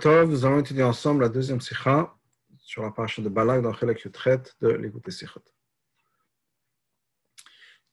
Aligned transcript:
Tov, 0.00 0.30
nous 0.30 0.44
allons 0.44 0.60
étudier 0.60 0.82
ensemble 0.82 1.22
la 1.22 1.28
deuxième 1.28 1.60
sikha 1.60 2.14
sur 2.58 2.82
la 2.82 2.90
paracha 2.90 3.20
de 3.20 3.28
Balak 3.28 3.62
dans 3.62 3.70
laquelle 3.70 4.12
traite 4.12 4.54
de 4.60 4.68
l'écoute 4.68 5.04
des 5.04 5.10
sikhot. 5.10 5.40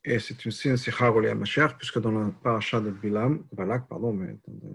Et 0.04 0.20
c'est 0.20 0.46
aussi 0.46 0.70
une 0.70 0.78
sikha 0.78 1.10
reliée 1.10 1.29
à 1.29 1.36
Mashiach, 1.36 1.78
puisque 1.78 2.00
dans 2.00 2.12
la 2.12 2.29
paracha 2.44 2.79
de 2.79 2.92
Bilam, 2.92 3.44
Balak, 3.52 3.88
pardon, 3.88 4.17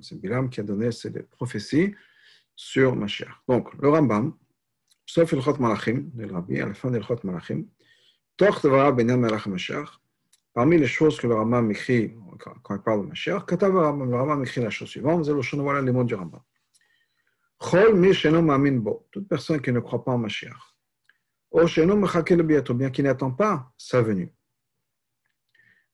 c'est 0.02 0.20
Bilam 0.20 0.50
qui 0.50 0.60
a 0.60 0.62
donné 0.64 0.92
ces 0.92 1.10
prophéties 1.10 1.94
sur 2.56 2.96
Mashiach. 2.96 3.42
Donc, 3.48 3.72
le 3.80 3.88
Rambam, 3.88 4.36
sauf 5.06 5.32
le 5.32 5.40
Chot 5.40 5.56
Malachim, 5.58 6.10
le 6.16 6.32
Rabbi, 6.32 6.60
à 6.60 6.66
la 6.66 6.74
fin 6.74 6.90
du 6.90 7.02
Chot 7.02 7.20
Malachim, 7.22 7.64
Toch 8.36 8.62
Devara 8.62 8.92
Benyan 8.92 9.18
Melach 9.18 9.46
Mashiach, 9.46 10.00
parmi 10.52 10.78
les 10.78 10.86
choses 10.86 11.18
que 11.18 11.26
le 11.26 11.34
Rambam 11.34 11.70
écrit 11.70 12.14
quand 12.62 12.74
il 12.74 12.82
parle 12.82 13.02
de 13.02 13.06
Mashiach, 13.06 13.46
Katav 13.46 13.72
le 13.72 13.78
Rambam 14.16 14.42
écrit 14.42 14.60
la 14.60 14.70
chose 14.70 14.88
suivante, 14.88 15.24
c'est 15.24 15.32
le 15.32 15.62
voilà 15.62 15.80
les 15.80 15.92
mots 15.92 16.04
du 16.04 16.14
Rambam. 16.14 16.40
Toute 19.10 19.28
personne 19.28 19.60
qui 19.60 19.72
ne 19.72 19.80
croit 19.80 20.04
pas 20.04 20.12
en 20.12 20.18
Mashiach. 20.18 20.74
Bien 21.52 22.90
qui 22.90 23.02
n'attend 23.02 23.30
pas 23.30 23.72
sa 23.78 24.02
venue. 24.02 24.32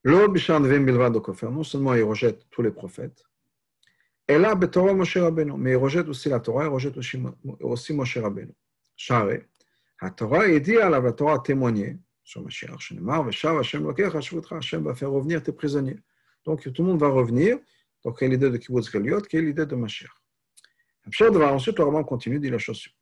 Non 0.04 1.62
seulement 1.62 1.94
il 1.94 2.02
rejette 2.02 2.48
tous 2.50 2.62
les 2.62 2.70
prophètes, 2.70 3.22
et 4.26 4.38
là, 4.38 4.54
mais 4.56 5.70
il 5.70 5.76
rejette 5.76 6.08
aussi 6.08 6.28
la 6.28 6.40
Torah, 6.40 6.64
il 6.64 6.68
rejette 6.68 6.96
aussi 6.96 7.92
Moshe 7.92 8.16
Rabbeinu. 8.16 8.54
Share, 8.96 9.40
la 10.00 10.10
Torah 10.10 10.46
est 10.48 10.60
dit 10.60 10.76
à 10.76 10.88
la 10.88 11.12
Torah 11.12 11.34
a 11.34 11.38
témoigné 11.40 11.98
sur 12.22 12.42
Mashiach, 12.42 12.78
Shenemar, 12.78 13.24
Veshav, 13.24 13.58
Hashem 13.58 13.82
Lokecha, 13.82 14.18
Hashem 14.56 14.84
va 14.84 14.94
faire 14.94 15.10
revenir 15.10 15.42
tes 15.42 15.52
prisonniers. 15.52 15.98
Donc 16.44 16.62
tout 16.72 16.82
le 16.82 16.88
monde 16.88 17.00
va 17.00 17.08
revenir. 17.08 17.58
Donc, 18.04 18.18
quelle 18.18 18.28
est 18.28 18.36
l'idée 18.36 18.50
de 18.50 18.56
Kibbutz 18.56 18.90
Galiot, 18.90 19.20
quelle 19.20 19.42
est 19.42 19.46
l'idée 19.48 19.66
de 19.66 19.74
Mashiach 19.74 20.19
Ensuite, 21.06 21.78
le 21.78 21.84
roman 21.84 22.04
continue, 22.04 22.38
dit 22.38 22.50
la 22.50 22.58
chose 22.58 22.76
suivante. 22.76 22.98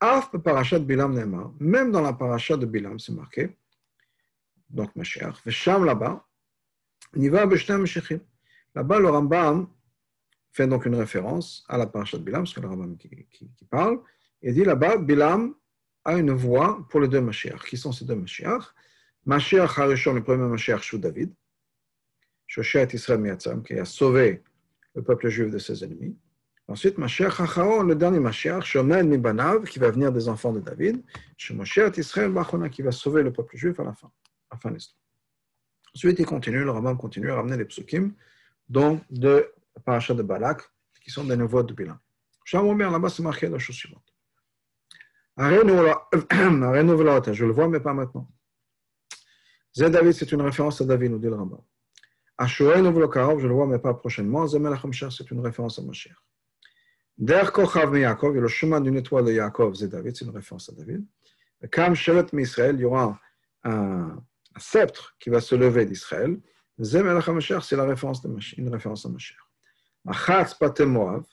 Af 0.00 0.30
parachat 0.42 0.78
Bilam 0.78 1.14
Neymar, 1.14 1.52
même 1.60 1.92
dans 1.92 2.00
la 2.00 2.12
paracha 2.12 2.56
de 2.56 2.64
Bilam, 2.64 2.98
c'est 2.98 3.12
marqué, 3.12 3.56
donc 4.68 4.94
Mashiach, 4.96 5.44
Vesham 5.44 5.84
là-bas, 5.84 6.26
Niva 7.14 7.44
Beshtem 7.46 7.82
Meshechim. 7.82 8.20
Là-bas, 8.74 8.98
le 8.98 9.10
Rambam 9.10 9.68
fait 10.52 10.66
donc 10.66 10.86
une 10.86 10.94
référence 10.94 11.64
à 11.68 11.76
la 11.76 11.86
paracha 11.86 12.16
de 12.16 12.22
Bilam, 12.22 12.42
parce 12.42 12.54
que 12.54 12.60
le 12.60 12.68
Rambam 12.68 12.96
qui 12.96 13.64
parle, 13.68 14.00
et 14.40 14.52
dit 14.52 14.64
là-bas, 14.64 14.96
Bilam 14.96 15.54
a 16.04 16.16
une 16.16 16.32
voix 16.32 16.86
pour 16.88 17.00
les 17.00 17.08
deux 17.08 17.20
Mashiach. 17.20 17.62
Qui 17.66 17.76
sont 17.76 17.92
ces 17.92 18.06
deux 18.06 18.14
Mashiach? 18.14 18.74
Mashiach 19.26 19.78
Harishon, 19.78 20.14
le 20.14 20.22
premier 20.22 20.48
Mashiach, 20.48 20.82
Shou 20.82 20.98
David, 20.98 21.34
Shoshet 22.46 22.88
Israël 22.94 23.20
Miatzam, 23.20 23.62
qui 23.62 23.74
a 23.74 23.84
sauvé 23.84 24.42
le 24.94 25.02
peuple 25.02 25.28
juif 25.28 25.50
de 25.50 25.58
ses 25.58 25.84
ennemis. 25.84 26.16
Ensuite, 26.70 26.98
Mashiach 26.98 27.36
le 27.84 27.94
dernier 27.94 28.20
Mashiach, 28.20 28.64
Shomen 28.64 29.08
Mibanav, 29.08 29.64
qui 29.64 29.80
va 29.80 29.90
venir 29.90 30.12
des 30.12 30.28
enfants 30.28 30.52
de 30.52 30.60
David, 30.60 31.02
Israël 31.96 32.30
Bachona, 32.30 32.68
qui 32.68 32.82
va 32.82 32.92
sauver 32.92 33.24
le 33.24 33.32
peuple 33.32 33.56
juif 33.56 33.80
à 33.80 33.82
la 33.82 33.92
fin, 33.92 34.06
à 34.50 34.54
la 34.54 34.58
fin 34.60 34.68
de 34.68 34.76
l'histoire. 34.76 35.00
Ensuite, 35.96 36.20
il 36.20 36.26
continue, 36.26 36.62
le 36.62 36.70
Rambam 36.70 36.96
continue 36.96 37.32
à 37.32 37.34
ramener 37.34 37.56
les 37.56 37.64
psukim, 37.64 38.12
dont 38.68 39.00
de 39.10 39.52
la 39.74 39.82
paracha 39.82 40.14
de 40.14 40.22
Balak, 40.22 40.62
qui 41.02 41.10
sont 41.10 41.24
des 41.24 41.36
nouveaux 41.36 41.64
de 41.64 41.74
Bilan. 41.74 41.98
là-bas, 42.52 43.08
c'est 43.08 43.24
marqué 43.24 43.48
la 43.48 43.58
chose 43.58 43.74
suivante. 43.74 44.14
je 47.32 47.44
le 47.46 47.52
vois, 47.52 47.66
mais 47.66 47.80
pas 47.80 47.94
maintenant. 47.94 48.30
Zé 49.74 49.90
David, 49.90 50.12
c'est 50.12 50.30
une 50.30 50.42
référence 50.42 50.80
à 50.80 50.84
David, 50.84 51.10
nous 51.10 51.18
dit 51.18 51.26
le 51.26 51.34
Rambam. 51.34 51.62
Ashuel, 52.38 52.84
je 52.84 53.48
le 53.48 53.54
vois, 53.54 53.66
mais 53.66 53.80
pas 53.80 53.92
prochainement. 53.94 54.46
Zemel 54.46 54.78
c'est 55.10 55.30
une 55.32 55.40
référence 55.40 55.76
à 55.80 55.82
Mashiach. 55.82 56.14
Der 57.20 57.52
Kochav 57.52 57.94
Yaakov, 57.94 58.34
le 58.34 58.48
chemin 58.48 58.80
d'une 58.80 58.96
étoile 58.96 59.26
de 59.26 59.32
Yaakov, 59.32 59.74
c'est 59.74 59.88
David, 59.88 60.16
c'est 60.16 60.24
une 60.24 60.30
référence 60.30 60.70
à 60.70 60.72
David. 60.72 61.04
Comme 61.70 61.94
Shevet 61.94 62.24
Israël, 62.32 62.76
il 62.76 62.80
y 62.80 62.84
aura 62.86 63.20
un, 63.62 64.16
sceptre 64.56 65.14
qui 65.20 65.28
va 65.28 65.42
se 65.42 65.54
lever 65.54 65.84
d'Israël. 65.84 66.40
Zem 66.80 67.06
el 67.06 67.20
c'est 67.62 67.76
la 67.76 67.84
référence 67.84 68.26
une 68.56 68.70
référence 68.70 69.04
à 69.04 69.10
Mashiach. 69.10 69.36
Achatz 70.08 70.54
Patel 70.54 70.88
Moab, 70.88 71.24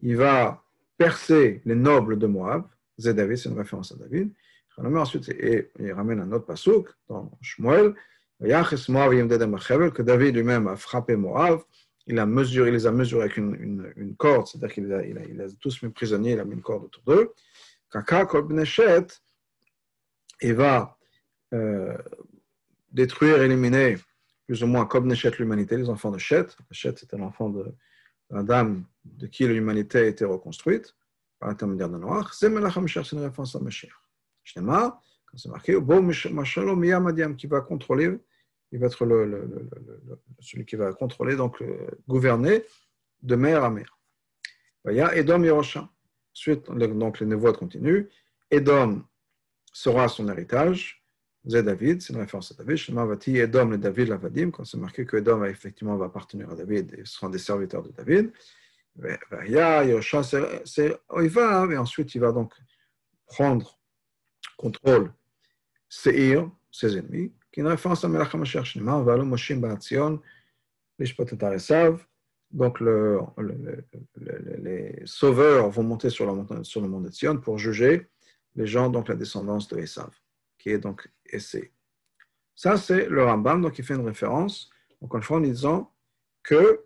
il 0.00 0.16
va 0.16 0.64
percer 0.96 1.60
les 1.66 1.74
nobles 1.74 2.18
de 2.18 2.26
Moab. 2.26 2.64
C'est 2.98 3.12
David, 3.12 3.36
c'est 3.36 3.50
une 3.50 3.58
référence 3.58 3.92
à 3.92 3.96
David. 3.96 4.32
Ensuite, 4.78 5.28
et 5.28 5.70
il 5.78 5.92
ramène 5.92 6.20
un 6.20 6.32
autre 6.32 6.46
pasouk 6.46 6.88
dans 7.08 7.30
Shmuel. 7.42 7.94
Que 8.40 10.02
David 10.02 10.34
lui-même 10.34 10.66
a 10.66 10.76
frappé 10.76 11.14
Moab 11.16 11.60
il, 12.06 12.18
a 12.18 12.26
mesuré, 12.26 12.70
il 12.70 12.74
les 12.74 12.86
a 12.86 12.92
mesurés 12.92 13.22
avec 13.24 13.36
une, 13.36 13.54
une, 13.54 13.92
une 13.96 14.16
corde, 14.16 14.46
c'est-à-dire 14.46 14.72
qu'il 14.72 14.92
a, 14.92 15.04
il 15.04 15.18
a, 15.18 15.24
il 15.24 15.40
a, 15.40 15.46
tous 15.60 15.82
mis 15.82 15.90
prisonniers, 15.90 16.32
il 16.32 16.40
a 16.40 16.44
mis 16.44 16.54
une 16.54 16.62
corde 16.62 16.84
autour 16.84 17.02
d'eux. 17.04 17.32
Kaka 17.90 18.26
Kolbneshet, 18.26 19.06
il 20.42 20.54
va 20.54 20.98
euh, 21.54 21.96
détruire, 22.90 23.42
éliminer 23.42 23.96
plus 24.46 24.62
ou 24.62 24.66
moins 24.66 24.86
Kobneshet 24.86 25.32
l'humanité, 25.38 25.76
les 25.76 25.88
enfants 25.88 26.10
de 26.10 26.18
Shet. 26.18 26.56
Shet, 26.70 26.98
c'était 26.98 27.16
l'enfant 27.16 27.50
de 27.50 27.74
la 28.30 28.42
dame 28.42 28.84
de 29.04 29.26
qui 29.26 29.46
l'humanité 29.46 29.98
a 29.98 30.04
été 30.04 30.24
reconstruite 30.24 30.94
par 31.38 31.48
l'intermédiaire 31.48 31.88
de 31.88 31.98
Noach. 31.98 32.32
C'est 32.32 32.48
Melacham 32.48 32.86
c'est 32.88 33.12
une 33.12 33.20
référence 33.20 33.54
à 33.56 33.60
Mashiach. 33.60 33.92
Shnema, 34.44 35.00
quand 35.26 35.38
c'est 35.38 35.48
marqué, 35.48 35.78
Bo 35.78 36.00
Mashalom 36.00 36.84
Yamadiam, 36.84 37.36
qui 37.36 37.46
va 37.46 37.60
contrôler 37.60 38.18
il 38.76 38.80
va 38.80 38.86
être 38.88 38.98
celui 40.40 40.66
qui 40.66 40.76
va 40.76 40.92
contrôler, 40.92 41.34
donc 41.34 41.62
gouverner 42.06 42.62
de 43.22 43.34
mer 43.34 43.64
à 43.64 43.70
mer. 43.70 43.98
Il 44.88 44.96
y 44.96 45.00
a 45.00 45.16
Edom 45.16 45.42
Yerosha. 45.42 45.88
Ensuite, 46.34 46.70
donc 46.70 47.20
les 47.20 47.26
névoides 47.26 47.56
continuent. 47.56 48.04
Edom 48.50 49.02
sera 49.72 50.08
son 50.08 50.28
héritage. 50.28 51.02
C'est 51.48 51.62
David, 51.62 52.02
c'est 52.02 52.12
une 52.12 52.18
référence 52.18 52.52
à 52.52 52.54
David. 52.54 52.76
Shema 52.76 53.06
Vati 53.06 53.38
Edom 53.38 53.70
le 53.70 53.78
David 53.78 54.08
Lavadim, 54.08 54.50
quand 54.50 54.64
c'est 54.64 54.76
marqué 54.76 55.06
que 55.06 55.16
Edom 55.16 55.44
effectivement 55.44 55.96
va 55.96 56.06
appartenir 56.06 56.50
à 56.50 56.54
David 56.54 56.94
et 56.98 57.04
seront 57.06 57.30
des 57.30 57.38
serviteurs 57.38 57.82
de 57.82 57.92
David. 57.92 58.30
Vaya, 59.30 59.84
Yerosha, 59.84 60.22
c'est 60.64 61.00
Oiva, 61.08 61.66
et 61.70 61.78
ensuite 61.78 62.14
il 62.14 62.20
va 62.20 62.32
donc 62.32 62.52
prendre 63.26 63.78
contrôle 64.58 65.12
Seir, 65.88 66.50
ses 66.70 66.98
ennemis, 66.98 67.32
est 67.60 67.62
une 67.62 67.68
référence 67.68 68.04
à 68.04 68.08
Melach 68.08 68.34
HaMashiach 68.34 68.76
Valo 68.78 69.24
Moshim 69.24 69.60
Ba'atzion, 69.60 70.20
Lishpot 70.98 71.24
et 71.24 71.54
Esav. 71.54 72.04
Donc, 72.50 72.80
le, 72.80 73.20
le, 73.38 73.84
le, 74.14 74.56
les 74.58 75.02
sauveurs 75.04 75.68
vont 75.70 75.82
monter 75.82 76.10
sur, 76.10 76.26
le 76.26 76.88
mont 76.88 77.00
de 77.00 77.10
Tzion 77.10 77.38
pour 77.38 77.58
juger 77.58 78.08
les 78.54 78.66
gens, 78.66 78.88
donc 78.88 79.08
la 79.08 79.16
descendance 79.16 79.68
de 79.68 79.78
Esav, 79.78 80.10
qui 80.58 80.70
est 80.70 80.78
donc 80.78 81.08
Essé. 81.26 81.72
Ça, 82.54 82.76
c'est 82.76 83.08
le 83.08 83.24
Rambam, 83.24 83.60
donc 83.60 83.78
il 83.78 83.84
fait 83.84 83.94
une 83.94 84.06
référence, 84.06 84.70
encore 85.00 85.18
une 85.18 85.24
fois, 85.24 85.38
en 85.38 85.40
disant 85.40 85.92
que 86.42 86.82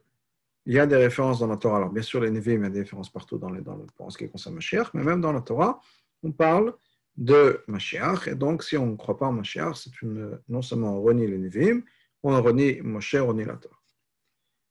il 0.66 0.74
y 0.74 0.78
a 0.78 0.86
des 0.86 0.96
références 0.96 1.40
dans 1.40 1.46
la 1.46 1.56
Torah. 1.56 1.78
Alors, 1.78 1.90
bien 1.90 2.02
sûr, 2.02 2.20
les 2.20 2.30
Nevi'im, 2.30 2.60
il 2.60 2.62
y 2.62 2.66
a 2.66 2.70
des 2.70 2.80
références 2.80 3.10
partout 3.10 3.38
dans, 3.38 3.50
les, 3.50 3.60
dans 3.60 3.76
le, 3.76 3.86
pour 3.96 4.10
ce 4.10 4.18
qui 4.18 4.28
concerne 4.28 4.56
Mashiach, 4.56 4.92
mais 4.94 5.02
même 5.02 5.20
dans 5.20 5.32
la 5.32 5.40
Torah, 5.40 5.80
on 6.22 6.32
parle 6.32 6.74
de 7.20 7.62
Mashiach. 7.68 8.28
Et 8.28 8.34
donc, 8.34 8.64
si 8.64 8.76
on 8.78 8.86
ne 8.86 8.96
croit 8.96 9.18
pas 9.18 9.26
en 9.26 9.32
Mashiach, 9.32 9.76
c'est 9.76 10.02
une, 10.02 10.40
non 10.48 10.62
seulement 10.62 10.96
on 10.96 11.02
renie 11.02 11.26
les 11.26 11.82
on 12.22 12.42
renie 12.42 12.80
Moshe, 12.80 13.14
on 13.14 13.28
renie 13.28 13.44
la 13.44 13.56
Torah. 13.56 13.78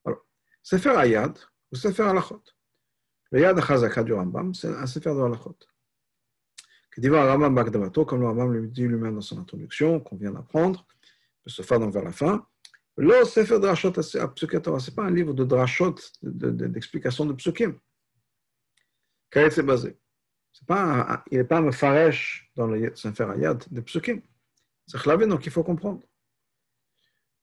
Alors, 0.04 0.26
Sefer 0.62 0.96
Ayad 0.98 1.38
ou 1.72 1.76
Sefer 1.76 2.04
Alachot. 2.04 2.42
Le 3.32 3.42
Yad 3.42 3.60
Chazaka 3.62 4.04
du 4.04 4.14
Rambam, 4.14 4.54
c'est 4.56 4.68
un 4.68 4.88
Sefer 4.88 5.14
de 5.14 5.22
Alachot. 5.22 5.58
Que 6.92 7.02
dit 7.02 7.10
Rambam 7.10 7.54
Bagdavato, 7.54 8.04
comme 8.04 8.22
le 8.22 8.28
Rambam 8.28 8.52
lui 8.52 8.68
dit 8.68 8.88
lui-même 8.88 9.16
dans 9.16 9.22
son 9.22 9.40
introduction, 9.40 10.00
qu'on 10.00 10.18
vient 10.18 10.32
d'apprendre, 10.32 10.88
peut 11.44 11.52
se 11.52 11.62
faire 11.62 11.80
vers 11.80 12.04
la 12.04 12.12
fin. 12.12 12.48
Le 12.98 13.26
Sefer 13.26 13.60
Drashot 13.60 13.92
Torah, 13.92 14.80
ce 14.80 14.90
n'est 14.90 14.96
pas 14.96 15.04
un 15.04 15.12
livre 15.12 15.34
de 15.34 15.44
drashot, 15.44 15.96
d'explication 16.24 17.26
de, 17.26 17.30
de, 17.30 17.34
de 17.34 17.38
psukim. 17.38 17.80
Quel 19.30 19.46
est 19.46 19.62
basé? 19.62 19.96
pas 20.67 21.25
il 21.31 21.39
n'est 21.39 21.45
pas 21.45 21.59
un 21.59 21.73
faresh 21.73 22.51
dans 22.57 22.67
le 22.67 22.95
Sefer 22.95 23.25
Ayad 23.25 23.65
de 23.71 23.81
Psukim. 23.81 24.21
C'est 24.87 24.99
Chlavé, 24.99 25.27
donc 25.27 25.45
il 25.47 25.53
faut 25.53 25.65
comprendre. 25.65 26.01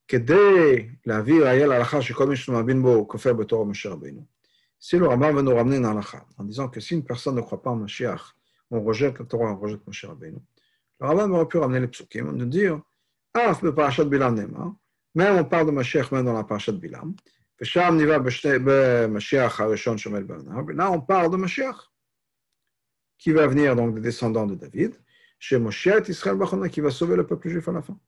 כדי 0.07 0.89
להעביר 1.05 1.47
היה 1.47 1.67
להלכה 1.67 2.01
שכל 2.01 2.27
מי 2.27 2.35
שמאמין 2.35 2.81
בו 2.81 3.07
כופר 3.07 3.33
בתור 3.33 3.65
משה 3.65 3.89
רבינו. 3.89 4.21
Si 4.83 4.97
le 4.97 5.07
Rambam 5.07 5.35
va 5.35 5.41
nous 5.43 5.55
ramener 5.55 5.79
dans 5.79 5.93
l'alakha, 5.93 6.25
en 6.39 6.43
disant 6.43 6.67
que 6.67 6.79
si 6.79 6.95
une 6.95 7.03
personne 7.03 7.35
ne 7.35 7.41
croit 7.41 7.61
pas 7.61 7.69
en 7.69 7.75
Mashiach, 7.75 8.35
on 8.71 8.81
rejette 8.81 9.19
la 9.19 9.25
Torah, 9.25 9.51
on 9.51 9.57
rejette 9.57 9.85
Moshe 9.85 10.05
Rabbeinu. 10.05 10.39
Le 10.99 11.07
Rambam 11.07 11.31
aurait 11.33 11.47
pu 11.47 11.57
ramener 11.59 11.81
les 11.81 11.87
psukim, 11.87 12.31
nous 12.31 12.45
dire, 12.47 12.81
ah, 13.35 13.53
le 13.61 13.75
parashat 13.75 14.05
Bilam 14.05 14.33
Nema, 14.33 14.75
même 15.13 15.35
on 15.37 15.45
parle 15.45 15.67
de 15.67 15.71
Mashiach 15.71 16.11
même 16.11 16.25
dans 16.25 16.33
la 16.33 16.43
parashat 16.43 16.71
Bilam, 16.71 17.13
ושם 17.61 17.97
נראה 17.97 18.17
במשיח 18.65 19.61
הראשון 19.61 19.97
שעומד 19.97 20.27
בעיניו, 20.27 20.69
là 20.69 20.89
on 20.89 21.01
parle 21.01 21.29
de 21.29 21.37
Mashiach 21.37 21.91
qui 23.18 23.32
va 23.32 23.46
venir 23.46 23.76
donc 23.76 23.94
des 23.94 24.00
descendants 24.00 24.46
de 24.46 24.54
David, 24.54 24.94
chez 25.38 25.58
Moshe 25.58 25.88
Israël 26.08 26.36
Bachona, 26.36 26.68
qui 26.68 26.80
va 26.80 26.90
sauver 26.90 27.16
le 27.16 27.26
peuple 27.26 27.48
juif 27.48 27.68
à 27.68 27.72
la 27.72 27.82
fin. 27.82 27.98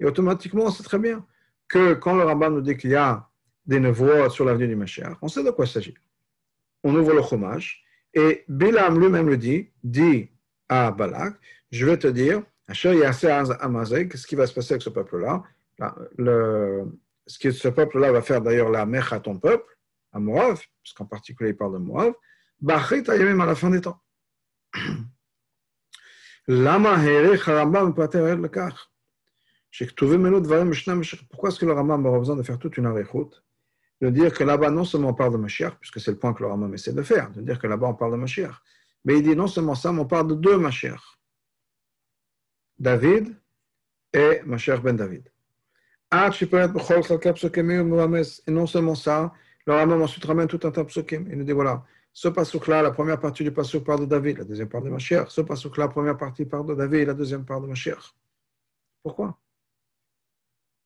Et 0.00 0.04
automatiquement, 0.04 0.64
on 0.64 0.70
sait 0.70 0.82
très 0.82 0.98
bien 0.98 1.24
que 1.68 1.94
quand 1.94 2.14
le 2.14 2.24
Rambam 2.24 2.54
nous 2.54 2.60
dit 2.60 2.76
qu'il 2.76 2.90
y 2.90 2.94
a 2.94 3.26
des 3.64 3.80
nevois 3.80 4.28
sur 4.28 4.44
l'avenue 4.44 4.68
du 4.68 4.76
Mashiach, 4.76 5.16
on 5.22 5.28
sait 5.28 5.42
de 5.42 5.50
quoi 5.50 5.64
il 5.64 5.68
s'agit. 5.68 5.94
On 6.82 6.94
ouvre 6.94 7.14
le 7.14 7.22
chômage 7.22 7.82
et 8.12 8.44
Bilam 8.48 9.00
lui-même 9.00 9.28
le 9.28 9.38
dit, 9.38 9.70
dit 9.82 10.28
à 10.68 10.90
Balak, 10.90 11.36
je 11.70 11.86
vais 11.86 11.96
te 11.96 12.08
dire, 12.08 12.42
ce 12.72 14.26
qui 14.26 14.34
va 14.34 14.46
se 14.46 14.54
passer 14.54 14.74
avec 14.74 14.82
ce 14.82 14.90
peuple-là, 14.90 15.42
ce 17.26 17.38
que 17.38 17.50
ce 17.50 17.68
peuple-là 17.68 18.12
va 18.12 18.22
faire 18.22 18.40
d'ailleurs 18.40 18.70
la 18.70 18.86
mèche 18.86 19.12
à 19.12 19.20
ton 19.20 19.38
peuple, 19.38 19.78
à 20.12 20.18
Moab, 20.18 20.56
puisqu'en 20.82 21.06
particulier 21.06 21.50
il 21.50 21.56
parle 21.56 21.74
de 21.74 21.78
Moab, 21.78 22.14
Bachit 22.60 23.02
même 23.08 23.40
à 23.40 23.46
la 23.46 23.54
fin 23.54 23.70
des 23.70 23.80
temps. 23.80 24.00
Lama 26.46 27.02
herech 27.02 27.44
Rambam 27.44 27.94
pater 27.94 28.36
le 28.36 28.48
kach. 28.48 28.74
Pourquoi 31.30 31.48
est-ce 31.48 31.58
que 31.58 31.66
le 31.66 31.72
Rambam 31.72 32.06
aura 32.06 32.18
besoin 32.18 32.36
de 32.36 32.42
faire 32.42 32.58
toute 32.58 32.76
une 32.76 32.86
arichoute 32.86 33.44
De 34.00 34.08
dire 34.10 34.32
que 34.32 34.44
là-bas, 34.44 34.70
non 34.70 34.84
seulement 34.84 35.08
on 35.08 35.14
parle 35.14 35.32
de 35.32 35.38
Mashiach, 35.38 35.78
puisque 35.80 36.00
c'est 36.00 36.12
le 36.12 36.18
point 36.18 36.32
que 36.32 36.42
le 36.42 36.48
Rambam 36.48 36.72
essaie 36.74 36.92
de 36.92 37.02
faire, 37.02 37.30
de 37.32 37.40
dire 37.40 37.58
que 37.58 37.66
là-bas 37.66 37.88
on 37.88 37.94
parle 37.94 38.12
de 38.12 38.18
Mashiach, 38.18 38.54
mais 39.04 39.18
il 39.18 39.22
dit 39.22 39.34
non 39.34 39.46
seulement 39.46 39.74
ça, 39.74 39.92
mais 39.92 40.00
on 40.00 40.06
parle 40.06 40.28
de 40.28 40.34
deux 40.34 40.58
Mashiach. 40.58 41.00
David 42.78 43.34
et 44.12 44.42
Mashiach 44.44 44.80
ben 44.80 44.96
David. 44.96 45.28
Et 46.12 46.16
non 48.50 48.66
seulement 48.66 48.94
ça, 48.94 49.32
le 49.66 49.72
Rambam 49.72 50.02
ensuite 50.02 50.24
ramène 50.24 50.46
tout 50.46 50.60
un 50.64 50.70
tas 50.70 50.82
de 50.82 50.86
psukim. 50.86 51.26
Il 51.30 51.38
nous 51.38 51.44
dit 51.44 51.52
voilà, 51.52 51.84
ce 52.12 52.28
pasouk-là, 52.28 52.82
la 52.82 52.92
première 52.92 53.18
partie 53.18 53.42
du 53.42 53.50
pasouk 53.50 53.84
parle 53.84 54.00
de 54.00 54.06
David, 54.06 54.38
la 54.38 54.44
deuxième 54.44 54.68
parle 54.68 54.84
de 54.84 54.90
Mashiach. 54.90 55.30
Ce 55.30 55.40
pasouk-là, 55.40 55.86
la 55.86 55.90
première 55.90 56.16
partie 56.16 56.44
parle 56.44 56.66
de 56.66 56.74
David, 56.74 57.08
la 57.08 57.14
deuxième 57.14 57.44
parle 57.44 57.62
de 57.62 57.68
Mashiach. 57.68 58.14
Pourquoi? 59.02 59.38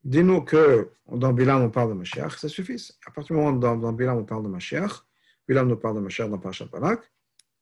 Dis-nous 0.05 0.43
que 0.43 0.93
dans 1.07 1.33
Bilam 1.33 1.63
on 1.63 1.71
parle 1.71 1.91
de 1.91 1.95
Mashiach, 1.95 2.39
ça 2.39 2.49
suffit. 2.49 2.89
À 3.07 3.11
partir 3.11 3.37
du 3.37 3.43
moment 3.43 3.57
où 3.57 3.61
dans, 3.61 3.77
dans 3.77 3.93
Bilam 3.93 4.17
on 4.17 4.25
parle 4.25 4.45
de 4.45 4.49
Mashiach, 4.49 5.05
Bilam 5.47 5.69
nous 5.69 5.77
parle 5.77 5.97
de 5.97 6.01
Mashiach 6.01 6.31
dans 6.31 6.39
Parashat 6.39 6.67
Balak, 6.67 7.01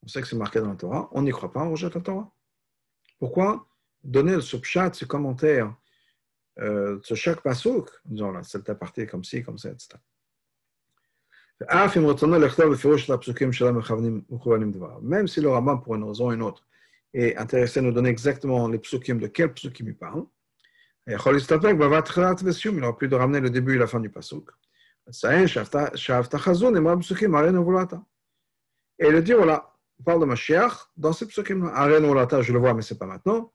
on 0.05 0.09
sait 0.09 0.21
que 0.21 0.29
c'est 0.29 0.37
marqué 0.37 0.61
dans 0.61 0.69
la 0.69 0.77
Torah, 0.77 1.09
on 1.13 1.23
n'y 1.23 1.31
croit 1.31 1.53
pas, 1.53 1.65
on 1.65 1.73
rejette 1.73 1.95
la 1.95 2.03
Torah. 2.03 2.31
Pourquoi? 3.19 3.67
Donner 4.05 4.41
ce 4.41 4.57
pshat, 4.57 4.93
ce 4.93 5.05
commentaire, 5.05 5.75
ce 6.59 7.15
chaque 7.15 7.43
pasouk, 7.43 7.91
disons 8.05 8.33
là, 8.33 8.43
c'est 8.43 8.75
partie 8.75 9.07
comme 9.07 9.25
ci, 9.25 9.43
comme 9.43 9.59
ça, 9.59 9.71
etc. 9.71 9.99
Même 11.59 11.89
si 15.27 15.41
le 15.41 15.49
rabbin, 15.49 15.79
pour 15.79 15.95
une 15.95 16.05
raison 16.05 16.29
ou 16.29 16.33
une 16.33 16.43
autre, 16.43 16.67
est 17.15 17.35
intéressé 17.37 17.81
à 17.81 17.83
nous 17.83 17.93
donner 17.93 18.11
exactement 18.11 18.69
les 18.69 18.79
psukim 18.79 19.19
de 19.19 19.29
quel 19.29 19.55
psukim 19.55 19.89
il 19.89 19.97
parle, 19.97 20.27
il 21.07 21.15
n'aura 21.15 21.33
plus 22.97 23.09
de 23.09 23.15
ramener 23.15 23.41
le 23.41 23.49
début 23.49 23.77
et 23.77 23.79
la 23.79 23.87
fin 23.87 24.01
du 24.01 24.11
pasuk. 24.11 24.51
Et 28.99 29.11
le 29.11 29.23
dire, 29.23 29.37
voilà, 29.37 29.73
on 29.99 30.03
parle 30.03 30.21
de 30.21 30.27
Mashiach 30.27 30.91
dans 30.97 31.13
ces 31.13 31.27
psukim 31.27 31.65
je 31.65 32.53
le 32.53 32.59
vois, 32.59 32.75
mais 32.75 32.83
ce 32.83 32.93
n'est 32.93 32.99
pas 32.99 33.07
maintenant. 33.07 33.53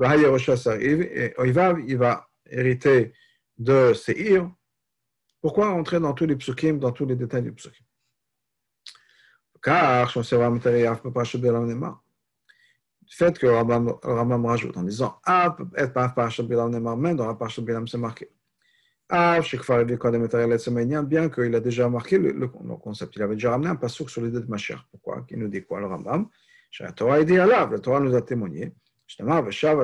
Il 0.00 1.96
va 1.96 2.28
hériter 2.50 3.12
de 3.56 3.92
Seir. 3.94 4.50
Pourquoi 5.40 5.68
entrer 5.70 6.00
dans 6.00 6.14
tous 6.14 6.26
les 6.26 6.36
psukim, 6.36 6.78
dans 6.78 6.92
tous 6.92 7.06
les 7.06 7.16
détails 7.16 7.42
du 7.42 7.52
psukim? 7.52 7.84
Car, 9.62 10.10
fait 13.06 13.38
que 13.38 13.46
le 13.46 13.52
Rambam 13.52 14.46
rajoute 14.46 14.76
en 14.76 14.82
disant 14.82 15.20
Ah, 15.24 15.56
être 15.76 15.92
par 15.92 16.14
Parashat 16.14 16.42
Bilam 16.42 16.70
Nemar, 16.70 16.96
dans 17.14 17.26
la 17.26 17.34
Parashat 17.34 17.62
c'est 17.86 17.98
marqué. 17.98 18.30
Ah, 19.08 19.40
je 19.40 19.50
sais 19.50 19.58
que 19.58 21.02
bien 21.02 21.28
qu'il 21.28 21.54
a 21.54 21.60
déjà 21.60 21.88
marqué 21.88 22.18
le, 22.18 22.32
le, 22.32 22.48
concept, 22.48 23.14
il 23.16 23.22
avait 23.22 23.34
déjà 23.34 23.50
ramené 23.50 23.68
un 23.68 23.76
passouk 23.76 24.10
sur 24.10 24.22
l'idée 24.22 24.40
de 24.40 24.46
Mashiach. 24.46 24.80
Pourquoi? 24.90 25.24
Il 25.30 25.38
nous 25.38 25.48
dit 25.48 25.62
quoi, 25.62 25.80
le 25.80 25.86
Rambam? 25.86 26.28
La 26.80 26.92
Torah 26.92 27.20
est 27.20 27.24
dit 27.24 27.38
à 27.38 27.46
la 27.46 27.78
Torah 27.78 28.00
nous 28.00 28.14
a 28.16 28.22
témoigné. 28.22 28.74
Justement, 29.06 29.44
Hashem 29.44 29.80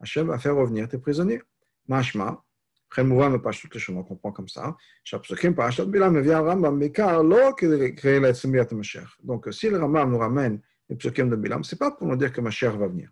Hashem 0.00 0.26
va 0.26 0.38
faire 0.38 0.56
revenir 0.56 0.88
tes 0.88 0.98
prisonniers. 0.98 1.42
Mashma, 1.88 2.42
après 2.90 3.04
mouvement, 3.04 3.30
mais 3.30 3.38
pas 3.38 3.50
tout 3.50 3.68
le 3.72 3.78
chemin, 3.78 4.00
on 4.00 4.04
comprend 4.04 4.32
comme 4.32 4.48
ça. 4.48 4.76
Chaque 5.02 5.24
Parashat 5.54 5.84
Bilam 5.86 6.20
vient 6.20 6.40
Rambam, 6.40 6.76
mais 6.76 6.92
car 6.92 7.22
l'eau 7.22 7.54
qui 7.54 7.94
crée 7.94 8.20
la 8.20 8.32
Mashiach. 8.32 9.18
Donc, 9.22 9.48
si 9.52 9.68
le 9.68 9.78
Rambam 9.78 10.10
nous 10.10 10.18
ramène 10.18 10.60
les 10.88 10.96
psukim 10.96 11.28
de 11.28 11.36
Bilam, 11.36 11.64
ce 11.64 11.74
n'est 11.74 11.78
pas 11.78 11.90
pour 11.90 12.06
nous 12.06 12.16
dire 12.16 12.32
que 12.32 12.40
ma 12.40 12.50
chair 12.50 12.76
va 12.76 12.86
venir. 12.86 13.10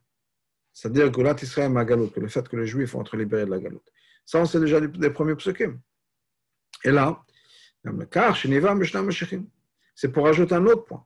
C'est-à-dire 0.73 1.11
que 1.11 1.20
là, 1.20 1.34
Israël 1.40 1.70
ma 1.70 1.84
galoute, 1.84 2.14
que 2.14 2.20
le 2.20 2.29
fait 2.29 2.49
que 2.49 2.56
les 2.56 2.67
Juifs 2.67 2.93
vont 2.93 3.02
être 3.02 3.17
libérés 3.17 3.44
de 3.44 3.50
la 3.50 3.58
galoute. 3.58 3.88
Ça, 4.25 4.38
on 4.38 4.46
sait 4.46 4.61
déjà 4.61 4.81
des, 4.81 5.11
premiers 5.11 5.34
psukim. 5.34 5.81
Et 6.84 6.90
là, 6.90 7.23
c'est 9.94 10.12
pour 10.12 10.29
ajouter 10.29 10.55
un 10.55 10.67
autre 10.67 10.84
point. 10.84 11.05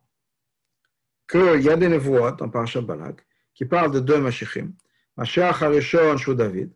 Qu'il 1.29 1.63
y 1.63 1.71
a 1.71 1.77
des 1.77 1.89
névois 1.89 2.33
dans 2.33 2.49
Parashat 2.49 2.83
Balak 2.83 3.26
qui 3.57 3.65
parlent 3.65 3.91
de 3.91 4.01
deux 4.01 4.21
Mashiachim. 4.21 4.71
Mashiach 5.17 5.63
Harishon 5.63 6.17
Shou 6.19 6.35
David, 6.35 6.71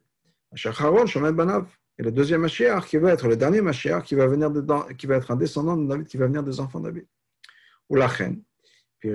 Mashiach 0.50 0.80
Haron 0.80 1.06
Shomed 1.06 1.36
Banav. 1.36 1.66
Et 1.98 2.02
le 2.02 2.10
deuxième 2.10 2.40
Mashiach 2.40 2.86
qui 2.86 2.96
va 2.96 3.12
être 3.12 3.28
le 3.28 3.36
dernier 3.36 3.60
Mashiach 3.60 4.02
qui 4.04 4.14
va, 4.14 4.26
venir 4.26 4.50
dedans, 4.50 4.84
qui 4.98 5.06
va 5.06 5.16
être 5.16 5.30
un 5.30 5.36
descendant 5.36 5.76
de 5.76 5.86
David, 5.86 6.06
qui 6.06 6.16
va 6.16 6.26
venir 6.26 6.42
des 6.42 6.58
enfants 6.58 6.80
de 6.80 6.86
David. 6.86 7.06
Ou 7.90 7.96
la 7.96 8.06
reine. 8.06 8.42
Et 9.02 9.10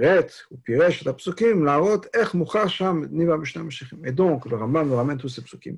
donc, 4.11 4.45
le 4.45 4.55
Rambam 4.55 4.87
nous 4.89 4.95
ramène 4.95 5.17
tous 5.17 5.29
ces 5.29 5.41
psukim 5.43 5.77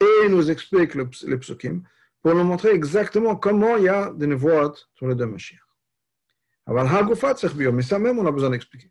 et 0.00 0.28
nous 0.28 0.50
explique 0.50 0.94
les 0.94 1.38
psukim 1.38 1.82
pour 2.22 2.34
nous 2.34 2.44
montrer 2.44 2.70
exactement 2.70 3.36
comment 3.36 3.76
il 3.76 3.84
y 3.84 3.88
a 3.88 4.12
des 4.12 4.26
nevoot 4.26 4.88
sur 4.94 5.06
les 5.08 5.14
deux 5.14 5.26
Mashiach. 5.26 5.60
Mais 6.68 7.82
ça 7.82 7.98
même, 7.98 8.18
on 8.18 8.26
a 8.26 8.32
besoin 8.32 8.50
d'expliquer. 8.50 8.90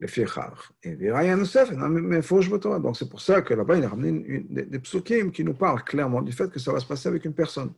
Le 0.00 0.06
Fichar. 0.06 0.72
Et 0.82 0.96
donc 0.96 2.96
c'est 2.96 3.08
pour 3.08 3.20
ça 3.20 3.42
que 3.42 3.54
là-bas, 3.54 3.76
il 3.76 3.84
a 3.84 3.88
ramené 3.88 4.44
des, 4.48 4.64
des 4.64 5.32
qui 5.32 5.44
nous 5.44 5.54
parlent 5.54 5.82
clairement 5.82 6.22
du 6.22 6.32
fait 6.32 6.50
que 6.50 6.60
ça 6.60 6.72
va 6.72 6.78
se 6.78 6.86
passer 6.86 7.08
avec 7.08 7.24
une 7.24 7.34
personne, 7.34 7.72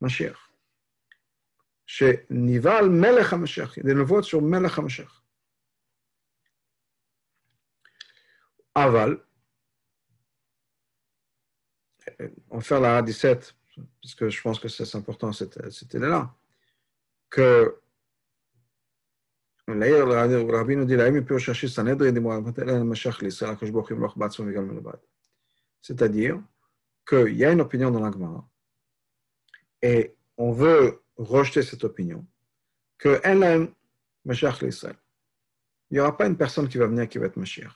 Mashiach. 0.00 0.36
Chez 1.86 2.26
Nival 2.30 2.90
Melech 2.90 3.32
HaMashiach. 3.32 3.76
Il 3.76 3.78
y 3.78 3.80
a 3.80 3.84
des 3.84 3.94
nouveaux 3.94 4.22
sur 4.22 4.42
Melech 4.42 4.78
HaMashiach. 4.78 5.24
aval. 8.74 9.20
On 12.50 12.58
va 12.58 12.62
faire 12.62 12.80
la 12.80 13.02
17, 13.02 13.56
parce 14.02 14.14
que 14.14 14.28
je 14.28 14.42
pense 14.42 14.60
que 14.60 14.68
c'est 14.68 14.96
important 14.96 15.32
cette, 15.32 15.94
idée-là, 15.94 16.34
que 17.30 17.80
le 19.66 20.52
rabbi 20.52 20.76
nous 20.76 20.84
dit, 20.84 20.96
c'est-à-dire 25.80 26.42
qu'il 27.06 27.36
y 27.36 27.44
a 27.44 27.52
une 27.52 27.60
opinion 27.60 27.90
dans 27.90 28.00
l'Agmara 28.00 28.48
et 29.82 30.14
on 30.36 30.52
veut 30.52 31.02
rejeter 31.16 31.62
cette 31.62 31.84
opinion, 31.84 32.26
que 32.98 33.20
elle 33.22 33.70
Mashiach 34.24 34.62
l'Israël. 34.62 34.96
Il 35.90 35.94
n'y 35.94 36.00
aura 36.00 36.16
pas 36.16 36.26
une 36.26 36.36
personne 36.36 36.68
qui 36.68 36.78
va 36.78 36.86
venir 36.86 37.08
qui 37.08 37.18
va 37.18 37.26
être 37.26 37.36
Mashiach. 37.36 37.74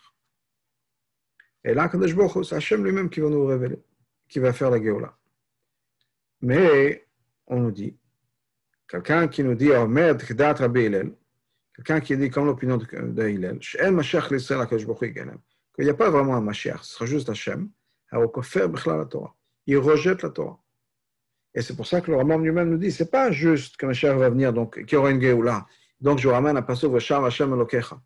Et 1.64 1.74
là, 1.74 1.90
c'est 1.92 2.54
Hachem 2.54 2.84
lui-même 2.84 3.10
qui 3.10 3.20
va 3.20 3.28
nous 3.28 3.44
révéler, 3.44 3.82
qui 4.28 4.38
va 4.38 4.52
faire 4.52 4.70
la 4.70 4.82
Géola. 4.82 5.16
Mais 6.40 7.06
on 7.46 7.60
nous 7.60 7.72
dit, 7.72 7.96
quelqu'un 8.88 9.28
qui 9.28 9.44
nous 9.44 9.54
dit, 9.54 9.70
Omer 9.70 10.18
Tchdat 10.18 10.54
Rabbi 10.54 10.86
Hillel, 10.86 11.14
quelqu'un 11.78 12.00
qui 12.00 12.16
dit 12.16 12.30
comme 12.30 12.46
l'opinion 12.46 12.76
de, 12.76 13.28
Hillel, 13.28 13.58
qu'il 13.60 13.84
n'y 15.84 15.90
a 15.90 15.94
pas 15.94 16.10
vraiment 16.10 16.36
un 16.36 16.40
Mashiach, 16.40 16.82
ce 16.82 16.94
sera 16.94 17.06
juste 17.06 17.28
Hachem, 17.28 17.70
la 18.12 18.26
Torah. 19.06 19.34
Il 19.66 19.78
rejette 19.78 20.22
la 20.22 20.30
Torah. 20.30 20.58
Et 21.54 21.62
c'est 21.62 21.74
pour 21.74 21.86
ça 21.86 22.00
que 22.00 22.10
le 22.10 22.16
Ramam 22.18 22.44
lui-même 22.44 22.70
nous 22.70 22.78
dit, 22.78 22.90
c'est 22.92 23.10
pas 23.10 23.30
juste 23.30 23.76
que 23.76 23.86
Mashiach 23.86 24.16
va 24.16 24.28
venir, 24.28 24.52
donc 24.52 24.84
qu'il 24.84 24.92
y 24.92 24.96
aura 24.96 25.10
une 25.10 25.20
Géoula. 25.20 25.66
Donc 26.00 26.18
je 26.18 26.28
ramène 26.28 26.56
un 26.56 26.62
passage, 26.62 26.90
Vasham 26.90 27.24
Hashem 27.24 27.52
Elokecha. 27.52 28.00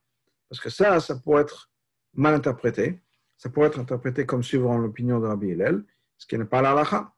Parce 0.48 0.60
que 0.60 0.70
ça, 0.70 1.00
ça 1.00 1.16
pourrait 1.16 1.42
être 1.42 1.70
mal 2.14 2.34
interprété 2.34 3.00
ça 3.42 3.50
pourrait 3.50 3.66
être 3.66 3.80
interprété 3.80 4.24
comme 4.24 4.44
suivant 4.44 4.78
l'opinion 4.78 5.18
de 5.18 5.26
Rabbi 5.26 5.48
Hillel, 5.48 5.84
ce 6.16 6.28
qui 6.28 6.38
n'est 6.38 6.44
pas 6.44 6.62
l'alacha. 6.62 7.12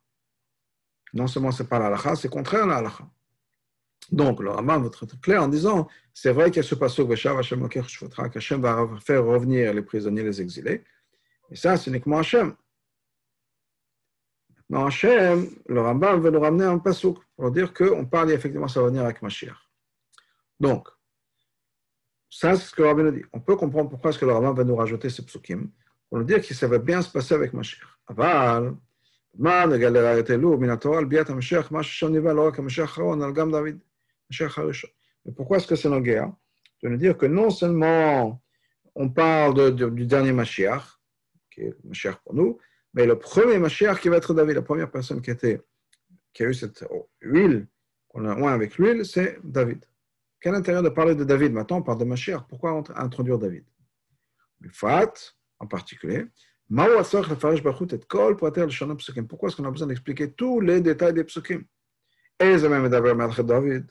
Non 1.12 1.26
seulement 1.26 1.52
c'est 1.52 1.68
pas 1.68 1.78
l'alacha, 1.78 2.16
c'est 2.16 2.30
contraire 2.30 2.64
à 2.64 2.66
l'alacha. 2.66 3.06
Donc, 4.11 4.41
le 4.41 4.49
Rambam 4.49 4.81
va 4.81 4.87
être 4.87 5.21
clair 5.21 5.43
en 5.43 5.47
disant 5.47 5.87
c'est 6.13 6.31
vrai 6.31 6.45
qu'il 6.49 6.57
y 6.57 6.59
a 6.59 6.63
ce 6.63 6.75
passage 6.75 7.05
qu'Hachem 7.05 8.61
va 8.61 8.89
faire 9.01 9.23
revenir 9.23 9.73
les 9.73 9.81
prisonniers, 9.81 10.23
les 10.23 10.41
exilés. 10.41 10.83
Et 11.51 11.55
ça, 11.55 11.77
c'est 11.77 11.89
uniquement 11.89 12.17
Hachem. 12.17 12.55
Maintenant, 14.69 14.87
Hachem, 14.87 15.49
le 15.67 15.81
Rambam 15.81 16.21
veut 16.21 16.31
nous 16.31 16.39
ramener 16.39 16.65
un 16.65 16.79
pasuk 16.79 17.17
pour 17.35 17.51
dire 17.51 17.73
qu'on 17.73 18.05
parle 18.05 18.31
effectivement, 18.31 18.67
ça 18.67 18.81
va 18.81 18.87
venir 18.87 19.03
avec 19.03 19.21
Mashiach. 19.21 19.57
Donc, 20.59 20.87
ça, 22.29 22.55
c'est 22.55 22.65
ce 22.65 22.75
que 22.75 22.81
le 22.81 22.87
Rambam 22.89 23.05
nous 23.05 23.11
dit. 23.11 23.25
On 23.31 23.39
peut 23.39 23.55
comprendre 23.55 23.89
pourquoi 23.89 24.09
est-ce 24.09 24.19
que 24.19 24.25
le 24.25 24.33
Rambam 24.33 24.55
va 24.55 24.63
nous 24.63 24.75
rajouter 24.75 25.09
ce 25.09 25.21
psukim 25.21 25.69
pour 26.09 26.17
nous 26.17 26.25
dire 26.25 26.41
que 26.41 26.53
ça 26.53 26.67
va 26.67 26.79
bien 26.79 27.01
se 27.01 27.11
passer 27.11 27.35
avec 27.35 27.53
Mashiach. 27.53 27.87
Aval, 28.07 28.75
מה 29.35 29.65
נגלה 29.65 30.19
את 30.19 30.31
אלו 30.31 30.57
מן 30.57 30.69
התורה 30.69 30.97
על 30.97 31.05
ביאת 31.05 31.29
המשיח, 31.29 31.71
מה 31.71 31.83
ששם 31.83 32.11
ניבא 32.11 32.33
לא 32.33 32.47
רק 32.47 32.59
המשיח 32.59 32.89
האחרון, 32.89 33.23
אלא 33.23 33.31
גם 33.31 33.51
דוד. 33.51 33.77
Mais 35.24 35.32
pourquoi 35.32 35.58
est-ce 35.58 35.66
que 35.66 35.76
c'est 35.76 35.88
nos 35.88 36.00
guerres 36.00 36.32
Je 36.82 36.88
veux 36.88 36.96
dire 36.96 37.16
que 37.16 37.26
non 37.26 37.50
seulement 37.50 38.42
on 38.94 39.08
parle 39.08 39.54
de, 39.54 39.70
de, 39.70 39.88
du 39.88 40.06
dernier 40.06 40.32
Mashiach, 40.32 40.82
qui 41.50 41.62
est 41.62 41.70
le 41.70 41.78
Mashiach 41.84 42.16
pour 42.24 42.34
nous, 42.34 42.58
mais 42.92 43.06
le 43.06 43.18
premier 43.18 43.58
Mashiach 43.58 44.00
qui 44.00 44.08
va 44.08 44.16
être 44.16 44.34
David, 44.34 44.54
la 44.54 44.62
première 44.62 44.90
personne 44.90 45.20
qui 45.20 45.30
a 45.30 46.44
eu 46.44 46.54
cette 46.54 46.86
huile, 47.20 47.66
qu'on 48.08 48.24
a 48.26 48.34
moins 48.34 48.52
avec 48.52 48.78
l'huile, 48.78 49.04
c'est 49.04 49.38
David. 49.42 49.84
Quel 50.40 50.54
intérêt 50.54 50.82
de 50.82 50.88
parler 50.90 51.14
de 51.14 51.24
David 51.24 51.52
Maintenant, 51.52 51.78
on 51.78 51.82
parle 51.82 51.98
de 51.98 52.04
Mashiach. 52.04 52.46
Pourquoi 52.48 52.82
introduire 52.96 53.38
David? 53.38 53.64
Fat, 54.70 55.12
en 55.58 55.66
particulier, 55.66 56.26
pourquoi 56.68 57.00
est-ce 59.48 59.56
qu'on 59.56 59.64
a 59.64 59.70
besoin 59.70 59.86
d'expliquer 59.88 60.32
tous 60.32 60.60
les 60.60 60.80
détails 60.80 61.12
des 61.12 61.24
psukim? 61.24 61.64
David 62.40 63.90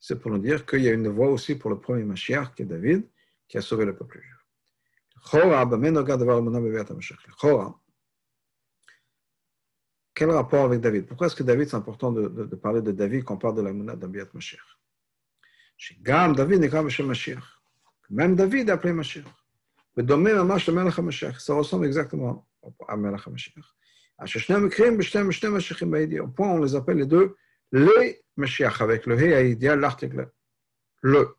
c'est 0.00 0.20
pour 0.20 0.30
nous 0.30 0.38
dire 0.38 0.64
qu'il 0.64 0.82
y 0.82 0.88
a 0.88 0.92
une 0.92 1.08
voie 1.08 1.28
aussi 1.28 1.54
pour 1.56 1.70
le 1.70 1.78
premier 1.78 2.04
Mashiach, 2.04 2.54
qui 2.54 2.62
est 2.62 2.66
David, 2.66 3.06
qui 3.48 3.58
a 3.58 3.60
sauvé 3.60 3.84
le 3.84 3.96
peuple 3.96 4.20
juif. 4.20 4.34
Quel 10.14 10.30
rapport 10.30 10.64
avec 10.64 10.80
David? 10.80 11.06
Pourquoi 11.06 11.26
est-ce 11.26 11.36
que 11.36 11.42
David, 11.42 11.68
c'est 11.68 11.76
important 11.76 12.12
de, 12.12 12.28
parler 12.56 12.82
de 12.82 12.92
David 12.92 13.24
quand 13.24 13.34
on 13.34 13.38
parle 13.38 13.56
de 13.56 13.62
la 13.62 13.72
Mouna 13.72 13.96
d'Abiat 13.96 14.26
Mashiach? 14.32 14.60
Même 18.10 18.34
David 18.34 18.68
est 18.68 18.72
appelé 18.72 18.92
Mashiach. 18.92 19.26
Ça 21.40 21.54
ressemble 21.54 21.86
exactement 21.86 22.48
à 22.86 22.96
Mashiach. 22.96 23.64
Au 26.20 26.28
point, 26.28 26.48
on 26.48 26.62
les 26.62 26.74
appelle 26.74 26.96
les 26.96 27.06
deux 27.06 27.36
les 27.72 28.22
Mashiach, 28.38 28.80
avec 28.80 29.06
le 29.06 29.20
He 29.20 29.58
l'article. 29.76 30.30
Le, 31.02 31.36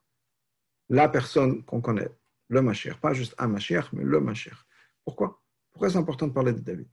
la 0.89 1.09
personne 1.09 1.63
qu'on 1.65 1.81
connaît, 1.81 2.09
le 2.49 2.61
Mashiach, 2.61 2.99
pas 2.99 3.13
juste 3.13 3.35
un 3.37 3.47
Mashiach, 3.47 3.91
mais 3.93 4.03
le 4.03 4.19
Mashiach. 4.19 4.57
Pourquoi? 5.03 5.41
Pourquoi 5.71 5.89
c'est 5.89 5.97
important 5.97 6.27
de 6.27 6.33
parler 6.33 6.53
de 6.53 6.59
David? 6.59 6.87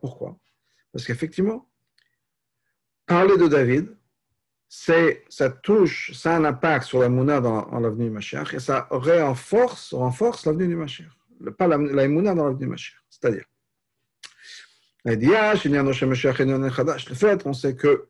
Pourquoi? 0.00 0.38
Parce 0.92 1.04
qu'effectivement, 1.04 1.68
parler 3.06 3.36
de 3.36 3.48
David, 3.48 3.96
c'est, 4.68 5.24
ça 5.28 5.50
touche, 5.50 6.12
ça 6.12 6.34
a 6.34 6.38
un 6.38 6.44
impact 6.44 6.86
sur 6.86 7.00
la 7.00 7.08
Mouna 7.08 7.40
dans, 7.40 7.62
dans 7.66 7.80
l'avenue 7.80 8.04
du 8.04 8.10
Mashiach 8.10 8.54
et 8.54 8.60
ça 8.60 8.86
renforce, 8.90 9.94
renforce 9.94 10.46
l'avenue 10.46 10.68
du 10.68 10.76
Mashiach. 10.76 11.10
Pas 11.58 11.66
la, 11.66 11.76
la 11.76 12.08
Mouna 12.08 12.34
dans 12.34 12.44
l'avenue 12.44 12.64
du 12.64 12.70
Mashiach. 12.70 12.98
C'est-à-dire, 13.10 13.44
le 15.06 15.14
fait, 17.14 17.46
on 17.46 17.52
sait 17.52 17.76
que 17.76 18.08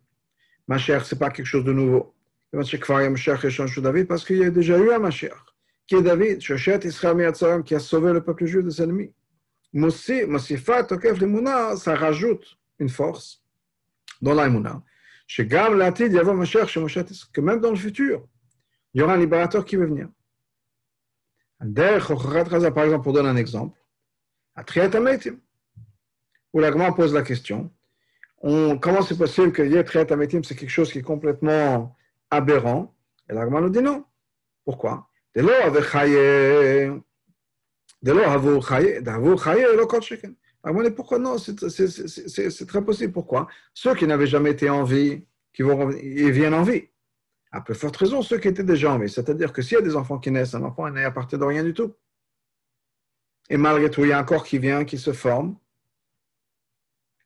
Mashiach, 0.67 1.05
ce 1.05 1.15
n'est 1.15 1.19
pas 1.19 1.29
quelque 1.31 1.47
chose 1.47 1.65
de 1.65 1.73
nouveau. 1.73 2.15
Parce 2.51 2.71
qu'il 4.25 4.39
y 4.39 4.45
a 4.45 4.51
déjà 4.51 4.79
eu 4.79 4.91
un 4.91 4.99
Mashiach, 4.99 5.37
qui 5.87 5.97
est 5.97 6.03
David, 6.03 6.39
qui 6.39 7.75
a 7.75 7.81
sauvé 7.81 8.15
le 8.15 8.25
peuple 8.25 8.47
juif 8.47 8.65
de 8.65 8.71
ses 8.71 8.85
ennemis. 8.85 9.13
Ça 11.77 11.95
rajoute 11.95 12.57
une 12.79 12.89
force 12.89 13.45
dans 14.23 14.33
l'Aïmouna. 14.33 14.83
Que 15.37 17.41
même 17.43 17.61
dans 17.61 17.71
le 17.71 17.77
futur, 17.77 18.27
il 18.95 19.01
y 19.01 19.03
aura 19.03 19.15
un 19.15 19.19
libérateur 19.19 19.67
qui 19.67 19.77
va 19.77 19.85
venir. 19.85 20.09
Par 21.59 22.85
exemple, 22.85 23.03
pour 23.03 23.13
donner 23.13 23.29
un 23.29 23.37
exemple, 23.37 23.79
à 24.55 24.65
Triatametim 24.65 25.37
où 26.57 26.61
l'agma 26.61 26.91
pose 26.93 27.13
la 27.13 27.21
question 27.21 27.71
on, 28.41 28.79
comment 28.79 29.03
c'est 29.03 29.19
possible 29.19 29.53
que 29.53 29.63
Yetret 29.63 30.11
Ametim, 30.11 30.43
c'est 30.43 30.55
quelque 30.55 30.71
chose 30.71 30.91
qui 30.91 30.99
est 30.99 31.03
complètement 31.03 31.95
aberrant? 32.31 32.95
Et 33.29 33.35
l'agma 33.35 33.61
nous 33.61 33.69
dit 33.69 33.83
non. 33.83 34.05
Pourquoi? 34.65 35.09
L'agma 35.35 35.71
dit 40.83 40.91
pourquoi 40.91 41.19
non? 41.19 41.37
C'est 41.39 42.67
très 42.67 42.85
possible. 42.85 43.13
Pourquoi? 43.13 43.49
Ceux 43.75 43.95
qui 43.95 44.07
n'avaient 44.07 44.27
jamais 44.27 44.53
été 44.53 44.71
en 44.71 44.85
vie, 44.85 45.27
qui 45.53 45.63
vont, 45.63 45.91
ils 45.91 46.31
viennent 46.31 46.55
en 46.55 46.63
vie. 46.63 46.85
À 47.53 47.61
peu 47.61 47.75
forte 47.75 47.97
raison, 47.97 48.23
ceux 48.23 48.39
qui 48.39 48.49
étaient 48.49 48.65
déjà 48.65 48.93
en 48.93 48.99
vie. 48.99 49.11
C'est-à-dire 49.11 49.53
que 49.53 49.61
s'il 49.61 49.77
y 49.77 49.81
a 49.81 49.83
des 49.83 49.97
enfants 49.97 50.19
qui 50.19 50.31
naissent, 50.31 50.55
un 50.55 50.63
enfant 50.63 50.89
n'est 50.91 51.05
à 51.05 51.11
partir 51.11 51.39
de 51.39 51.45
rien 51.45 51.65
du 51.65 51.75
tout. 51.75 51.95
Et 53.49 53.57
malgré 53.57 53.91
tout, 53.91 54.05
il 54.05 54.09
y 54.09 54.13
a 54.13 54.19
un 54.19 54.25
corps 54.25 54.45
qui 54.45 54.59
vient, 54.59 54.85
qui 54.85 54.99
se 54.99 55.13
forme, 55.13 55.57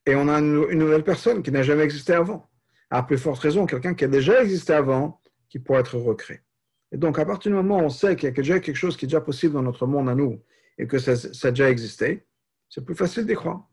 et 0.07 0.15
on 0.15 0.29
a 0.29 0.39
une, 0.39 0.79
nouvelle 0.79 1.05
personne 1.05 1.43
qui 1.43 1.51
n'a 1.53 1.63
jamais 1.63 1.85
existé 1.85 2.15
avant. 2.15 2.49
À 2.91 3.03
plus 3.03 3.19
forte 3.19 3.39
raison, 3.41 3.67
quelqu'un 3.67 3.95
qui 3.95 4.05
a 4.05 4.09
déjà 4.09 4.43
existé 4.43 4.73
avant, 4.73 5.21
qui 5.49 5.59
pourrait 5.59 5.81
être 5.81 5.97
recréé. 5.97 6.41
Et 6.93 6.97
donc, 6.97 7.19
à 7.19 7.25
partir 7.25 7.51
du 7.53 7.57
moment 7.57 7.79
où 7.79 7.83
on 7.83 7.89
sait 7.89 8.17
qu'il 8.17 8.25
y 8.25 8.33
a 8.33 8.35
déjà 8.35 8.59
quelque 8.59 8.77
chose 8.77 8.97
qui 8.97 9.05
est 9.05 9.09
déjà 9.09 9.21
possible 9.21 9.55
dans 9.55 9.63
notre 9.63 9.87
monde 9.87 10.09
à 10.09 10.15
nous 10.15 10.43
et 10.79 10.87
que 10.87 10.99
ça, 10.99 11.13
a 11.13 11.51
déjà 11.51 11.71
existé, 11.71 12.27
c'est 12.69 12.85
plus 12.85 12.95
facile 12.97 13.27
d'y 13.27 13.35
croire. 13.35 13.69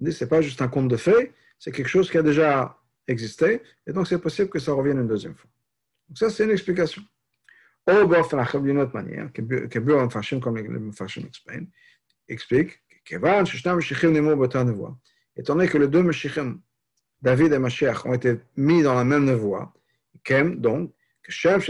Ce 0.00 0.24
n'est 0.24 0.28
pas 0.28 0.40
juste 0.40 0.62
un 0.62 0.68
conte 0.68 0.88
de 0.88 0.96
fées, 0.96 1.34
c'est 1.58 1.72
quelque 1.72 1.88
chose 1.88 2.10
qui 2.10 2.16
a 2.16 2.22
déjà 2.22 2.78
existé, 3.08 3.62
et 3.86 3.92
donc 3.92 4.06
c'est 4.06 4.18
possible 4.18 4.48
que 4.48 4.58
ça 4.58 4.72
revienne 4.72 4.98
une 5.00 5.08
deuxième 5.08 5.34
fois. 5.34 5.50
Donc, 6.08 6.18
ça, 6.18 6.30
c'est 6.30 6.44
une 6.44 6.50
explication. 6.50 7.02
Ou, 7.88 8.06
d'une 8.60 8.78
autre 8.78 8.94
manière, 8.94 9.32
que 9.32 9.78
Buren 9.78 10.10
Fashion, 10.10 10.40
comme 10.40 10.56
les 10.56 10.92
Fashion 10.92 11.22
explique, 12.28 12.82
Étant 15.36 15.54
donné 15.54 15.68
que 15.68 15.78
les 15.78 15.88
deux 15.88 16.02
Mashiachim, 16.02 16.60
David 17.22 17.52
et 17.52 17.58
Mashiach, 17.58 18.04
ont 18.04 18.12
été 18.12 18.40
mis 18.56 18.82
dans 18.82 18.94
la 18.94 19.04
même 19.04 19.24
nevoie, 19.24 19.72
donc, 20.56 20.92
Israël 21.28 21.60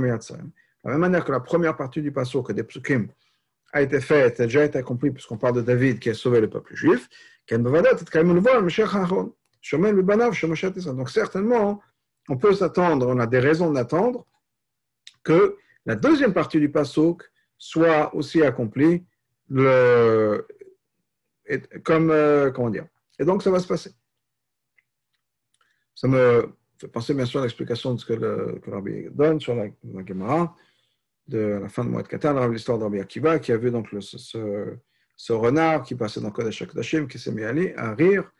Miyatzayim, 0.00 0.44
de 0.44 0.52
la 0.84 0.90
même 0.90 1.00
manière 1.00 1.24
que 1.24 1.32
la 1.32 1.40
première 1.40 1.76
partie 1.76 2.02
du 2.02 2.12
passage, 2.12 2.42
que 2.42 2.52
des 2.52 2.64
psukim, 2.64 3.08
a 3.72 3.82
été 3.82 4.00
faite, 4.00 4.40
a 4.40 4.44
déjà 4.44 4.64
été 4.64 4.78
accomplie, 4.78 5.10
puisqu'on 5.10 5.38
parle 5.38 5.56
de 5.56 5.62
David 5.62 5.98
qui 5.98 6.10
a 6.10 6.14
sauvé 6.14 6.40
le 6.40 6.48
peuple 6.48 6.74
juif, 6.74 7.08
donc 7.50 7.74
certainement, 11.10 11.82
on 12.28 12.36
peut 12.36 12.54
s'attendre, 12.54 13.06
on 13.08 13.18
a 13.18 13.26
des 13.26 13.38
raisons 13.38 13.70
d'attendre 13.70 14.26
que 15.22 15.56
la 15.86 15.96
deuxième 15.96 16.34
partie 16.34 16.60
du 16.60 16.70
pasuk 16.70 17.22
soit 17.58 18.14
aussi 18.14 18.42
accomplie 18.42 19.04
le, 19.48 20.46
comme, 21.84 22.10
euh, 22.10 22.50
comment 22.50 22.70
dire. 22.70 22.86
Et 23.18 23.24
donc, 23.24 23.42
ça 23.42 23.50
va 23.50 23.58
se 23.58 23.66
passer. 23.66 23.92
Ça 25.94 26.06
me 26.06 26.52
fait 26.78 26.88
penser 26.88 27.12
bien 27.14 27.26
sûr 27.26 27.40
à 27.40 27.42
l'explication 27.42 27.94
de 27.94 28.00
ce 28.00 28.06
que 28.06 28.12
le, 28.12 28.60
que 28.62 28.70
Rabbi 28.70 29.08
donne 29.10 29.40
sur 29.40 29.54
la, 29.54 29.66
la 29.84 30.06
Gemara 30.06 30.54
de 31.26 31.58
la 31.60 31.68
fin 31.68 31.84
de 31.84 31.90
Moed 31.90 32.08
Katan, 32.08 32.48
l'histoire 32.48 32.78
d'Rabbi 32.78 33.00
Akiva, 33.00 33.38
qui 33.38 33.52
a 33.52 33.56
vu 33.56 33.70
donc 33.70 33.88
ce, 34.00 34.78
ce, 35.16 35.32
renard 35.32 35.82
qui 35.82 35.94
passait 35.94 36.20
dans 36.20 36.30
Kodesh 36.30 36.62
HaKodashim, 36.62 37.06
qui 37.06 37.18
s'est 37.18 37.32
mis 37.32 37.44
à, 37.44 37.94
rire, 37.94 38.30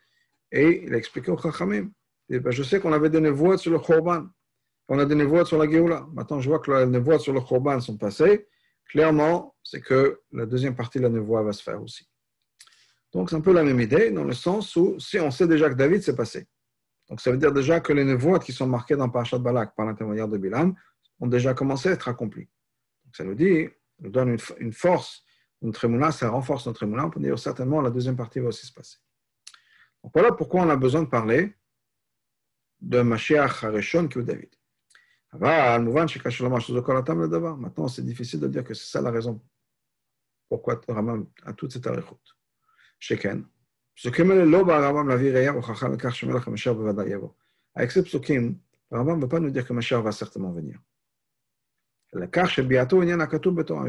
et 0.50 0.84
il 0.84 0.94
a 0.94 0.96
expliqué 0.96 1.30
au 1.30 1.36
Chachamim. 1.36 1.90
Ben, 2.30 2.50
je 2.50 2.62
sais 2.62 2.80
qu'on 2.80 2.92
avait 2.92 3.10
des 3.10 3.20
névoides 3.20 3.58
sur 3.58 3.72
le 3.72 3.78
Khorban, 3.78 4.28
on 4.88 4.98
a 4.98 5.04
des 5.04 5.14
névoides 5.14 5.46
sur 5.46 5.58
la 5.58 5.70
Géoula. 5.70 6.06
Maintenant, 6.14 6.40
je 6.40 6.48
vois 6.48 6.60
que 6.60 6.70
les 6.70 6.86
névoides 6.86 7.20
sur 7.20 7.34
le 7.34 7.40
Khorban 7.40 7.80
sont 7.80 7.98
passées, 7.98 8.46
clairement, 8.88 9.54
c'est 9.62 9.80
que 9.80 10.20
la 10.32 10.46
deuxième 10.46 10.74
partie 10.74 10.98
de 10.98 11.04
la 11.04 11.10
névoie 11.10 11.42
va 11.42 11.52
se 11.52 11.62
faire 11.62 11.80
aussi. 11.80 12.08
Donc, 13.12 13.30
c'est 13.30 13.36
un 13.36 13.40
peu 13.40 13.52
la 13.52 13.62
même 13.62 13.80
idée, 13.80 14.10
dans 14.10 14.24
le 14.24 14.32
sens 14.32 14.74
où, 14.76 14.98
si 14.98 15.18
on 15.18 15.30
sait 15.30 15.46
déjà 15.46 15.68
que 15.70 15.74
David 15.74 16.02
s'est 16.02 16.16
passé, 16.16 16.48
donc 17.08 17.20
ça 17.20 17.30
veut 17.30 17.38
dire 17.38 17.52
déjà 17.52 17.80
que 17.80 17.92
les 17.92 18.04
névoies 18.04 18.38
qui 18.38 18.52
sont 18.52 18.66
marquées 18.66 18.96
dans 18.96 19.08
Parashat 19.08 19.38
Balak 19.38 19.74
par 19.74 19.86
l'intermédiaire 19.86 20.28
de 20.28 20.36
Bilam 20.36 20.74
ont 21.20 21.26
déjà 21.26 21.54
commencé 21.54 21.88
à 21.88 21.92
être 21.92 22.08
accomplies. 22.08 22.48
Donc, 23.04 23.16
ça 23.16 23.24
nous 23.24 23.34
dit, 23.34 23.64
ça 23.64 24.04
nous 24.04 24.10
donne 24.10 24.36
une, 24.58 24.72
force, 24.72 25.24
notre 25.62 25.84
émouna, 25.84 26.12
ça 26.12 26.28
renforce 26.28 26.66
notre 26.66 26.84
on 26.84 27.10
peut 27.10 27.20
dire 27.20 27.38
certainement 27.38 27.80
la 27.80 27.90
deuxième 27.90 28.16
partie 28.16 28.40
va 28.40 28.48
aussi 28.48 28.66
se 28.66 28.72
passer. 28.72 28.98
Donc, 30.02 30.12
voilà 30.14 30.32
pourquoi 30.32 30.62
on 30.62 30.70
a 30.70 30.76
besoin 30.76 31.02
de 31.02 31.08
parler 31.08 31.54
de 32.80 33.00
Mashiach 33.00 33.64
Harishon 33.64 34.08
qui 34.08 34.18
est 34.18 34.22
David. 34.22 34.50
Maintenant, 35.32 36.06
c'est 37.88 38.04
difficile 38.04 38.40
de 38.40 38.48
dire 38.48 38.64
que 38.64 38.74
c'est 38.74 38.90
ça 38.90 39.00
la 39.00 39.10
raison 39.10 39.40
pourquoi 40.48 40.80
Rambam 40.88 41.26
a 41.44 41.52
toute 41.52 41.72
cette 41.72 41.86
arichut. 41.86 42.16
Sheken. 42.98 43.44
Avec 47.74 47.90
ces 47.90 48.02
psukim, 48.02 48.58
Rambam 48.90 49.16
ne 49.16 49.22
veut 49.22 49.28
pas 49.28 49.40
nous 49.40 49.50
dire 49.50 49.66
que 49.66 49.72
Mashiach 49.72 50.02
va 50.02 50.12
certainement 50.12 50.52
venir. 50.52 50.78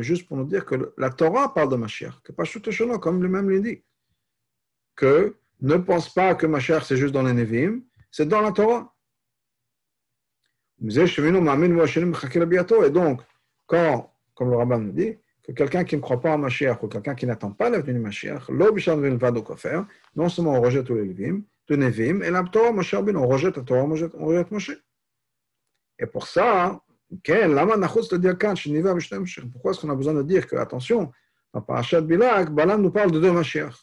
Juste 0.01 0.27
pour 0.27 0.37
nous 0.37 0.45
dire 0.45 0.65
que 0.65 0.93
la 0.97 1.09
Torah 1.09 1.53
parle 1.53 1.69
de 1.69 1.75
Mashiach, 1.77 2.21
que 2.23 2.33
pas 2.33 2.43
comme 2.99 3.23
lui-même 3.23 3.49
l'a 3.49 3.59
dit. 3.59 3.83
Que 4.95 5.37
ne 5.61 5.77
pense 5.77 6.13
pas 6.13 6.35
que 6.35 6.45
Mashiach 6.45 6.83
c'est 6.83 6.97
juste 6.97 7.13
dans 7.13 7.23
les 7.23 7.33
Nevim, 7.33 7.81
c'est 8.11 8.27
dans 8.27 8.41
la 8.41 8.51
Torah. 8.51 8.93
Et 10.81 10.89
donc, 12.91 13.21
quand, 13.67 14.13
comme 14.33 14.49
le 14.49 14.55
rabbin 14.55 14.79
nous 14.79 14.91
dit, 14.91 15.17
que 15.43 15.51
quelqu'un 15.51 15.83
qui 15.83 15.95
ne 15.95 16.01
croit 16.01 16.21
pas 16.21 16.33
en 16.33 16.37
Mashiach 16.37 16.81
ou 16.83 16.87
quelqu'un 16.87 17.15
qui 17.15 17.25
n'attend 17.25 17.51
pas 17.51 17.69
l'avenue 17.69 17.93
du 17.93 17.99
Mashiach, 17.99 18.49
non 20.15 20.29
seulement 20.29 20.53
on 20.53 20.61
rejette 20.61 20.85
tous 20.85 20.95
les 20.95 21.05
Levim, 21.05 21.41
de 21.67 21.75
Nevim, 21.75 22.21
et 22.23 22.31
la 22.31 22.43
Torah, 22.43 22.71
on 22.71 23.27
rejette 23.27 23.57
la 23.57 23.63
Torah, 23.63 23.83
on 23.83 23.89
rejette 23.89 24.51
Moshe. 24.51 24.71
Et 25.99 26.05
pour 26.05 26.27
ça, 26.27 26.81
pourquoi 27.09 27.41
est-ce 29.71 29.81
qu'on 29.81 29.89
a 29.89 29.95
besoin 29.95 30.13
de 30.13 30.23
dire 30.23 30.47
que, 30.47 30.55
attention, 30.55 31.11
dans 31.53 31.61
Parashat 31.61 32.01
Bilak, 32.01 32.51
Balam 32.51 32.81
nous 32.81 32.91
parle 32.91 33.11
de 33.11 33.19
deux 33.19 33.31
Mashiach. 33.31 33.73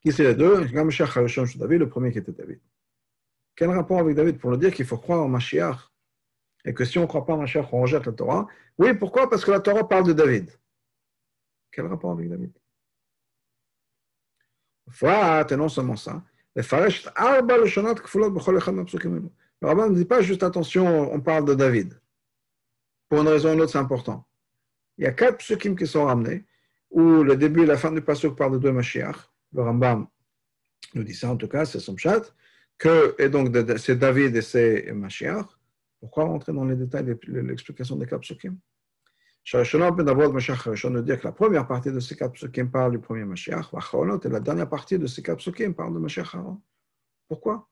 Qui 0.00 0.12
c'est 0.12 0.24
les 0.24 0.34
deux? 0.34 0.60
Le 0.60 1.88
premier 1.88 2.12
qui 2.12 2.18
était 2.18 2.32
David. 2.32 2.60
Quel 3.56 3.70
rapport 3.70 3.98
avec 3.98 4.14
David 4.14 4.38
Pour 4.38 4.50
nous 4.50 4.58
dire 4.58 4.72
qu'il 4.72 4.84
faut 4.84 4.98
croire 4.98 5.22
en 5.22 5.28
Mashiach 5.28 5.90
et 6.64 6.74
que 6.74 6.84
si 6.84 6.98
on 6.98 7.02
ne 7.02 7.06
croit 7.06 7.24
pas 7.24 7.32
en 7.32 7.38
Mashiach, 7.38 7.72
on 7.72 7.80
rejette 7.80 8.06
la 8.06 8.12
Torah? 8.12 8.46
Oui, 8.76 8.92
pourquoi? 8.94 9.30
Parce 9.30 9.44
que 9.44 9.50
la 9.50 9.60
Torah 9.60 9.88
parle 9.88 10.06
de 10.06 10.12
David. 10.12 10.50
Quel 11.72 11.86
rapport 11.86 12.12
avec 12.12 12.28
David? 12.28 12.52
Et 15.02 15.56
non 15.56 15.68
seulement 15.68 15.96
ça. 15.96 16.22
Le 16.54 16.62
rabbin 19.62 19.88
ne 19.88 19.94
dit 19.94 20.04
pas 20.04 20.20
juste 20.20 20.42
attention, 20.42 21.12
on 21.12 21.20
parle 21.20 21.44
de 21.44 21.54
David. 21.54 22.00
Pour 23.08 23.20
une 23.20 23.28
raison 23.28 23.50
ou 23.50 23.52
une 23.54 23.60
autre, 23.60 23.72
c'est 23.72 23.78
important. 23.78 24.26
Il 24.98 25.04
y 25.04 25.06
a 25.06 25.12
quatre 25.12 25.38
psukim 25.38 25.76
qui 25.76 25.86
sont 25.86 26.04
ramenés, 26.04 26.46
où 26.90 27.22
le 27.22 27.36
début 27.36 27.62
et 27.62 27.66
la 27.66 27.76
fin 27.76 27.92
du 27.92 28.00
pasuk 28.00 28.36
parlent 28.36 28.52
de 28.52 28.58
deux 28.58 28.72
Mashiach. 28.72 29.16
Le 29.52 29.62
Rambam 29.62 30.08
nous 30.94 31.04
dit 31.04 31.14
ça 31.14 31.30
en 31.30 31.36
tout 31.36 31.48
cas, 31.48 31.64
c'est 31.64 31.80
son 31.80 31.96
chat 31.96 32.34
que, 32.78 33.14
et 33.18 33.28
donc 33.28 33.54
c'est 33.78 33.96
David 33.96 34.36
et 34.36 34.42
c'est 34.42 34.92
Mashiach. 34.92 35.46
Pourquoi 36.00 36.24
rentrer 36.24 36.52
dans 36.52 36.64
les 36.64 36.76
détails 36.76 37.04
de 37.04 37.40
l'explication 37.40 37.96
des 37.96 38.06
quatre 38.06 38.20
psukim? 38.20 38.58
Nous 39.52 41.02
dire 41.02 41.20
que 41.20 41.24
la 41.24 41.32
première 41.32 41.66
partie 41.68 41.92
de 41.92 42.00
ces 42.00 42.16
quatre 42.16 42.64
parle 42.64 42.92
du 42.92 42.98
premier 42.98 43.24
Mashiach, 43.24 43.70
et 44.24 44.28
la 44.28 44.40
dernière 44.40 44.68
partie 44.68 44.98
de 44.98 45.06
ces 45.06 45.22
quatre 45.22 45.72
parle 45.72 45.94
de 45.94 45.98
Mashiach 46.00 46.34
Aaron. 46.34 46.60
Pourquoi? 47.28 47.68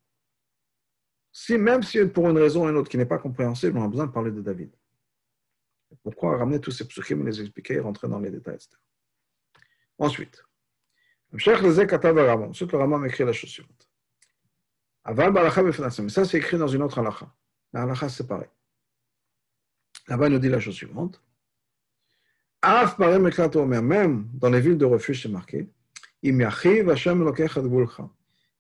Si, 1.32 1.58
Même 1.58 1.82
si 1.82 2.04
pour 2.06 2.30
une 2.30 2.38
raison 2.38 2.64
ou 2.64 2.68
une 2.68 2.76
autre 2.76 2.88
qui 2.88 2.96
n'est 2.96 3.06
pas 3.06 3.18
compréhensible, 3.18 3.76
on 3.76 3.84
a 3.84 3.88
besoin 3.88 4.06
de 4.06 4.12
parler 4.12 4.30
de 4.30 4.40
David. 4.40 4.72
Pourquoi 6.02 6.36
ramener 6.36 6.60
tous 6.60 6.70
ces 6.70 6.86
psukim, 6.86 7.26
les 7.26 7.40
expliquer 7.40 7.74
et 7.74 7.80
rentrer 7.80 8.08
dans 8.08 8.20
les 8.20 8.30
détails, 8.30 8.54
etc. 8.54 8.70
Ensuite, 9.98 10.44
Ensuite, 11.32 12.72
le 12.72 12.78
Ramam 12.78 13.04
écrit 13.06 13.24
la 13.24 13.32
chose 13.32 13.50
suivante. 13.50 13.83
Mais 15.06 16.08
ça, 16.08 16.24
c'est 16.24 16.38
écrit 16.38 16.58
dans 16.58 16.68
une 16.68 16.82
autre 16.82 16.98
halakha. 16.98 17.32
La 17.72 18.08
c'est. 18.08 18.50
Là-bas, 20.08 20.28
il 20.28 20.32
nous 20.32 20.38
dit 20.38 20.48
la 20.48 20.60
chose 20.60 20.74
suivante. 20.74 21.22
Même 22.62 24.28
dans 24.34 24.50
les 24.50 24.60
villes 24.60 24.78
de 24.78 24.84
refuge, 24.84 25.22
c'est 25.22 25.28
marqué 25.28 25.68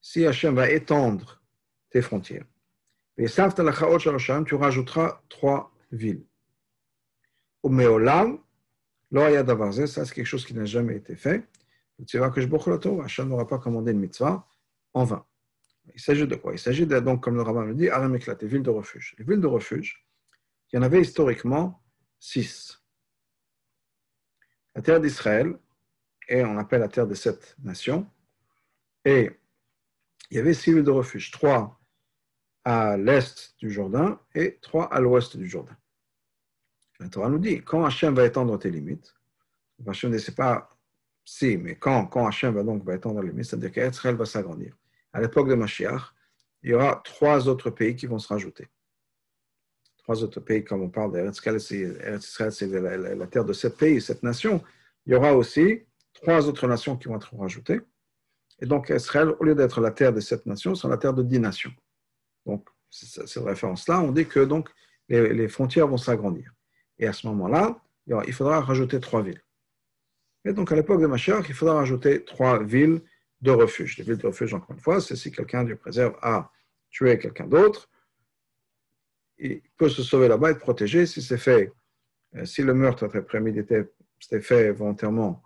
Si 0.02 0.26
Hachem 0.26 0.54
va 0.54 0.70
étendre 0.70 1.40
tes 1.88 2.02
frontières, 2.02 2.44
tu 3.16 4.54
rajouteras 4.54 5.22
trois 5.30 5.72
villes. 5.90 6.26
Ça 7.66 7.70
c'est 10.04 10.14
quelque 10.14 10.26
chose 10.26 10.44
qui 10.44 10.52
n'a 10.54 10.66
jamais 10.66 10.96
été 10.96 11.16
fait. 11.16 11.48
Tu 12.06 12.18
que 12.18 12.40
je 12.40 12.46
Hachem 13.00 13.28
n'aura 13.28 13.46
pas 13.46 13.58
commandé 13.58 13.92
une 13.92 14.00
mitzvah 14.00 14.46
en 14.92 15.04
vain. 15.04 15.24
Il 15.92 16.00
s'agit 16.00 16.26
de 16.26 16.34
quoi? 16.36 16.52
Il 16.52 16.58
s'agit 16.58 16.86
donc, 16.86 17.22
comme 17.22 17.36
le 17.36 17.42
rabbin 17.42 17.64
le 17.64 17.74
dit, 17.74 17.88
Arameklat, 17.88 18.36
les 18.40 18.48
villes 18.48 18.62
de 18.62 18.70
refuge. 18.70 19.14
Les 19.18 19.24
villes 19.24 19.40
de 19.40 19.46
refuge, 19.46 20.06
il 20.72 20.76
y 20.76 20.78
en 20.78 20.82
avait 20.82 21.00
historiquement 21.00 21.82
six. 22.18 22.82
La 24.74 24.82
terre 24.82 25.00
d'Israël, 25.00 25.58
et 26.28 26.42
on 26.42 26.56
appelle 26.58 26.80
la 26.80 26.88
terre 26.88 27.06
des 27.06 27.14
sept 27.14 27.54
nations, 27.62 28.10
et 29.04 29.30
il 30.30 30.36
y 30.36 30.40
avait 30.40 30.54
six 30.54 30.72
villes 30.72 30.84
de 30.84 30.90
refuge, 30.90 31.30
trois 31.30 31.78
à 32.64 32.96
l'est 32.96 33.54
du 33.58 33.70
Jourdain 33.70 34.18
et 34.34 34.58
trois 34.62 34.86
à 34.86 35.00
l'ouest 35.00 35.36
du 35.36 35.46
Jourdain. 35.46 35.76
La 36.98 37.08
Torah 37.10 37.28
nous 37.28 37.38
dit, 37.38 37.62
quand 37.62 37.84
Hachem 37.84 38.14
va 38.14 38.24
étendre 38.24 38.58
tes 38.58 38.70
limites, 38.70 39.14
Hachem 39.86 40.10
ne 40.10 40.18
sait 40.18 40.34
pas 40.34 40.70
si, 41.24 41.58
mais 41.58 41.76
quand, 41.76 42.06
quand 42.06 42.26
Hachem 42.26 42.54
va 42.54 42.62
donc 42.62 42.82
va 42.84 42.94
étendre 42.94 43.20
les 43.20 43.28
limites, 43.28 43.44
c'est-à-dire 43.44 43.72
qu'Israël 43.72 44.16
va 44.16 44.24
s'agrandir 44.24 44.74
à 45.14 45.20
l'époque 45.20 45.48
de 45.48 45.54
Mashiach, 45.54 46.12
il 46.62 46.70
y 46.70 46.74
aura 46.74 47.00
trois 47.04 47.48
autres 47.48 47.70
pays 47.70 47.94
qui 47.94 48.06
vont 48.06 48.18
se 48.18 48.28
rajouter. 48.28 48.68
Trois 49.98 50.22
autres 50.22 50.40
pays, 50.40 50.64
comme 50.64 50.82
on 50.82 50.90
parle 50.90 51.12
d'Eretz 51.12 51.38
Israël, 51.38 52.52
c'est 52.52 52.66
la, 52.66 53.26
terre 53.28 53.44
de 53.44 53.52
sept 53.52 53.76
pays, 53.76 54.00
sept 54.02 54.22
nations. 54.22 54.62
Il 55.06 55.12
y 55.12 55.16
aura 55.16 55.34
aussi 55.34 55.84
trois 56.12 56.46
autres 56.48 56.66
nations 56.66 56.96
qui 56.96 57.08
vont 57.08 57.16
être 57.16 57.34
rajoutées. 57.36 57.80
Et 58.60 58.66
donc, 58.66 58.90
Israël, 58.90 59.34
au 59.38 59.44
lieu 59.44 59.54
d'être 59.54 59.80
la 59.80 59.92
terre 59.92 60.12
de 60.12 60.20
sept 60.20 60.44
nations, 60.46 60.74
sera 60.74 60.88
la 60.88 60.98
terre 60.98 61.14
de 61.14 61.22
dix 61.22 61.38
nations. 61.38 61.72
Donc, 62.44 62.68
cette 62.90 63.44
référence-là, 63.44 64.00
on 64.00 64.10
dit 64.10 64.26
que 64.26 64.40
donc, 64.40 64.68
les, 65.08 65.48
frontières 65.48 65.86
vont 65.86 65.96
s'agrandir. 65.96 66.52
Et 66.98 67.06
à 67.06 67.12
ce 67.12 67.26
moment-là, 67.28 67.80
il 68.06 68.32
faudra 68.32 68.60
rajouter 68.60 69.00
trois 69.00 69.22
villes. 69.22 69.42
Et 70.44 70.52
donc, 70.52 70.72
à 70.72 70.74
l'époque 70.74 71.00
de 71.00 71.06
Mashiach, 71.06 71.48
il 71.48 71.54
faudra 71.54 71.74
rajouter 71.74 72.24
trois 72.24 72.62
villes 72.62 73.00
de 73.44 73.50
refuge. 73.50 73.98
Les 73.98 74.04
villes 74.04 74.16
de 74.16 74.26
refuge, 74.26 74.54
encore 74.54 74.74
une 74.74 74.80
fois, 74.80 75.00
c'est 75.00 75.16
si 75.16 75.30
quelqu'un 75.30 75.64
du 75.64 75.76
préserve 75.76 76.16
a 76.22 76.50
tué 76.90 77.18
quelqu'un 77.18 77.46
d'autre, 77.46 77.90
il 79.38 79.60
peut 79.76 79.90
se 79.90 80.02
sauver 80.02 80.28
là-bas 80.28 80.48
et 80.48 80.52
être 80.52 80.60
protégé. 80.60 81.06
Si 81.06 81.20
c'est 81.20 81.38
fait, 81.38 81.70
euh, 82.36 82.44
si 82.46 82.62
le 82.62 82.72
meurtre 82.72 83.04
était 83.04 83.20
prémédité, 83.20 83.84
c'était 84.18 84.40
fait 84.40 84.72
volontairement, 84.72 85.42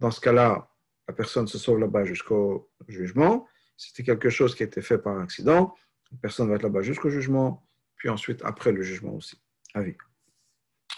dans 0.00 0.10
ce 0.10 0.20
cas-là, 0.20 0.70
la 1.06 1.14
personne 1.14 1.46
se 1.46 1.58
sauve 1.58 1.78
là-bas 1.78 2.04
jusqu'au 2.04 2.70
jugement. 2.88 3.46
Si 3.76 3.88
c'était 3.90 4.04
quelque 4.04 4.30
chose 4.30 4.54
qui 4.54 4.62
a 4.62 4.66
été 4.66 4.80
fait 4.80 4.98
par 4.98 5.18
accident, 5.18 5.74
la 6.12 6.18
personne 6.18 6.48
va 6.48 6.54
être 6.54 6.62
là-bas 6.62 6.80
jusqu'au 6.80 7.10
jugement, 7.10 7.66
puis 7.96 8.08
ensuite 8.08 8.40
après 8.42 8.72
le 8.72 8.82
jugement 8.82 9.14
aussi, 9.14 9.36
à 9.74 9.82
vie. 9.82 9.96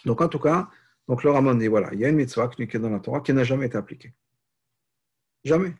Donc 0.05 0.21
en 0.21 0.29
tout 0.29 0.39
cas, 0.39 0.69
donc 1.09 1.25
le 1.25 1.31
Raman 1.31 1.59
dit 1.59 1.67
voilà, 1.67 1.93
il 1.93 1.99
y 1.99 2.05
a 2.05 2.09
une 2.09 2.17
mitzvah 2.17 2.49
qui 2.49 2.63
est 2.63 2.79
dans 2.79 2.91
la 2.91 3.01
Torah 3.01 3.21
qui 3.21 3.33
n'a 3.33 3.43
jamais 3.43 3.67
été 3.67 3.77
appliquée. 3.77 4.15
Jamais. 5.43 5.75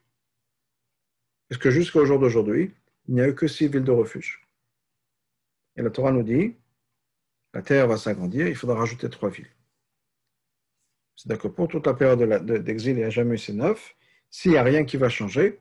Parce 1.49 1.61
que 1.61 1.71
jusqu'au 1.71 2.05
jour 2.05 2.19
d'aujourd'hui, 2.19 2.75
il 3.07 3.15
n'y 3.15 3.21
a 3.21 3.29
eu 3.29 3.35
que 3.35 3.47
six 3.47 3.69
villes 3.69 3.85
de 3.85 3.93
refuge? 3.93 4.43
Et 5.77 5.83
la 5.83 5.91
Torah 5.91 6.11
nous 6.13 6.23
dit, 6.23 6.55
la 7.55 7.63
terre 7.63 7.87
va 7.87 7.97
s'agrandir, 7.97 8.49
il 8.49 8.57
faudra 8.57 8.77
rajouter 8.77 9.09
trois 9.09 9.31
villes. 9.31 9.51
C'est-à-dire 11.15 11.43
que 11.43 11.49
pour 11.49 11.69
toute 11.69 11.87
la 11.87 11.95
période 11.95 12.45
d'exil, 12.63 12.93
il 12.93 12.99
n'y 12.99 13.05
a 13.05 13.11
jamais 13.11 13.37
eu 13.37 13.39
ces 13.39 13.53
neuf. 13.53 13.95
S'il 14.29 14.51
n'y 14.51 14.59
a 14.59 14.63
rien 14.63 14.85
qui 14.85 14.97
va 14.97 15.09
changer, 15.09 15.61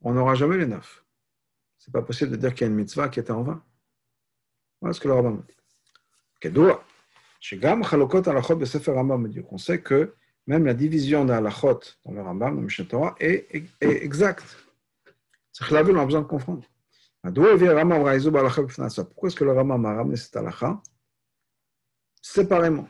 on 0.00 0.14
n'aura 0.14 0.34
jamais 0.34 0.56
les 0.56 0.66
neuf. 0.66 1.04
Ce 1.78 1.88
n'est 1.88 1.92
pas 1.92 2.02
possible 2.02 2.32
de 2.32 2.36
dire 2.36 2.54
qu'il 2.54 2.62
y 2.62 2.64
a 2.64 2.70
une 2.70 2.76
mitzvah 2.76 3.08
qui 3.08 3.20
était 3.20 3.30
en 3.32 3.42
vain. 3.42 3.62
Voilà 4.80 4.94
ce 4.94 5.00
que 5.00 5.08
le 5.08 5.14
rabbin 5.14 5.30
nous 5.30 5.42
dit. 5.42 5.54
On 9.50 9.58
sait 9.58 9.80
que 9.80 10.14
même 10.46 10.64
la 10.64 10.74
division 10.74 11.24
de 11.24 11.32
halachot 11.32 11.80
dans 12.04 12.12
le 12.12 12.22
Rambam, 12.22 12.54
dans 12.54 12.60
le 12.60 12.66
Mishnah 12.66 12.86
Torah, 12.86 13.14
est 13.20 13.46
exacte. 13.80 14.56
C'est 15.52 15.66
que 15.66 15.74
la 15.74 15.82
on 15.82 15.96
a 15.98 16.04
besoin 16.04 16.22
de 16.22 16.26
comprendre. 16.26 16.64
Ah, 17.22 17.30
Pourquoi 17.30 19.28
est-ce 19.28 19.36
que 19.36 19.44
le 19.44 19.52
Rama 19.52 19.74
a 19.74 19.94
ramené 19.94 20.16
cette 20.16 20.34
halakha 20.34 20.82
séparément? 22.20 22.88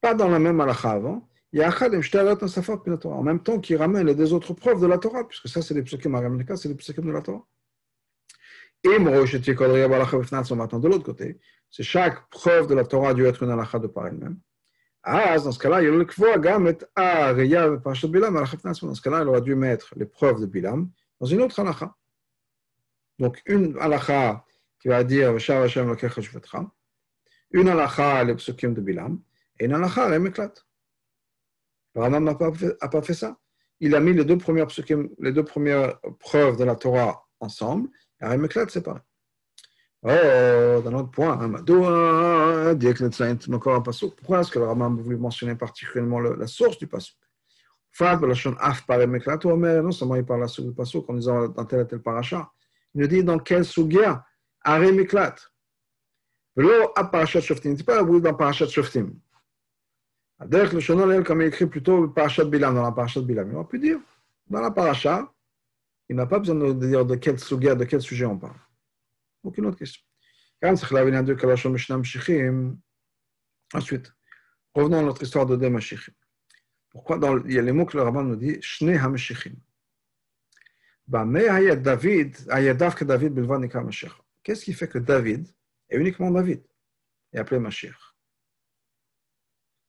Pas 0.00 0.14
dans 0.14 0.28
la 0.28 0.38
même 0.38 0.60
halakha 0.60 0.90
avant. 0.90 1.28
Il 1.52 1.58
y 1.58 1.62
a 1.62 1.68
un 1.68 3.10
En 3.10 3.22
même 3.22 3.42
temps 3.42 3.58
qu'il 3.58 3.76
ramène 3.76 4.06
les 4.06 4.14
deux 4.14 4.32
autres 4.34 4.52
preuves 4.52 4.80
de 4.80 4.86
la 4.86 4.98
Torah, 4.98 5.26
puisque 5.26 5.48
ça, 5.48 5.62
c'est 5.62 5.74
les 5.74 5.82
psukim 5.82 6.14
aramika, 6.14 6.56
c'est 6.56 6.68
les 6.68 6.74
psukim 6.74 7.06
de 7.06 7.10
la 7.12 7.22
Torah. 7.22 7.44
Et 8.84 8.98
maintenant, 8.98 9.24
de 10.78 10.88
l'autre 10.88 11.04
côté, 11.04 11.40
c'est 11.70 11.82
chaque 11.82 12.28
preuve 12.30 12.66
de 12.66 12.74
la 12.74 12.84
Torah 12.84 13.10
a 13.10 13.14
dû 13.14 13.24
être 13.24 13.42
une 13.42 13.50
halakha 13.50 13.78
de 13.78 13.86
par 13.88 14.06
elle-même 14.06 14.38
dans 15.08 15.52
ce 15.52 15.58
cas-là, 15.58 15.82
il 15.82 16.06
a 16.26 16.38
gam 16.38 16.66
et 16.66 16.78
aria 16.94 17.76
parashat 17.78 18.08
Bilam 18.08 18.36
à 18.36 18.40
la 18.42 18.72
Dans 18.82 18.94
ce 18.94 19.00
cas-là, 19.02 19.22
il 19.22 19.28
aurait 19.28 19.40
dû 19.40 19.54
mettre 19.54 19.94
l'épreuve 19.96 20.40
de 20.40 20.46
Bilam 20.46 20.90
dans 21.20 21.26
une 21.26 21.40
autre 21.40 21.58
halakha. 21.60 21.94
Donc, 23.18 23.42
une 23.46 23.78
halakha 23.78 24.44
qui 24.80 24.88
va 24.88 25.02
dire 25.04 25.38
Shar 25.38 25.62
Hashem 25.62 25.88
lokecha 25.88 26.20
shvetcha, 26.20 26.70
une 27.52 27.68
halakha 27.68 28.24
les 28.24 28.34
psukim 28.34 28.74
de 28.74 28.80
Bilam, 28.80 29.20
et 29.58 29.64
une 29.64 29.74
halakha 29.74 30.10
les 30.10 30.18
meklat. 30.18 30.52
Le 31.94 32.02
Ramam 32.02 32.24
n'a 32.24 32.34
pas, 32.34 32.52
pas 32.52 33.02
fait 33.02 33.14
ça. 33.14 33.38
Il 33.80 33.94
a 33.94 34.00
mis 34.00 34.12
les 34.12 34.24
deux 34.24 34.38
premières 34.38 34.66
psukim, 34.66 35.08
les 35.18 35.32
deux 35.32 35.44
premières 35.44 35.98
preuves 36.18 36.58
de 36.58 36.64
la 36.64 36.76
Torah 36.76 37.26
ensemble, 37.40 37.88
et 38.20 38.28
les 38.28 38.36
meklat 38.36 38.68
séparés. 38.68 39.00
Oh, 40.00 40.80
d'un 40.84 40.94
autre 40.94 41.10
point, 41.10 41.36
Pourquoi 41.36 41.58
est-ce 44.40 44.50
que 44.50 44.60
le 44.60 44.66
Rambam 44.66 45.00
voulu 45.00 45.16
mentionner 45.16 45.56
particulièrement 45.56 46.20
la 46.20 46.46
source 46.46 46.78
du 46.78 46.86
pasuk 46.86 47.16
non 48.00 49.90
seulement 49.90 50.14
il 50.14 50.24
parle 50.24 50.40
la 50.40 50.46
source 50.46 50.68
du 50.68 50.74
pasuk 50.74 51.10
en 51.10 51.14
disant 51.14 51.48
dans 51.48 51.64
tel 51.64 51.80
et 51.80 51.86
tel 51.86 52.00
paracha, 52.00 52.48
il 52.94 53.00
nous 53.00 53.08
dit 53.08 53.24
dans 53.24 53.40
quel 53.40 53.64
sugia 53.64 54.24
Aré 54.62 54.92
Miklat. 54.92 55.34
Velo 56.54 56.92
à 56.94 57.04
Parashat 57.04 57.40
Shoftim. 57.40 57.72
Il 57.72 57.84
pas 57.84 58.02
dans 58.02 58.34
Parashat 58.34 58.68
Shoftim. 58.68 59.10
Adek 60.38 60.72
le 60.72 60.80
Shonol, 60.80 61.24
comme 61.24 61.42
il 61.42 61.48
écrit 61.48 61.66
plutôt 61.66 62.08
Parashat 62.08 62.44
Bilam, 62.44 62.74
dans 62.74 62.82
la 62.82 62.92
Parashat 62.92 63.22
Bilam. 63.22 63.50
Il 63.50 63.56
aurait 63.56 63.66
pu 63.66 63.78
dire, 63.78 63.98
dans 64.48 64.60
la 64.60 64.70
Parasha, 64.70 65.32
il 66.08 66.16
n'a 66.16 66.26
pas 66.26 66.38
besoin 66.38 66.54
de 66.54 66.72
dire 66.72 67.04
de 67.04 67.16
quel 67.16 67.38
sujet, 67.38 67.74
de 67.74 67.84
quel 67.84 68.00
sujet 68.00 68.26
on 68.26 68.38
parle. 68.38 68.56
Aucune 69.42 69.66
autre 69.66 69.78
question. 69.78 70.02
Ensuite, 73.74 74.12
revenons 74.74 74.98
à 74.98 75.02
notre 75.02 75.22
histoire 75.22 75.46
de 75.46 75.56
deux 75.56 75.70
Mashichim. 75.70 76.12
Pourquoi 76.90 77.18
dans, 77.18 77.38
il 77.44 77.52
y 77.52 77.58
a 77.58 77.62
les 77.62 77.72
mots 77.72 77.86
que 77.86 77.96
le 77.96 78.02
rabbin 78.02 78.24
nous 78.24 78.36
dit, 78.36 78.58
Shne 78.60 78.96
HaMashichim. 78.96 79.54
David, 81.06 82.36
David 82.46 83.38
Nikra 83.38 83.82
Mashiach. 83.82 84.12
Qu'est-ce 84.42 84.64
qui 84.64 84.72
fait 84.72 84.88
que 84.88 84.98
David 84.98 85.46
est 85.88 85.96
uniquement 85.96 86.30
David 86.30 86.62
et 87.32 87.38
appelé 87.38 87.60
Mashiach 87.60 88.14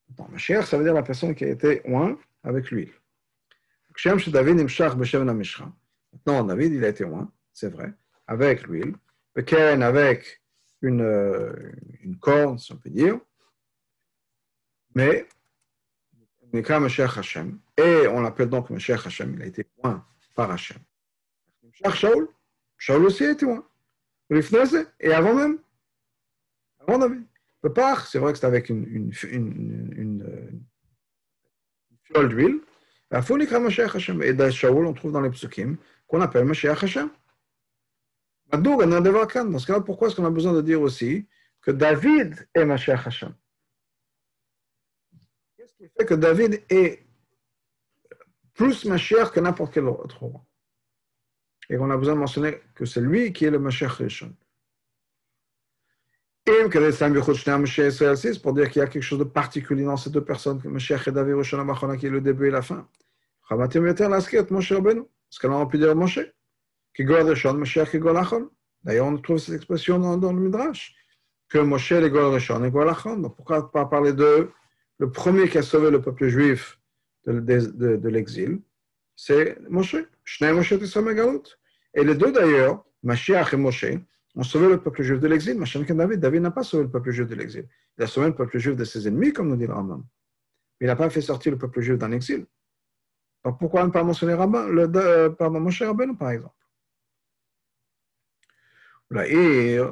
Bon, 0.09 0.27
Mashiach, 0.29 0.65
ça 0.65 0.77
veut 0.77 0.83
dire 0.83 0.93
la 0.93 1.03
personne 1.03 1.35
qui 1.35 1.45
a 1.45 1.49
été 1.49 1.81
oint 1.85 2.17
avec 2.43 2.71
l'huile. 2.71 2.93
Maintenant, 6.13 6.43
David, 6.43 6.73
il 6.73 6.85
a 6.85 6.87
été 6.87 7.03
oint, 7.03 7.31
c'est 7.53 7.69
vrai, 7.69 7.93
avec 8.27 8.63
l'huile. 8.67 8.95
Avec 9.35 10.41
une, 10.81 11.01
euh, 11.01 11.71
une 12.01 12.17
corne, 12.17 12.57
si 12.57 12.71
on 12.71 12.77
peut 12.77 12.89
dire. 12.89 13.19
Mais, 14.95 15.27
et 16.53 18.07
on 18.07 18.21
l'appelle 18.21 18.49
donc 18.49 18.69
Mashiach 18.69 19.05
Hashem, 19.05 19.35
il 19.35 19.41
a 19.43 19.45
été 19.45 19.67
oint 19.83 20.05
par 20.35 20.51
Hashem. 20.51 20.79
Shaul, 21.93 22.27
Shaul 22.77 23.05
aussi 23.05 23.23
a 23.25 23.31
été 23.31 23.45
oint 23.45 23.65
et 24.31 25.13
avant 25.13 25.33
même, 25.33 25.59
avant 26.79 26.97
David. 26.99 27.23
Le 27.63 27.73
part, 27.73 28.07
c'est 28.07 28.19
vrai 28.19 28.31
que 28.31 28.39
c'est 28.39 28.45
avec 28.45 28.69
une, 28.69 28.85
une, 28.85 29.11
une, 29.31 29.93
une, 29.97 30.61
fiole 32.03 32.29
d'huile. 32.29 32.61
Et 33.11 34.51
Shaul, 34.51 34.85
on 34.85 34.93
trouve 34.93 35.11
dans 35.11 35.21
les 35.21 35.29
psukim 35.29 35.77
qu'on 36.07 36.21
appelle 36.21 36.45
Mashiach 36.45 36.83
Hashem. 36.83 37.09
Dans 38.51 39.59
ce 39.59 39.67
cas-là, 39.67 39.81
pourquoi 39.81 40.07
est-ce 40.07 40.15
qu'on 40.15 40.25
a 40.25 40.31
besoin 40.31 40.53
de 40.53 40.61
dire 40.61 40.81
aussi 40.81 41.27
que 41.61 41.71
David 41.71 42.47
est 42.55 42.65
Mashiach 42.65 43.05
Hashem? 43.05 43.35
Qu'est-ce 45.55 45.75
qui 45.75 45.87
fait 45.87 46.05
que 46.05 46.15
David 46.15 46.63
est 46.69 47.05
plus 48.53 48.85
Mashiach 48.85 49.31
que 49.31 49.39
n'importe 49.39 49.73
quel 49.73 49.85
autre 49.85 50.23
roi? 50.23 50.43
Et 51.69 51.77
on 51.77 51.89
a 51.91 51.97
besoin 51.97 52.15
de 52.15 52.19
mentionner 52.19 52.59
que 52.73 52.85
c'est 52.85 53.01
lui 53.01 53.31
qui 53.31 53.45
est 53.45 53.51
le 53.51 53.59
Mashiach 53.59 53.91
Rishon. 53.91 54.35
Et 56.47 56.63
pour 56.63 58.53
dire 58.53 58.69
qu'il 58.71 58.79
y 58.79 58.83
a 58.83 58.87
quelque 58.87 59.03
chose 59.03 59.19
de 59.19 59.23
particulier 59.23 59.83
dans 59.83 59.97
ces 59.97 60.09
deux 60.09 60.23
personnes, 60.25 60.59
que 60.59 60.67
Mashiach 60.67 61.07
et 61.07 61.11
David 61.11 61.35
qui 61.99 62.07
est 62.07 62.09
le 62.09 62.21
début 62.21 62.47
et 62.47 62.51
la 62.51 62.63
fin. 62.63 62.89
Parce 63.47 63.77
que 63.77 65.47
là, 65.47 65.55
on 65.57 65.67
peut 65.67 65.77
dire 65.77 65.95
Moshe, 65.95 66.19
D'ailleurs, 68.83 69.07
on 69.07 69.17
trouve 69.17 69.37
cette 69.37 69.55
expression 69.55 69.99
dans, 69.99 70.33
le 70.33 70.39
Midrash, 70.39 70.95
que 71.49 71.57
Moshe 71.57 71.91
est 71.91 72.09
Gol 72.09 72.33
Rishon 72.33 72.63
et 72.63 72.71
Gol. 72.71 72.91
Donc 73.21 73.35
pourquoi 73.35 73.71
pas 73.71 73.85
parler 73.85 74.13
de 74.13 74.49
le 74.99 75.11
premier 75.11 75.49
qui 75.49 75.57
a 75.57 75.61
sauvé 75.61 75.91
le 75.91 76.01
peuple 76.01 76.27
juif 76.27 76.79
de, 77.25 78.09
l'exil 78.09 78.61
C'est 79.15 79.57
Moshe. 79.69 79.95
Moshe. 80.41 80.73
Et 81.93 82.03
les 82.03 82.15
deux 82.15 82.31
d'ailleurs, 82.31 82.85
Mashiach 83.03 83.53
et 83.53 83.57
Moshe, 83.57 83.85
ont 84.35 84.43
sauvé 84.43 84.69
le 84.69 84.79
peuple 84.79 85.01
juif 85.03 85.19
de 85.19 85.27
l'exil. 85.27 85.61
Et 85.61 85.93
David, 85.93 86.19
David 86.19 86.41
n'a 86.41 86.51
pas 86.51 86.63
sauvé 86.63 86.83
le 86.83 86.89
peuple 86.89 87.11
juif 87.11 87.27
de 87.27 87.35
l'exil. 87.35 87.67
Il 87.97 88.03
a 88.03 88.07
sauvé 88.07 88.27
le 88.27 88.35
peuple 88.35 88.57
juif 88.57 88.75
de 88.75 88.83
ses 88.83 89.07
ennemis, 89.07 89.33
comme 89.33 89.49
nous 89.49 89.55
dit 89.55 89.67
le 89.67 89.73
Rambam. 89.73 90.03
Mais 90.79 90.85
il 90.85 90.87
n'a 90.87 90.95
pas 90.95 91.09
fait 91.09 91.21
sortir 91.21 91.51
le 91.51 91.57
peuple 91.57 91.81
juif 91.81 91.97
d'un 91.97 92.11
exil. 92.11 92.45
Donc 93.43 93.57
pourquoi 93.57 93.85
ne 93.85 93.91
pas 93.91 94.03
mentionner 94.03 94.33
euh, 94.33 95.49
Moshe 95.49 95.81
Rabbeinu, 95.81 96.15
par 96.15 96.31
exemple 96.31 96.53
euh, 99.11 99.91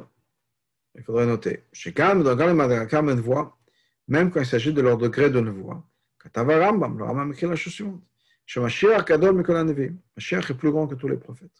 il 0.94 1.02
faudrait 1.02 1.26
noter, 1.26 1.64
chez 1.72 1.92
Kalm, 1.92 2.22
dans 2.22 2.36
Kalm 2.36 3.08
une 3.10 3.20
voix, 3.20 3.58
même 4.06 4.30
quand 4.30 4.40
il 4.40 4.46
s'agit 4.46 4.72
de 4.72 4.80
leur 4.80 4.96
degré 4.96 5.30
de 5.30 5.40
voix, 5.40 5.84
Katava 6.22 6.66
Rambam, 6.66 6.98
le 6.98 7.04
Rambam 7.04 7.32
écrit 7.32 7.46
la 7.46 7.56
chose 7.56 7.72
suivante, 7.72 8.02
chez 8.46 8.60
Mashiach 8.60 9.04
Kadol 9.04 9.36
Mikolanevi, 9.36 9.92
Mashiach 10.16 10.50
est 10.50 10.54
plus 10.54 10.70
grand 10.70 10.86
que 10.86 10.94
tous 10.94 11.08
les 11.08 11.16
prophètes. 11.16 11.50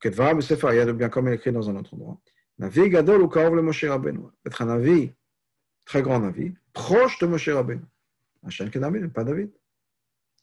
Kedvaram 0.00 0.42
Sefer 0.42 0.74
Yad, 0.74 0.90
bien 0.90 1.08
comme 1.08 1.28
il 1.28 1.34
écrit 1.34 1.52
dans 1.52 1.70
un 1.70 1.76
autre 1.76 1.94
endroit, 1.94 2.20
Navi 2.58 2.88
Gadol 2.88 3.22
ou 3.22 3.28
Kaov 3.28 3.54
le 3.54 3.62
Moshe 3.62 3.84
Rabbeinu, 3.84 4.20
être 4.46 4.62
un 4.62 4.66
Navi, 4.66 5.12
très 5.84 6.02
grand 6.02 6.20
Navi, 6.20 6.54
proche 6.72 7.18
de 7.18 7.26
Moshe 7.26 7.48
Rabbeinu. 7.48 7.82
Hachem 8.46 8.70
que 8.70 8.78
David, 8.78 9.12
pas 9.12 9.24
David. 9.24 9.50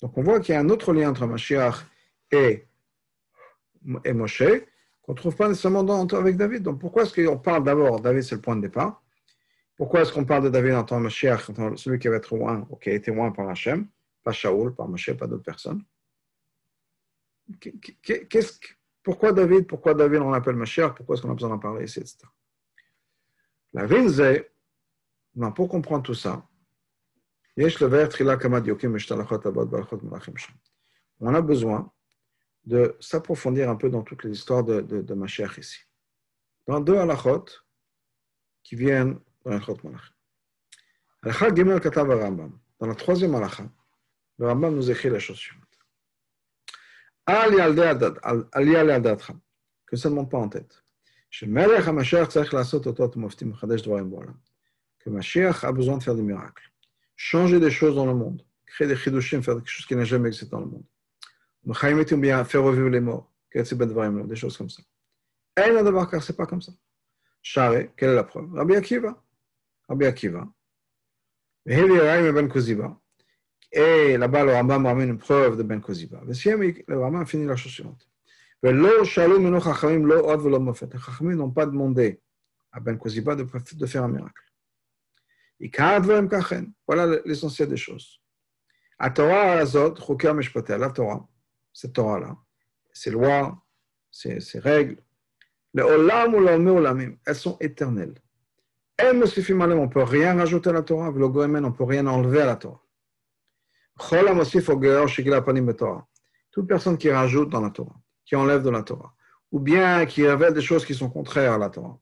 Donc 0.02 0.18
on 0.18 0.24
voit 0.24 0.40
qu'il 0.40 0.54
y 0.54 0.58
a 0.58 0.62
un 0.62 0.70
autre 0.70 0.94
lien 0.94 1.10
entre 1.12 1.28
Mashiach 1.28 1.86
et, 2.32 2.66
et 4.04 4.14
Moshe, 4.14 4.44
qu'on 5.02 5.14
ne 5.14 5.18
trouve 5.18 5.36
pas 5.36 5.48
nécessairement 5.48 5.84
dans, 5.84 6.06
avec 6.08 6.38
David. 6.38 6.64
Donc 6.64 6.80
pourquoi 6.80 7.04
est-ce 7.04 7.14
qu'on 7.14 7.38
parle 7.38 7.64
d'abord, 7.64 8.00
David 8.00 8.24
c'est 8.24 8.36
le 8.36 8.42
point 8.42 8.56
de 8.56 8.62
départ, 8.62 9.04
pourquoi 9.76 10.02
est-ce 10.02 10.14
qu'on 10.14 10.26
parle 10.26 10.44
de 10.44 10.50
David 10.50 10.74
en 10.74 10.84
tant 10.84 10.98
que 10.98 11.04
Mashiach, 11.04 11.52
celui 11.76 12.00
qui 12.00 12.08
va 12.08 12.18
être 12.18 12.36
loin, 12.36 12.66
ou 12.70 12.76
qui 12.76 12.90
a 12.90 12.94
été 12.94 13.12
loin 13.12 13.32
par 13.32 13.50
Hachem, 13.50 13.88
pas 14.24 14.32
Shaoul, 14.32 14.76
par 14.76 14.88
Moshe, 14.88 15.12
pas 15.14 15.28
d'autres 15.28 15.44
personnes 15.44 15.84
Qu'est-ce 17.60 18.60
que 18.60 18.68
pourquoi 19.04 19.34
David 19.34 19.68
Pourquoi 19.68 19.94
David 19.94 20.20
on 20.20 20.30
l'appelle 20.30 20.56
Mashiach 20.56 20.96
Pourquoi 20.96 21.16
est-ce 21.16 21.24
qu'on 21.24 21.32
a 21.32 21.34
besoin 21.34 21.50
d'en 21.50 21.60
parler 21.60 21.86
ici, 21.86 22.00
etc. 22.00 22.20
La 23.74 23.86
vinze, 23.86 24.24
pour 25.56 25.68
comprendre 25.68 26.04
tout 26.04 26.14
ça, 26.14 26.48
on 27.58 27.66
a 31.34 31.42
besoin 31.42 31.92
de 32.66 32.96
s'approfondir 33.00 33.70
un 33.70 33.76
peu 33.76 33.90
dans 33.90 34.04
toutes 34.04 34.24
les 34.24 34.32
histoires 34.32 34.64
de, 34.64 34.82
de, 34.82 35.58
ici. 35.58 35.80
Dans 36.68 36.80
deux 36.80 36.98
halachot 36.98 37.46
qui 38.64 38.76
viennent 38.76 39.20
dans 39.44 39.52
Gimel 41.56 41.80
Rambam. 41.84 42.60
Dans 42.80 42.88
la 42.88 42.96
troisième 42.96 43.36
halakha, 43.36 43.70
le 44.38 44.48
Rambam 44.48 44.76
nous 44.76 44.90
écrit 44.90 45.10
la 45.10 45.20
chose 45.20 45.38
suivante 45.38 45.72
que 49.86 49.96
ça 49.96 50.10
ne 50.10 50.16
monte 50.16 50.32
pas 50.32 50.38
en 50.38 50.50
tête. 50.50 50.84
Que 55.00 55.10
Mashiach 55.10 55.64
a 55.64 55.72
besoin 55.72 55.98
de 55.98 56.04
faire 56.04 56.16
des 56.16 56.22
miracles, 56.22 56.72
changer 57.16 57.60
des 57.60 57.72
choses 57.72 57.96
dans 57.96 58.06
le 58.06 58.14
monde, 58.14 58.44
créer 58.66 58.88
des 58.88 58.96
chidushim, 58.96 59.42
faire 59.42 59.56
quelque 59.56 59.70
chose 59.70 59.86
qui 59.86 59.96
n'a 59.96 60.04
jamais 60.04 60.28
existé 60.30 60.50
dans 60.50 60.60
le 60.60 60.68
monde. 60.68 60.86
Bien 61.64 62.44
faire 62.44 62.64
revivre 62.64 62.90
les 62.90 63.00
morts, 63.00 63.32
des 63.54 64.36
choses 64.36 64.58
comme 64.58 64.70
ça. 64.70 64.82
Elle 65.56 65.76
n'a 65.76 65.84
d'abord 65.84 66.10
car 66.10 66.24
c'est 66.24 66.36
pas 66.36 66.46
comme 66.46 66.62
ça. 66.62 66.72
Share, 67.42 67.96
quelle 67.96 68.12
est 68.12 68.16
la 68.16 68.24
preuve? 68.24 68.54
Rabbi 68.54 68.76
Akiva. 68.76 69.22
Rabbi 69.88 70.06
Akiva. 70.06 70.48
Ben. 71.66 72.98
Et 73.72 74.18
là-bas, 74.18 74.44
le 74.44 74.52
Rambam 74.52 74.86
ramène 74.86 75.10
une 75.10 75.18
preuve 75.18 75.58
de 75.58 75.64
Ben 75.64 75.80
Koziba. 75.80 76.22
Le 76.26 76.98
Rambam 76.98 77.26
finit 77.26 77.46
la 77.46 77.56
chose 77.56 77.72
suivante. 77.72 78.08
Les 78.64 79.06
Chachamim 79.06 80.00
n'ont 81.36 81.52
pas 81.52 81.66
demandé 81.66 82.22
à 82.72 82.80
Ben 82.80 82.98
Koziba 82.98 83.36
de, 83.36 83.46
faire 83.86 84.04
un 84.04 84.10
miracle. 84.10 84.44
Voilà 86.88 87.22
l'essentiel 87.26 87.70
des 87.70 87.78
choses. 87.78 88.20
La 89.00 89.10
Torah 89.10 89.64
la 89.64 90.90
Torah, 90.90 91.28
cette 91.74 91.94
Torah-là, 91.94 92.36
ces 92.94 93.12
lois, 93.12 93.64
ces, 94.12 94.40
règles, 94.56 94.98
le 95.74 95.84
olam 95.84 96.34
ou 96.34 97.18
elles 97.26 97.36
sont 97.36 97.58
éternelles. 97.60 98.16
On 99.02 99.14
ne 99.14 99.88
peut 99.88 100.04
rien 100.04 100.36
rajouter 100.36 100.70
à 100.70 100.74
la 100.74 100.84
Torah, 100.84 101.10
on 101.10 101.14
ne 101.14 101.70
peut 101.70 101.84
rien 101.84 102.06
enlever 102.08 102.42
à 102.42 102.46
la 102.46 102.56
Torah. 102.56 102.82
Toute 106.52 106.68
personne 106.68 106.98
qui 106.98 107.10
rajoute 107.10 107.50
dans 107.50 107.62
la 107.62 107.70
Torah, 107.70 107.96
qui 108.26 108.36
enlève 108.36 108.62
de 108.62 108.70
la 108.70 108.84
Torah, 108.84 109.14
ou 109.52 109.60
bien 109.60 110.06
qui 110.06 110.28
révèle 110.28 110.54
des 110.54 110.62
choses 110.62 110.86
qui 110.86 110.94
sont 110.94 111.10
contraires 111.10 111.54
à 111.54 111.58
la 111.58 111.70
Torah. 111.70 112.00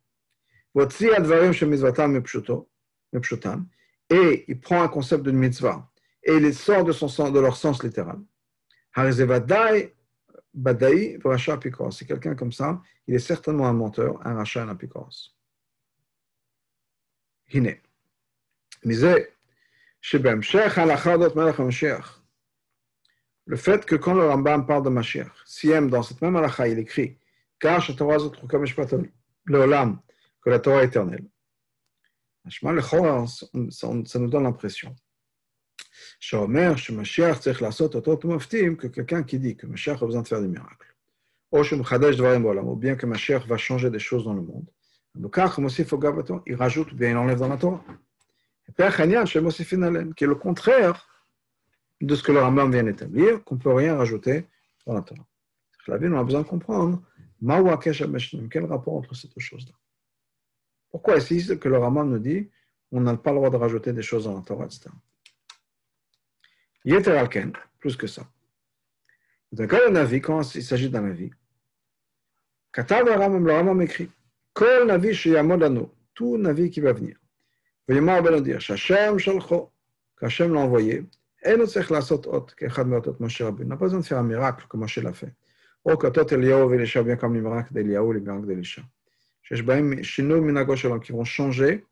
Et 4.10 4.45
il 4.47 4.60
prend 4.60 4.84
un 4.84 4.88
concept 4.88 5.23
de 5.23 5.32
mitzvah 5.32 5.89
et 6.23 6.36
il 6.36 6.53
sort 6.53 6.84
de, 6.84 6.91
son, 6.91 7.32
de 7.32 7.39
leur 7.39 7.55
sens 7.55 7.84
littéral. 7.84 8.19
C'est 11.91 12.05
quelqu'un 12.05 12.35
comme 12.35 12.51
ça, 12.51 12.81
il 13.07 13.15
est 13.15 13.19
certainement 13.19 13.67
un 13.67 13.73
menteur, 13.73 14.25
un 14.25 14.35
rachat, 14.35 14.63
un 14.63 14.69
apikoros. 14.69 15.35
Hine. 17.51 17.77
Le 23.45 23.55
fait 23.55 23.85
que 23.85 23.95
quand 23.95 24.13
le 24.13 24.27
Rambam 24.27 24.65
parle 24.65 24.83
de 24.83 24.89
Mashiach, 24.89 25.31
si 25.45 25.69
dans 25.69 26.03
cette 26.03 26.21
même 26.21 26.35
halakha, 26.35 26.67
il 26.67 26.79
écrit 26.79 27.17
car 27.59 27.85
que 30.41 30.49
la 30.49 30.59
Torah 30.59 30.83
éternelle. 30.83 31.25
Ça 32.49 34.19
nous 34.19 34.29
donne 34.29 34.43
l'impression 34.43 34.95
que 36.19 36.36
quelqu'un 38.88 39.23
qui 39.23 39.39
dit 39.39 39.55
que 39.55 39.65
Mashiach 39.67 40.03
a 40.03 40.05
besoin 40.05 40.21
de 40.21 40.27
faire 40.27 40.41
des 40.41 40.47
miracles, 40.47 40.95
ou 41.51 42.75
bien 42.75 42.95
que 42.95 43.05
Mashiach 43.05 43.47
va 43.47 43.58
changer 43.58 43.89
des 43.89 43.99
choses 43.99 44.25
dans 44.25 44.34
le 44.34 44.41
monde, 44.41 44.65
il 46.45 46.55
rajoute 46.55 46.91
ou 46.91 46.95
bien 46.95 47.12
il 47.12 47.17
enlève 47.17 47.39
dans 47.39 47.47
la 47.47 47.58
Torah. 47.58 47.84
Qui 48.67 48.82
est 48.84 50.27
le 50.27 50.36
contraire 50.36 51.08
de 52.01 52.15
ce 52.15 52.23
que 52.23 52.32
le 52.32 52.39
Rambam 52.39 52.71
vient 52.71 52.84
d'établir, 52.84 53.43
qu'on 53.43 53.55
ne 53.55 53.60
peut 53.60 53.73
rien 53.73 53.97
rajouter 53.97 54.45
dans 54.86 54.93
la 54.93 55.01
Torah. 55.01 55.25
La 55.88 55.97
vie, 55.97 56.08
on 56.08 56.19
a 56.19 56.23
besoin 56.23 56.41
de 56.41 56.47
comprendre 56.47 57.01
quel 58.51 58.65
rapport 58.65 58.95
entre 58.95 59.15
ces 59.15 59.27
deux 59.29 59.39
choses-là. 59.39 59.73
Pourquoi 60.91 61.17
est-ce 61.17 61.53
que 61.53 61.69
le 61.69 61.77
Rambam 61.77 62.10
nous 62.10 62.19
dit 62.19 62.49
on 62.91 63.01
n'a 63.01 63.17
pas 63.17 63.32
le 63.32 63.38
droit 63.38 63.49
de 63.49 63.55
rajouter 63.55 63.93
des 63.93 64.01
choses 64.01 64.25
dans 64.25 64.36
la 64.36 64.41
Torah, 64.41 64.65
etc. 64.65 64.89
Yeter 66.85 67.11
Alken, 67.11 67.53
plus 67.79 67.95
que 67.95 68.07
ça. 68.07 68.27
D'accord, 69.51 69.79
le 69.85 69.91
Navi, 69.91 70.21
quand 70.21 70.55
il 70.55 70.63
s'agit 70.63 70.89
d'un 70.89 71.01
Navi, 71.01 71.31
Katav 72.71 73.05
le 73.05 73.13
Ramam, 73.13 73.45
le 73.45 73.53
Ramam 73.53 73.81
écrit 73.81 74.09
Kol 74.53 74.87
Navi 74.87 75.13
Shiyamodano, 75.13 75.93
tout 76.13 76.37
Navi 76.37 76.69
qui 76.69 76.79
va 76.79 76.93
venir. 76.93 77.17
Vayomar 77.87 78.21
ben 78.21 78.39
dire 78.41 78.61
Shachem 78.61 79.17
Shalcho, 79.17 79.71
qu'Hachem 80.19 80.53
l'a 80.53 80.59
envoyé, 80.59 81.05
et 81.43 81.57
nous 81.57 81.65
tsech 81.65 81.89
la 81.89 82.01
sot 82.01 82.21
hot, 82.27 82.47
qu'Echad 82.55 82.87
meotot 82.87 83.15
Moshe 83.19 83.41
Rabbi. 83.41 83.65
n'a 83.65 83.75
pas 83.75 83.85
besoin 83.85 84.01
de 84.01 84.05
faire 84.05 84.19
un 84.19 84.23
miracle 84.23 84.67
comme 84.67 84.81
Moshe 84.81 84.99
l'a 84.99 85.13
fait. 85.13 85.33
Oh, 85.83 85.97
Katot 85.97 86.27
Eliyahu 86.27 86.69
Velisha, 86.69 87.01
bien 87.01 87.15
comme 87.15 87.33
les 87.33 87.41
miracles 87.41 87.73
d'Eliyahu, 87.73 88.13
les 88.13 88.19
miracles 88.19 88.45
d'Elisha. 88.45 88.83
Sheshbaim 89.41 90.03
Shino 90.03 90.39
Minago 90.39 90.75
Shalom, 90.75 90.99
qui 90.99 91.11
vont 91.11 91.23
changer 91.23 91.85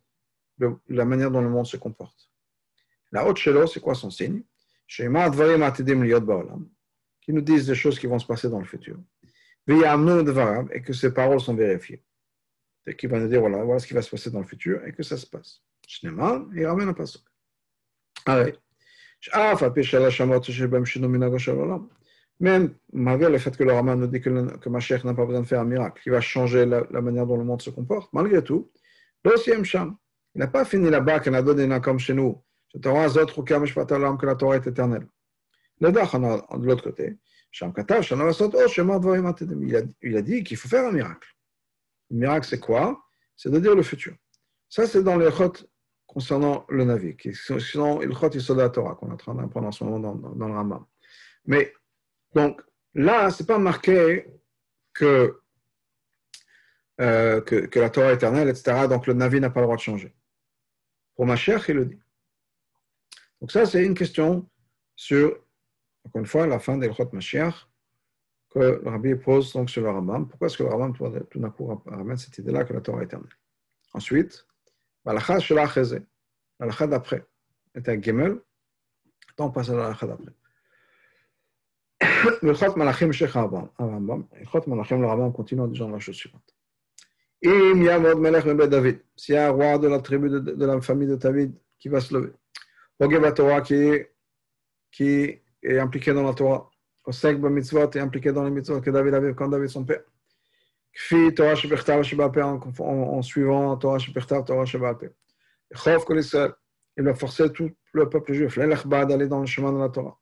la 0.89 1.05
manière 1.05 1.31
dont 1.31 1.41
le 1.41 1.49
monde 1.49 1.65
se 1.65 1.77
comporte. 1.77 2.29
La 3.11 3.25
haute 3.25 3.37
Shelo, 3.37 3.65
c'est 3.65 3.79
quoi 3.79 3.95
son 3.95 4.11
signe? 4.11 4.43
qui 4.87 5.03
nous 7.33 7.41
disent 7.41 7.67
des 7.67 7.75
choses 7.75 7.99
qui 7.99 8.07
vont 8.07 8.19
se 8.19 8.25
passer 8.25 8.49
dans 8.49 8.59
le 8.59 8.65
futur. 8.65 8.97
Et 9.69 10.81
que 10.81 10.93
ces 10.93 11.13
paroles 11.13 11.41
sont 11.41 11.53
vérifiées. 11.53 12.01
Et 12.85 12.95
qui 12.95 13.07
va 13.07 13.19
nous 13.19 13.27
dire, 13.27 13.41
voilà, 13.41 13.63
voilà 13.63 13.79
ce 13.79 13.87
qui 13.87 13.93
va 13.93 14.01
se 14.01 14.09
passer 14.09 14.31
dans 14.31 14.39
le 14.39 14.45
futur 14.45 14.85
et 14.85 14.93
que 14.93 15.03
ça 15.03 15.17
se 15.17 15.25
passe. 15.25 15.61
et 16.55 16.65
ramène 16.65 16.87
un 16.87 16.93
passage. 16.93 17.21
Allez. 18.25 18.55
Même 22.39 22.75
malgré 22.93 23.29
le 23.29 23.37
fait 23.39 23.57
que 23.57 23.63
le 23.63 23.73
Raman 23.73 23.99
nous 23.99 24.07
dit 24.07 24.21
que, 24.21 24.29
le, 24.29 24.45
que 24.57 24.69
Mashiach 24.69 25.03
n'a 25.03 25.13
pas 25.13 25.25
besoin 25.25 25.41
de 25.41 25.47
faire 25.47 25.61
un 25.61 25.65
miracle, 25.65 26.01
il 26.05 26.11
va 26.11 26.21
changer 26.21 26.65
la, 26.65 27.01
manière 27.01 27.25
dont 27.25 27.37
le 27.37 27.43
monde 27.43 27.61
se 27.61 27.71
comporte, 27.71 28.13
malgré 28.13 28.43
tout, 28.43 28.71
il 29.25 29.75
n'a 30.35 30.47
pas 30.47 30.65
fini 30.65 30.89
là-bas, 30.89 31.19
comme 31.81 31.99
chez 31.99 32.13
nous, 32.13 32.41
que 32.73 34.25
la 34.25 34.35
Torah 34.35 34.55
est 34.55 34.67
éternelle. 34.67 35.07
Le 35.79 35.91
de 35.91 36.65
l'autre 36.65 36.83
côté, 36.83 37.17
il 37.59 39.75
a, 39.75 39.81
il 40.01 40.17
a 40.17 40.21
dit 40.21 40.43
qu'il 40.43 40.57
faut 40.57 40.67
faire 40.67 40.85
un 40.85 40.91
miracle. 40.91 41.27
Le 42.09 42.17
miracle, 42.17 42.47
c'est 42.47 42.59
quoi 42.59 43.03
C'est 43.35 43.49
de 43.49 43.59
dire 43.59 43.75
le 43.75 43.83
futur. 43.83 44.15
Ça, 44.69 44.85
c'est 44.85 45.03
dans 45.03 45.17
les 45.17 45.31
chot 45.31 45.53
concernant 46.05 46.65
le 46.69 46.83
navire, 46.83 47.15
sont 47.33 47.99
les 47.99 48.13
chot 48.13 48.29
de 48.29 48.61
la 48.61 48.69
Torah, 48.69 48.95
qu'on 48.95 49.09
est 49.09 49.13
en 49.13 49.17
train 49.17 49.35
d'apprendre 49.35 49.67
en 49.67 49.71
ce 49.71 49.83
moment 49.83 49.99
dans, 49.99 50.47
le 50.47 50.53
Rambam. 50.53 50.85
Mais 51.45 51.73
donc 52.33 52.61
là, 52.93 53.29
ce 53.29 53.43
n'est 53.43 53.47
pas 53.47 53.59
marqué 53.59 54.25
que, 54.93 55.39
que, 56.97 57.41
que, 57.41 57.79
la 57.79 57.89
Torah 57.89 58.11
est 58.11 58.15
éternelle, 58.15 58.49
etc. 58.49 58.87
Donc 58.89 59.07
le 59.07 59.13
Navi 59.13 59.39
n'a 59.39 59.49
pas 59.49 59.59
le 59.59 59.65
droit 59.65 59.75
de 59.75 59.81
changer. 59.81 60.13
Pour 61.15 61.25
ma 61.25 61.35
chère, 61.35 61.67
il 61.69 61.75
le 61.75 61.85
dit. 61.85 61.99
Donc 63.41 63.51
ça, 63.51 63.65
c'est 63.65 63.85
une 63.85 63.93
question 63.93 64.47
sur, 64.95 65.37
encore 66.05 66.19
une 66.19 66.25
fois, 66.25 66.47
la 66.47 66.59
fin 66.59 66.77
d'Elchot 66.77 67.09
Mashiach 67.13 67.67
que 68.49 68.59
le 68.59 68.89
Rabbi 68.89 69.15
pose 69.15 69.53
donc 69.53 69.69
sur 69.69 69.81
le 69.81 69.89
Rambam. 69.89 70.27
Pourquoi 70.27 70.47
est-ce 70.47 70.57
que 70.57 70.63
le 70.63 70.69
Rambam 70.69 70.93
tout 70.95 71.39
d'un 71.39 71.49
coup 71.49 71.81
ramène 71.85 72.17
cette 72.17 72.37
idée-là 72.37 72.63
que 72.63 72.73
la 72.73 72.81
Torah 72.81 73.01
est 73.01 73.05
éternelle 73.05 73.29
Ensuite, 73.93 74.45
l'alakha 75.05 75.39
shela 75.39 75.67
l'alakha 76.59 76.87
d'après, 76.87 77.25
est 77.75 77.89
un 77.89 78.01
gemel. 78.01 78.39
On 79.37 79.51
passe 79.51 79.69
à 79.69 79.75
l'alakha 79.75 80.07
d'après. 80.07 80.33
L'Ilchot 82.41 82.75
Malachim 82.75 83.11
Sheikh 83.11 83.31
Rambam. 83.31 83.69
L'Ilchot 84.33 84.63
Malachim, 84.67 85.01
le 85.01 85.07
Rambam 85.07 85.33
continue 85.33 85.61
en 85.61 85.67
disant 85.67 85.89
la 85.89 85.99
chose 85.99 86.15
suivante. 86.15 86.57
Im 87.43 87.83
y 87.83 87.89
a 87.89 87.97
un 87.97 89.51
roi 89.51 89.77
de 89.77 89.87
la 89.87 89.99
tribu 89.99 90.29
de, 90.29 90.65
la 90.65 90.81
famille 90.81 91.07
de 91.07 91.15
David 91.15 91.53
qui 91.77 91.87
va 91.87 92.01
se 92.01 92.13
lever. 92.15 92.33
Qui 94.91 95.39
est, 95.63 95.79
impliqué 95.79 96.13
dans 96.13 96.23
la 96.23 96.33
Torah. 96.33 96.69
Il 106.99 107.07
a 107.07 107.13
forcé 107.13 107.53
tout 107.53 107.71
le 107.93 108.09
peuple 108.09 108.33
juif. 108.33 108.57
Dans 108.57 109.39
le 109.39 109.45
chemin 109.45 109.71
de 109.73 109.79
la 109.79 109.89
Torah. 109.89 110.17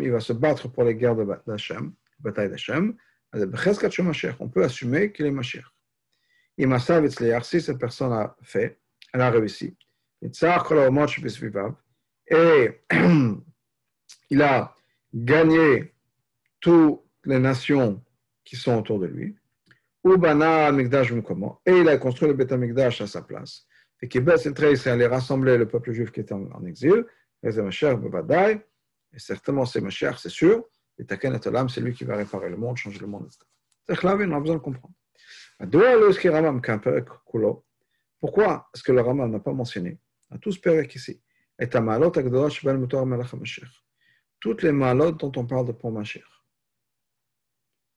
Il 0.00 0.10
va 0.10 0.20
se 0.20 0.32
battre 0.32 0.68
pour 0.68 0.84
les 0.84 0.94
guerres. 0.94 1.16
On 4.40 4.48
peut 4.48 4.64
assumer 4.64 5.12
qu'il 5.12 5.26
est. 5.26 5.34
Si 6.58 7.60
cette 7.60 7.78
personne 7.78 8.12
a 8.12 8.36
fait, 8.42 8.78
elle 9.12 9.20
a 9.20 9.30
réussi. 9.30 9.76
Et 10.20 10.28
il 14.30 14.42
a 14.42 14.74
gagné 15.14 15.94
toutes 16.60 17.00
les 17.24 17.38
nations 17.38 18.02
qui 18.44 18.56
sont 18.56 18.78
autour 18.78 18.98
de 18.98 19.06
lui. 19.06 19.36
Et 20.04 20.10
il 21.72 21.88
a 21.88 21.96
construit 21.98 22.28
le 22.28 22.34
Beth 22.34 22.52
Amikdash 22.52 23.00
à 23.00 23.06
sa 23.06 23.22
place 23.22 23.66
et 24.02 24.08
qui 24.08 24.18
c'est 24.36 24.90
aller 24.90 25.06
rassembler 25.06 25.56
le 25.56 25.66
peuple 25.68 25.92
juif 25.92 26.10
qui 26.10 26.20
était 26.20 26.34
en, 26.34 26.64
exil, 26.66 27.06
et 27.44 27.50
certainement 29.16 29.64
c'est 29.64 29.80
Mashiach, 29.80 30.18
c'est 30.18 30.28
sûr, 30.28 30.64
et 30.98 31.04
Taken 31.06 31.34
et 31.36 31.38
c'est 31.68 31.80
lui 31.80 31.94
qui 31.94 32.04
va 32.04 32.16
réparer 32.16 32.50
le 32.50 32.56
monde, 32.56 32.76
changer 32.76 32.98
le 32.98 33.06
monde, 33.06 33.26
etc. 33.26 33.38
C'est 33.86 34.04
on 34.04 34.08
a 34.08 34.40
besoin 34.40 34.56
de 34.56 34.60
comprendre. 34.60 34.94
Pourquoi 38.20 38.68
est-ce 38.74 38.82
que 38.82 38.92
le 38.92 39.00
Rambam 39.00 39.30
n'a 39.30 39.38
pas 39.38 39.52
mentionné, 39.52 39.98
à 40.30 40.38
tout 40.38 40.52
ce 40.52 40.96
ici, 40.96 41.22
toutes 44.40 44.62
les 44.62 44.72
malot 44.72 45.12
dont 45.12 45.32
on 45.36 45.46
parle 45.46 45.66
de 45.66 45.72
pour 45.72 45.92
Mashiach. 45.92 46.24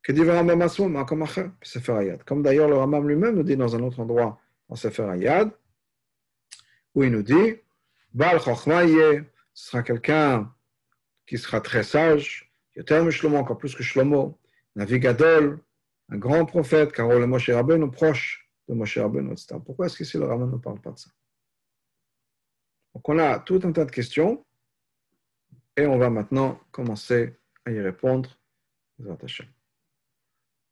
Que 0.03 0.11
dit 0.11 0.21
le 0.21 0.31
Rambam 0.31 0.59
Comme 2.25 2.43
d'ailleurs 2.43 2.69
le 2.69 2.75
Rambam 2.75 3.07
lui-même 3.07 3.35
nous 3.35 3.43
dit 3.43 3.57
dans 3.57 3.75
un 3.75 3.81
autre 3.81 3.99
endroit, 3.99 4.39
dans 4.69 4.75
Sefer 4.75 5.03
Ayad, 5.03 5.51
où 6.93 7.03
il 7.03 7.11
nous 7.11 7.23
dit 7.23 7.55
Baal 8.13 8.39
ce 8.39 9.25
sera 9.53 9.83
quelqu'un 9.83 10.53
qui 11.25 11.37
sera 11.37 11.61
très 11.61 11.83
sage, 11.83 12.51
Yoter 12.75 13.09
Shlomo, 13.09 13.37
encore 13.37 13.57
plus 13.57 13.73
que 13.73 13.83
Shlomo, 13.83 14.37
Navigadol, 14.75 15.59
un 16.09 16.17
grand 16.17 16.45
prophète, 16.45 16.91
Karol 16.91 17.21
oh, 17.21 17.23
et 17.23 17.27
Moshe 17.27 17.49
Rabbeinu, 17.49 17.89
proche 17.89 18.49
de 18.67 18.73
Moshe 18.73 18.97
Rabbeinu, 18.97 19.31
etc. 19.31 19.55
Pourquoi 19.63 19.87
est-ce 19.87 19.97
que 19.97 20.03
si 20.03 20.17
le 20.17 20.25
Raman 20.25 20.51
ne 20.51 20.57
parle 20.57 20.79
pas 20.79 20.91
de 20.91 20.99
ça? 20.99 21.09
Donc 22.93 23.09
on 23.09 23.17
a 23.17 23.39
tout 23.39 23.59
un 23.63 23.71
tas 23.71 23.85
de 23.85 23.91
questions 23.91 24.45
et 25.75 25.85
on 25.85 25.97
va 25.97 26.09
maintenant 26.09 26.59
commencer 26.71 27.37
à 27.65 27.71
y 27.71 27.79
répondre. 27.79 28.29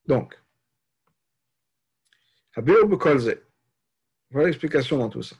Donc, 0.05 0.39
Habir 2.55 2.87
Bukolze, 2.87 3.35
voilà 4.29 4.47
l'explication 4.47 4.97
dans 4.97 5.09
tout 5.09 5.23
ça. 5.23 5.35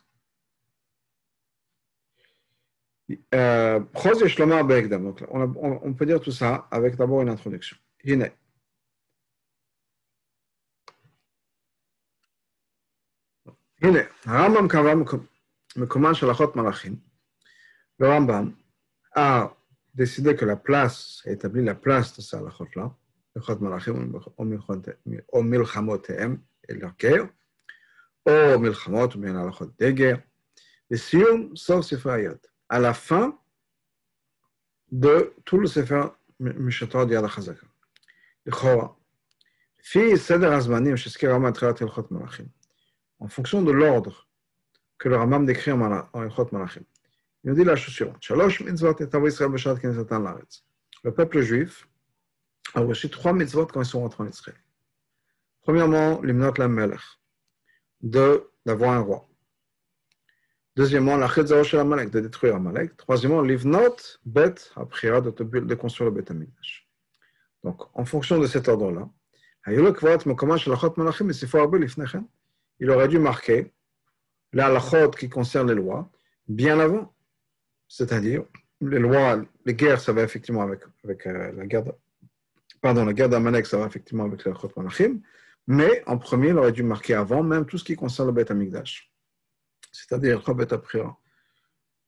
Euh, 3.34 3.80
on, 5.30 5.80
on 5.84 5.94
peut 5.94 6.06
dire 6.06 6.20
tout 6.20 6.32
ça 6.32 6.68
avec 6.72 6.96
d'abord 6.96 7.22
une 7.22 7.30
introduction. 7.30 7.78
הנה, 13.83 13.99
הרמב"ם 14.25 14.69
קבע 14.69 14.95
מקומן 15.77 16.15
של 16.15 16.29
הלכות 16.29 16.57
מלאכים. 16.57 17.09
Le 18.01 18.07
Rambam 18.07 18.53
a 19.17 19.57
décidé 19.95 20.37
que 20.37 20.45
la 20.45 20.57
place, 20.57 21.23
a 21.27 21.31
établi 21.31 21.65
la 21.65 21.75
place 21.75 22.17
de 22.17 22.23
ces 22.23 22.37
halachot-là, 22.37 22.89
הלכות 23.37 23.61
מלאכים 23.61 24.13
או 25.33 25.43
מלחמותיהם, 25.43 26.37
et 26.69 26.75
leur 26.75 26.97
guerre, 27.03 27.27
או 28.29 28.59
מלחמות 28.59 29.17
ובין 29.17 29.37
הלכות 29.37 29.83
דגר, 29.83 30.17
בסיום 30.91 31.57
סוף 31.57 31.87
ספרי 31.87 32.13
היד. 32.13 32.39
À 32.73 32.79
la 32.79 32.93
fin 32.93 33.33
de 34.93 35.33
tout 35.45 35.59
le 35.59 35.67
ספר 35.67 36.09
משתות 36.41 37.09
יד 37.11 37.25
החזקה. 37.25 37.67
לכאורה, 38.47 38.89
לפי 39.81 40.17
סדר 40.17 40.53
הזמנים 40.53 40.97
שהזכיר 40.97 41.31
הרמב"ם 41.31 41.51
בתחילת 41.51 41.83
הלכות 41.83 42.13
מלאכים, 42.13 42.47
en 43.24 43.30
fonction 43.30 43.62
de 43.62 43.72
l'ordre 43.72 44.28
que 44.98 45.08
le 45.08 45.16
Rambam 45.16 45.46
décrit 45.46 45.72
en 45.72 45.80
Ilchot 46.14 46.50
Malachim. 46.52 46.84
Il 47.44 47.50
nous 47.50 47.56
dit 47.56 47.64
la 47.64 47.76
chose 47.78 47.94
suivante. 47.94 48.18
Le 51.04 51.12
peuple 51.12 51.42
juif 51.42 51.88
a 52.74 52.82
reçu 52.82 53.10
trois 53.10 53.34
mitzvot 53.34 53.68
quand 53.68 53.82
ils 53.82 53.86
sont 53.86 54.02
rentrés 54.02 54.24
en 54.24 54.28
Israël. 54.28 54.58
Premièrement, 55.62 56.22
l'imnot 56.22 56.54
la 56.58 56.68
melech, 56.68 57.00
d'avoir 58.02 58.92
un 58.92 59.00
roi. 59.00 59.26
Deuxièmement, 60.76 61.16
la 61.16 61.30
chetzao 61.30 61.64
shel 61.64 61.80
Amalek, 61.80 62.10
de 62.10 62.20
détruire 62.20 62.56
Amalek. 62.56 62.98
Troisièmement, 62.98 63.42
l'ivnot 63.42 63.96
bet, 64.26 64.56
après 64.76 65.10
de, 65.22 65.30
de 65.30 65.76
construire 65.76 66.10
le 66.12 66.16
Bet 66.16 66.32
Amikdash. 66.32 66.90
Donc, 67.64 67.82
en 67.94 68.04
fonction 68.04 68.40
de 68.40 68.48
cet 68.48 68.68
ordre-là, 68.68 69.08
il 72.80 72.90
aurait 72.90 73.08
dû 73.08 73.20
marquer 73.20 73.72
la 74.52 74.68
halachot 74.68 75.12
qui 75.12 75.30
concerne 75.30 75.70
les 75.70 75.76
lois 75.76 76.10
bien 76.48 76.80
avant. 76.80 77.14
C'est-à-dire, 77.88 78.44
les 78.82 79.00
lois, 79.00 79.42
les 79.66 79.74
guerres, 79.74 80.00
ça 80.00 80.14
va 80.14 80.24
effectivement 80.24 80.62
avec, 80.62 80.82
euh, 81.28 81.52
la 81.54 81.66
guerre, 81.66 81.84
pardon, 82.82 83.06
la 83.06 83.14
guerre 83.14 83.32
ça 83.66 83.78
va 83.78 83.86
effectivement 83.86 84.26
avec 84.26 84.44
les 84.44 84.52
halachot 84.52 84.72
malachim, 84.76 85.22
mais 85.68 86.04
en 86.06 86.18
premier, 86.18 86.50
il 86.50 86.58
aurait 86.58 86.72
dû 86.72 86.84
marquer 86.84 87.14
avant 87.14 87.44
même 87.44 87.66
tout 87.66 87.78
ce 87.78 87.84
qui 87.84 87.96
concerne 87.96 88.28
le 88.28 88.34
Beth 88.34 88.52
Amikdash. 88.52 89.12
C'est-à-dire, 89.92 90.44
le 90.46 90.54
Bet 90.54 90.76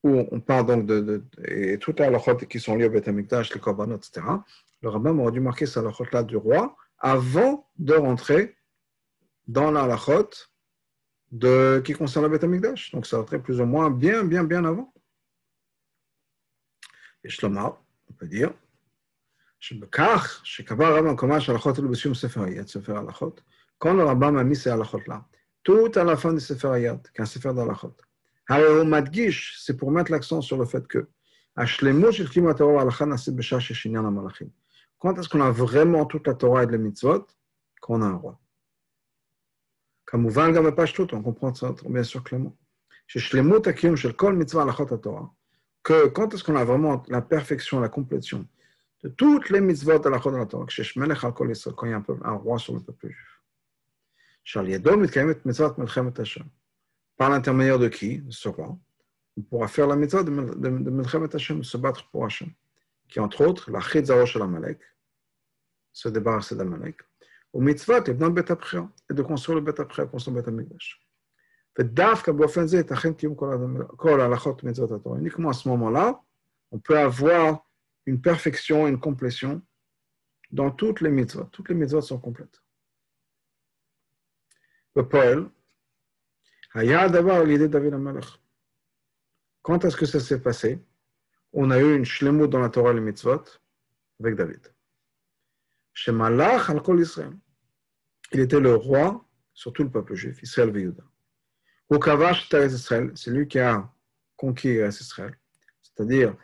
où 0.04 0.28
on 0.32 0.40
parle 0.40 0.68
donc 0.68 0.86
de, 0.86 1.00
de, 1.00 1.24
et 1.46 1.80
toutes 1.80 2.00
les 2.00 2.06
halachot 2.06 2.36
qui 2.36 2.60
sont 2.60 2.76
liées 2.76 2.86
au 2.86 2.90
Beth 2.90 3.08
Amikdash, 3.08 3.54
les 3.54 3.60
korbanot, 3.60 3.98
etc 3.98 4.22
le 4.86 4.90
rabbin 4.90 5.18
aurait 5.18 5.32
dû 5.32 5.40
marquer 5.40 5.66
sa 5.66 5.82
lachot 5.82 6.06
du 6.24 6.38
roi 6.38 6.78
avant 7.00 7.68
de 7.78 7.96
rentrer 7.96 8.56
dans 9.48 9.72
la 9.72 9.98
qui 11.84 11.94
concerne 11.94 12.26
le 12.26 12.32
Beth 12.32 12.44
Amikdash. 12.44 12.92
Donc 12.92 13.06
ça 13.06 13.18
rentrait 13.18 13.42
plus 13.42 13.60
ou 13.60 13.66
moins 13.66 13.90
bien, 13.90 14.24
bien, 14.24 14.44
bien 14.44 14.64
avant. 14.66 14.94
Et 17.24 17.30
on 17.44 18.14
peut 18.18 18.28
dire, 18.28 18.54
quand 23.78 23.94
le 23.94 24.04
rabbin 24.04 24.36
a 24.36 24.44
mis 24.44 24.56
ces 24.56 24.70
halachot-là, 24.70 25.26
tout 25.64 25.92
à 25.96 26.04
la 26.04 26.16
fin 26.16 26.34
du 26.34 26.40
Sefer 26.40 26.68
Hayat, 26.68 27.02
qu'un 27.14 27.26
Sefer 27.26 27.54
d'halachot, 27.54 27.96
c'est 29.58 29.76
pour 29.76 29.90
mettre 29.92 30.12
l'accent 30.12 30.42
sur 30.42 30.58
le 30.58 30.66
fait 30.66 30.88
que 30.88 31.10
quand 35.00 35.18
est-ce 35.18 35.30
qu'on 35.30 35.42
a 35.42 35.52
vraiment 35.52 36.06
toute 36.06 36.28
la 36.28 36.34
Torah 36.36 36.64
et 36.64 36.68
les 36.68 36.78
mitzvot? 36.78 37.26
Quand 37.82 37.96
on 37.96 38.02
a 38.02 38.06
un 38.06 38.16
roi. 38.16 38.40
Comme 40.06 40.26
on 40.28 41.22
comprend 41.22 41.54
ça 41.54 41.76
bien 41.88 42.04
sûr 42.04 42.24
clairement. 42.24 42.56
Que 45.84 46.08
quand 46.08 46.34
est-ce 46.34 46.44
qu'on 46.44 46.56
a 46.56 46.64
vraiment 46.64 47.04
la 47.08 47.22
perfection, 47.22 47.80
la 47.80 47.90
complétion 47.90 48.48
de 49.04 49.10
toutes 49.10 49.50
les 49.50 49.62
mitzvot 49.62 50.00
de 50.00 50.10
la 50.10 50.20
Torah, 50.20 50.46
quand 50.48 51.86
il 51.86 51.90
y 51.90 51.94
a 51.94 52.04
un, 52.24 52.34
roi 52.34 52.58
sur 52.58 52.74
le 52.74 52.80
peuple 52.80 53.08
juif. 53.10 53.42
Par 57.18 57.30
l'intermédiaire 57.30 57.80
de 57.80 57.88
qui? 57.88 58.24
Ce 58.30 58.50
roi. 58.50 58.78
On 59.38 59.42
pourra 59.42 59.68
faire 59.68 59.88
la 59.88 59.96
mitzvah 59.96 60.24
de, 60.24 60.32
de, 60.32 60.70
de 60.70 61.64
se 61.64 61.78
battre 61.78 62.10
pour 62.10 62.26
Hashem. 62.26 62.50
Qui 63.08 63.20
entre 63.20 63.46
autres, 63.46 63.70
la 63.70 63.80
Chidzao 63.80 64.26
shel 64.26 64.42
Amalek, 64.42 64.80
se 65.92 66.10
débarrasser 66.10 66.56
d'Amalek. 66.56 66.98
Au 67.56 67.62
mitzvah, 67.62 68.00
et 68.00 68.14
de 68.14 69.22
construire 69.22 69.60
le 69.60 69.64
Bet 69.64 69.80
Apria, 69.80 70.06
construire 70.08 70.36
le 70.36 70.42
Bet 70.42 70.50
Amigdash. 70.50 71.02
Uniquement 75.18 75.50
à 75.50 75.54
ce 75.54 75.70
moment-là, 75.70 76.22
on 76.72 76.80
peut 76.80 77.00
avoir 77.00 77.66
une 78.06 78.20
perfection, 78.20 78.88
une 78.88 79.00
complétion 79.00 79.62
dans 80.52 80.70
toutes 80.70 81.00
les 81.00 81.10
mitzvahs. 81.10 81.48
Toutes 81.54 81.70
les 81.70 81.76
mitzvahs 81.76 82.02
sont 82.02 82.20
complètes. 82.20 82.62
Le 84.94 85.08
Paul, 85.08 85.50
a 86.74 87.08
d'avoir 87.08 87.42
l'idée 87.46 87.70
David 87.70 87.94
Amalek. 87.94 88.26
Quand 89.62 89.86
est-ce 89.86 89.96
que 89.96 90.06
ça 90.06 90.20
s'est 90.20 90.42
passé? 90.42 90.84
On 91.54 91.72
a 91.72 91.80
eu 91.80 91.96
une 91.96 92.04
shlemut 92.04 92.50
dans 92.50 92.60
la 92.60 92.68
Torah 92.68 92.92
les 92.92 93.00
mitzvot 93.00 93.46
avec 94.20 94.36
David. 94.36 94.74
Shemalach 95.94 96.70
al 96.70 96.84
kol 96.84 97.00
Israël. 97.00 97.32
Il 98.32 98.40
était 98.40 98.60
le 98.60 98.76
roi 98.76 99.26
sur 99.54 99.72
tout 99.74 99.84
le 99.84 99.90
peuple 99.90 100.16
juif, 100.16 100.42
Israël 100.42 100.72
Veyuda. 100.72 101.04
Ukavash 101.92 102.50
Teres 102.50 102.74
Israël, 102.74 103.12
c'est 103.16 103.32
lui 103.32 103.48
qui 103.48 103.60
a 103.60 103.90
conquis 104.36 104.80
Israël, 104.80 105.38
c'est-à-dire 105.82 106.36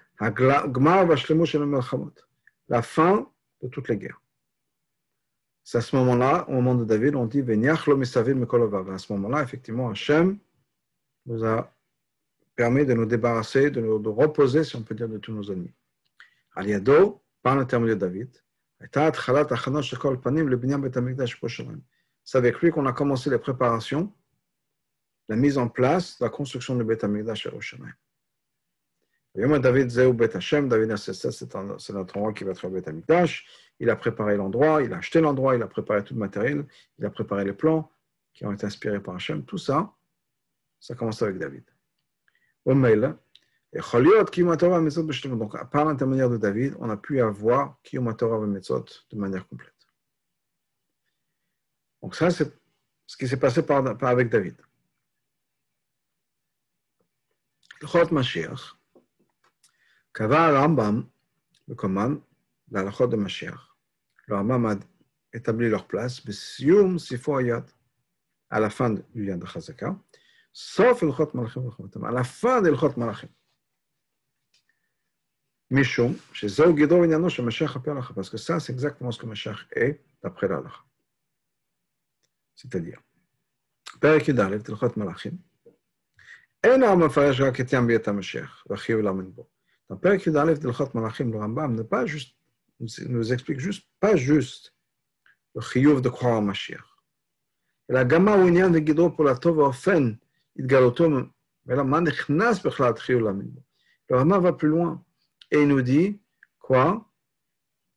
la 2.69 2.81
fin 2.83 3.31
de 3.61 3.67
toutes 3.67 3.89
les 3.89 3.97
guerres. 3.97 4.21
C'est 5.63 5.79
à 5.79 5.81
ce 5.81 5.95
moment-là, 5.95 6.45
au 6.47 6.53
moment 6.53 6.75
de 6.75 6.85
David, 6.85 7.15
on 7.15 7.25
dit 7.25 7.41
À 7.41 7.75
ce 7.75 9.13
moment-là, 9.13 9.43
effectivement, 9.43 9.89
Hachem 9.89 10.37
nous 11.25 11.43
a 11.43 11.73
permis 12.55 12.85
de 12.85 12.93
nous 12.93 13.05
débarrasser, 13.05 13.71
de 13.71 13.81
nous 13.81 13.97
de 13.99 14.09
reposer, 14.09 14.63
si 14.63 14.75
on 14.75 14.83
peut 14.83 14.95
dire, 14.95 15.09
de 15.09 15.17
tous 15.17 15.31
nos 15.31 15.51
ennemis. 15.51 15.73
Aliado, 16.55 17.21
par 17.41 17.55
l'intermédiaire 17.55 17.97
de 17.97 18.01
David, 18.01 18.29
c'est 22.23 22.37
avec 22.37 22.61
lui 22.61 22.71
qu'on 22.71 22.85
a 22.85 22.93
commencé 22.93 23.29
les 23.29 23.39
préparations, 23.39 24.13
la 25.27 25.35
mise 25.35 25.57
en 25.57 25.67
place, 25.69 26.19
la 26.19 26.29
construction 26.29 26.75
du 26.75 26.83
Bet 26.83 27.03
Amikdash 27.03 27.45
Yerushalayim. 27.45 27.93
David 29.35 29.89
Zéou 29.89 30.13
Bet 30.13 30.35
Hashem, 30.35 30.67
David 30.67 30.95
c'est 30.97 31.93
notre 31.93 32.17
endroit 32.17 32.33
qui 32.33 32.43
va 32.43 32.51
être 32.51 32.67
le 32.67 32.73
Bet 32.73 32.89
Amikdash. 32.89 33.47
Il 33.79 33.89
a 33.89 33.95
préparé 33.95 34.35
l'endroit, 34.37 34.83
il 34.83 34.93
a 34.93 34.97
acheté 34.97 35.21
l'endroit, 35.21 35.55
il 35.55 35.63
a 35.63 35.67
préparé 35.67 36.03
tout 36.03 36.13
le 36.13 36.19
matériel, 36.19 36.65
il 36.99 37.05
a 37.05 37.09
préparé 37.09 37.45
les 37.45 37.53
plans 37.53 37.91
qui 38.33 38.45
ont 38.45 38.51
été 38.51 38.65
inspirés 38.65 39.01
par 39.01 39.15
Hashem. 39.15 39.43
Tout 39.45 39.57
ça, 39.57 39.93
ça 40.79 40.95
commence 40.95 41.21
avec 41.21 41.37
David. 41.37 41.63
Au 43.73 43.99
mail, 43.99 45.37
donc, 45.37 45.69
par 45.69 45.85
l'intermédiaire 45.85 46.29
de 46.29 46.35
David, 46.37 46.75
on 46.79 46.89
a 46.89 46.97
pu 46.97 47.21
avoir 47.21 47.81
Kiyum 47.83 48.13
Torah 48.17 48.45
Metzot 48.45 48.85
de 49.09 49.17
manière 49.17 49.47
complète. 49.47 49.73
Donc, 52.01 52.15
ça, 52.15 52.29
c'est 52.31 52.53
ce 53.07 53.15
qui 53.15 53.29
s'est 53.29 53.37
passé 53.39 53.63
par, 53.63 53.85
avec 54.05 54.29
David. 54.29 54.57
Chot 57.83 58.11
Mashiach, 58.11 58.75
Kava 60.13 60.59
Rambam, 60.59 61.09
le 61.67 61.75
commande, 61.75 62.21
la 62.69 62.91
Chot 62.91 63.07
de 63.07 63.15
Mashiach. 63.15 63.57
Le 64.27 64.35
Rambam 64.35 64.65
a 64.65 64.75
établi 65.33 65.69
leur 65.69 65.87
place, 65.87 66.23
Besium 66.23 66.99
Sifo 66.99 67.37
Ayat, 67.37 67.65
à 68.49 68.59
la 68.59 68.69
fin 68.69 68.89
du 68.89 69.25
Yad 69.25 69.39
de 69.39 69.45
Chazaka, 69.45 69.97
sauf 70.51 71.01
le 71.03 71.11
Chot 71.13 71.31
Malachim, 71.33 71.71
à 72.03 72.11
la 72.11 72.23
fin 72.25 72.61
du 72.61 72.75
Chot 72.75 72.93
Malachim. 72.97 73.29
Mishum, 75.70 76.14
chez 76.32 76.48
Zao 76.48 76.72
Guido 76.72 77.02
Inyano, 77.04 77.28
chez 77.28 77.42
Mashiach 77.42 77.78
Parce 78.14 78.30
que 78.30 78.36
ça, 78.36 78.60
c'est 78.60 78.72
exactement 78.72 79.10
ce 79.10 79.18
que 79.18 79.26
Mashiach 79.26 79.66
est 79.72 80.00
d'après 80.22 80.48
l'Allah. 80.48 80.84
C'est-à-dire, 82.54 83.00
פרק 84.00 84.28
י"א, 84.28 84.58
תלכות 84.58 84.96
מלאכים, 84.96 85.32
אין 86.64 86.82
המפרש 86.82 87.40
רק 87.40 87.60
את 87.60 87.72
ים 87.72 87.86
ביאת 87.86 88.08
המשיח, 88.08 88.64
והחיוב 88.70 89.00
לאמן 89.00 89.30
בו. 89.30 89.48
Dans 89.92 89.96
פרק 89.96 90.26
י"א, 90.26 90.54
תלכות 90.54 90.94
מלאכים, 90.94 91.32
le 91.32 91.38
Rambam 91.38 91.74
ne 91.74 91.82
pas 91.82 92.06
juste, 92.06 92.36
nous 92.80 93.32
explique 93.32 93.58
juste, 93.58 93.86
pas 94.00 94.16
juste 94.16 94.74
le 95.54 95.60
חיוב 95.60 96.00
de 96.00 96.08
croire 96.08 96.38
en 96.38 96.42
Mashiach. 96.42 96.96
אלא 97.90 98.04
גם 98.04 98.24
מהו 98.24 98.46
עניין 98.46 98.72
וגדרו 98.74 99.16
פעולתו 99.16 99.56
ואופן 99.56 100.12
התגלותו, 100.58 101.08
אלא 101.70 101.84
מה 101.84 102.00
נכנס 102.00 102.66
בכלל 102.66 102.96
חיוב 102.96 103.22
לאמן 103.22 103.46
בו. 103.46 103.60
Le 104.10 104.16
Rambam 104.16 104.42
va 104.42 104.52
plus 104.52 104.68
loin 104.68 105.04
et 105.51 105.61
il 105.61 105.67
nous 105.67 105.81
dit, 105.81 106.19
quoi? 106.59 107.05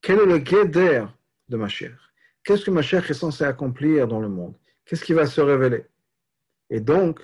Quel 0.02 0.18
est 0.18 0.26
le 0.26 0.38
guéder 0.38 1.05
de 1.48 1.57
Mashiach 1.57 1.98
Qu'est-ce 2.42 2.64
que 2.64 2.70
Mashiach 2.70 3.09
est 3.11 3.14
censé 3.14 3.44
accomplir 3.44 4.07
dans 4.07 4.20
le 4.20 4.28
monde? 4.28 4.55
Qu'est-ce 4.84 5.05
qui 5.05 5.14
va 5.14 5.26
se 5.26 5.40
révéler? 5.40 5.86
Et 6.68 6.80
donc, 6.80 7.20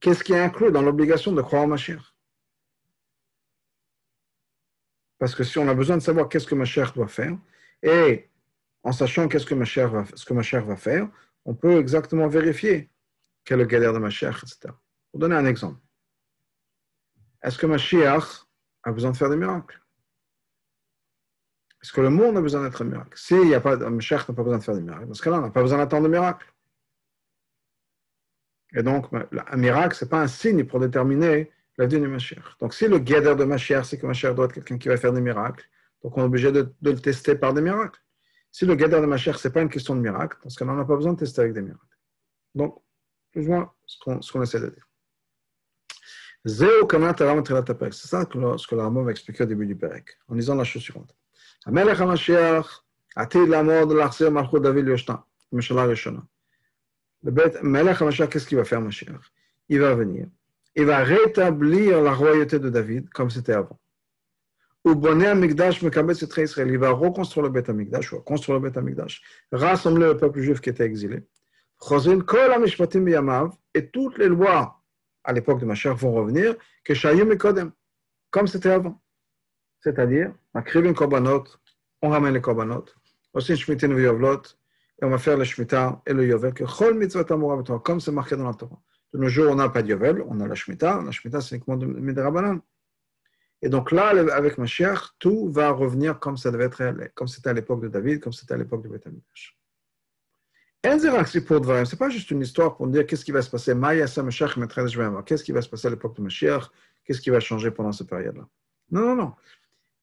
qu'est-ce 0.00 0.22
qui 0.22 0.32
est 0.32 0.40
inclus 0.40 0.70
dans 0.70 0.82
l'obligation 0.82 1.32
de 1.32 1.42
croire 1.42 1.62
en 1.62 1.66
Mashiach 1.66 2.14
Parce 5.18 5.34
que 5.34 5.42
si 5.42 5.58
on 5.58 5.66
a 5.68 5.74
besoin 5.74 5.96
de 5.96 6.02
savoir 6.02 6.28
qu'est-ce 6.28 6.46
que 6.46 6.54
Mashiach 6.54 6.92
doit 6.94 7.08
faire, 7.08 7.36
et 7.82 8.28
en 8.82 8.92
sachant 8.92 9.26
qu'est-ce 9.28 9.46
que 9.46 9.54
Mashiach 9.54 9.90
va, 9.90 10.04
va 10.60 10.76
faire, 10.76 11.08
on 11.44 11.54
peut 11.54 11.78
exactement 11.78 12.28
vérifier 12.28 12.90
quel 13.44 13.60
est 13.60 13.62
le 13.62 13.68
galère 13.68 13.92
de 13.92 13.98
Mashiach, 13.98 14.42
etc. 14.42 14.74
Pour 15.10 15.20
donner 15.20 15.36
un 15.36 15.46
exemple. 15.46 15.80
Est-ce 17.42 17.58
que 17.58 17.66
Mashiach 17.66 18.46
a 18.82 18.92
besoin 18.92 19.10
de 19.10 19.16
faire 19.16 19.30
des 19.30 19.36
miracles? 19.36 19.80
Est-ce 21.82 21.92
que 21.92 22.00
le 22.00 22.10
monde 22.10 22.36
a 22.36 22.40
besoin 22.40 22.62
d'être 22.62 22.82
un 22.82 22.86
miracle? 22.86 23.16
Si 23.16 23.34
il 23.34 23.48
y 23.48 23.54
a 23.54 23.60
pas, 23.60 23.76
Mashiach 23.76 24.28
n'a 24.28 24.34
pas 24.34 24.42
besoin 24.42 24.58
de 24.58 24.62
faire 24.64 24.74
des 24.74 24.82
miracles, 24.82 25.06
dans 25.06 25.14
ce 25.14 25.22
cas-là, 25.22 25.38
on 25.38 25.42
n'a 25.42 25.50
pas 25.50 25.62
besoin 25.62 25.78
d'attendre 25.78 26.04
de 26.04 26.08
miracles. 26.08 26.52
Et 28.74 28.82
donc, 28.82 29.06
un 29.12 29.56
miracle, 29.56 29.94
ce 29.94 30.04
n'est 30.04 30.08
pas 30.08 30.20
un 30.20 30.26
signe 30.26 30.64
pour 30.64 30.80
déterminer 30.80 31.52
la 31.78 31.86
vie 31.86 32.00
du 32.00 32.08
Mashiach. 32.08 32.58
Donc, 32.60 32.74
si 32.74 32.88
le 32.88 32.98
guédeur 32.98 33.36
de 33.36 33.44
Mashiach, 33.44 33.84
c'est 33.84 33.98
que 33.98 34.06
Mashiach 34.06 34.34
doit 34.34 34.46
être 34.46 34.54
quelqu'un 34.54 34.78
qui 34.78 34.88
va 34.88 34.96
faire 34.96 35.12
des 35.12 35.20
miracles, 35.20 35.64
donc 36.02 36.16
on 36.16 36.22
est 36.22 36.24
obligé 36.24 36.52
de, 36.52 36.74
le 36.82 36.94
tester 36.96 37.36
par 37.36 37.54
des 37.54 37.62
miracles. 37.62 38.00
Si 38.50 38.64
le 38.64 38.74
guédeur 38.74 39.00
de 39.00 39.06
Mashiach, 39.06 39.36
ce 39.36 39.48
n'est 39.48 39.52
pas 39.52 39.62
une 39.62 39.68
question 39.68 39.94
de 39.94 40.00
miracle, 40.00 40.38
dans 40.42 40.50
ce 40.50 40.58
cas-là, 40.58 40.72
on 40.72 40.76
n'a 40.76 40.84
pas 40.84 40.96
besoin 40.96 41.12
de 41.12 41.18
tester 41.18 41.42
avec 41.42 41.52
des 41.52 41.62
miracles. 41.62 41.98
Donc, 42.54 42.82
plus 43.30 43.46
ou 43.46 43.50
moins 43.50 43.72
ce 43.86 44.32
qu'on 44.32 44.42
essaie 44.42 44.60
de 44.60 44.70
dire. 44.70 44.85
C'est 46.45 48.07
ça 48.07 48.25
que, 48.25 48.57
ce 48.57 48.67
que 48.67 48.75
la 48.75 48.89
va 48.89 49.11
expliquer 49.11 49.43
au 49.43 49.47
début 49.47 49.67
du 49.67 49.75
Pérec, 49.75 50.17
en 50.27 50.35
disant 50.35 50.55
la 50.55 50.63
chose 50.63 50.81
suivante. 50.81 51.15
המלך 51.65 52.01
המשיח 52.01 52.83
עתיד 53.15 53.49
לעמוד 53.49 53.91
להחזיר 53.91 54.29
מלכות 54.29 54.61
דוד 54.61 54.75
ליושנה, 54.85 55.15
ממשלה 55.53 55.85
ראשונה. 55.85 56.19
Le 57.23 57.31
Melech 57.61 58.01
HaMashiach, 58.01 58.29
qu'est-ce 58.29 58.47
qu'il 58.47 58.57
va 58.57 58.63
faire, 58.63 58.81
Mashiach 58.81 59.31
Il 59.69 59.79
va 59.79 59.93
venir. 59.93 60.25
Il 60.75 60.85
va 60.85 61.03
rétablir 61.03 62.01
la 62.01 62.13
royauté 62.13 62.57
de 62.57 62.69
David 62.69 63.09
comme 63.09 63.29
c'était 63.29 63.53
avant. 63.53 63.79
Ou 64.83 64.95
Boné 64.95 65.27
Amigdash 65.27 65.83
Mekabetz 65.83 66.23
et 66.23 66.41
Israël. 66.41 66.69
Il 66.69 66.79
va 66.79 66.89
reconstruire 66.89 67.43
le 67.43 67.51
Beth 67.51 67.69
Amigdash, 67.69 68.13
ou 68.13 68.21
construire 68.21 68.59
le 68.59 68.67
Beth 68.67 68.77
Amigdash, 68.77 69.21
rassembler 69.51 70.07
le 70.07 70.17
peuple 70.17 70.41
juif 70.41 70.59
à 75.26 75.32
l'époque 75.32 75.60
de 75.60 75.66
Mashiach 75.66 75.96
vont 75.96 76.12
revenir, 76.12 76.56
que 76.84 76.94
Shayim 76.94 77.30
et 77.30 77.36
Kodem, 77.36 77.72
comme 78.30 78.46
c'était 78.46 78.70
avant. 78.70 79.00
C'est-à-dire, 79.80 80.32
on 80.54 80.60
écrit 80.60 80.80
une 80.80 80.94
korbanot, 80.94 81.44
on 82.02 82.08
ramène 82.08 82.34
les 82.34 82.40
korbanot, 82.40 82.86
aussi 83.34 83.56
Shmitin 83.56 83.92
Viyovlot, 83.94 84.42
et 85.00 85.04
on 85.04 85.10
va 85.10 85.18
faire 85.18 85.36
le 85.36 85.44
Shemitah 85.44 86.00
et 86.06 86.12
le 86.12 86.26
Yovel, 86.26 86.54
que 86.54 86.64
Chol 86.64 86.94
Mitzvot 86.94 87.24
comme 87.80 88.00
c'est 88.00 88.12
marqué 88.12 88.36
dans 88.36 88.46
la 88.46 88.54
Torah. 88.54 88.80
De 89.12 89.18
nos 89.18 89.28
jours, 89.28 89.50
on 89.50 89.56
n'a 89.56 89.68
pas 89.68 89.82
de 89.82 89.88
Yovel, 89.88 90.22
on 90.26 90.40
a 90.40 90.48
la 90.48 90.54
Shemitah, 90.54 91.02
la 91.04 91.10
Shemitah 91.10 91.40
c'est 91.40 91.56
uniquement 91.56 91.76
de 91.76 91.86
Midrabanan. 91.86 92.60
Et 93.62 93.68
donc 93.68 93.90
là, 93.90 94.08
avec 94.34 94.58
Mashiach, 94.58 95.16
tout 95.18 95.50
va 95.50 95.70
revenir 95.70 96.18
comme 96.18 96.36
ça 96.36 96.50
devait 96.50 96.64
être, 96.64 97.14
comme 97.14 97.28
c'était 97.28 97.50
à 97.50 97.52
l'époque 97.52 97.82
de 97.82 97.88
David, 97.88 98.20
comme 98.20 98.32
c'était 98.32 98.54
à 98.54 98.56
l'époque 98.56 98.82
de 98.82 98.88
Beth 98.88 99.06
Ce 100.86 101.38
n'est 101.38 101.98
pas 101.98 102.08
juste 102.08 102.30
une 102.30 102.42
histoire 102.42 102.76
pour 102.76 102.86
dire 102.86 103.04
qu'est-ce 103.06 103.24
qui 103.24 103.32
va 103.32 103.42
se 103.42 103.50
passer. 103.50 103.74
Qu'est-ce 103.74 105.42
qui 105.42 105.52
va 105.52 105.60
se 105.60 105.68
passer 105.68 105.88
à 105.88 105.90
l'époque 105.90 106.16
de 106.16 106.22
Mashiach? 106.22 106.70
Qu'est-ce 107.04 107.20
qui 107.20 107.30
va 107.30 107.40
changer 107.40 107.70
pendant 107.72 107.92
cette 107.92 108.08
période-là? 108.08 108.46
Non, 108.90 109.00
non, 109.00 109.16
non. 109.16 109.34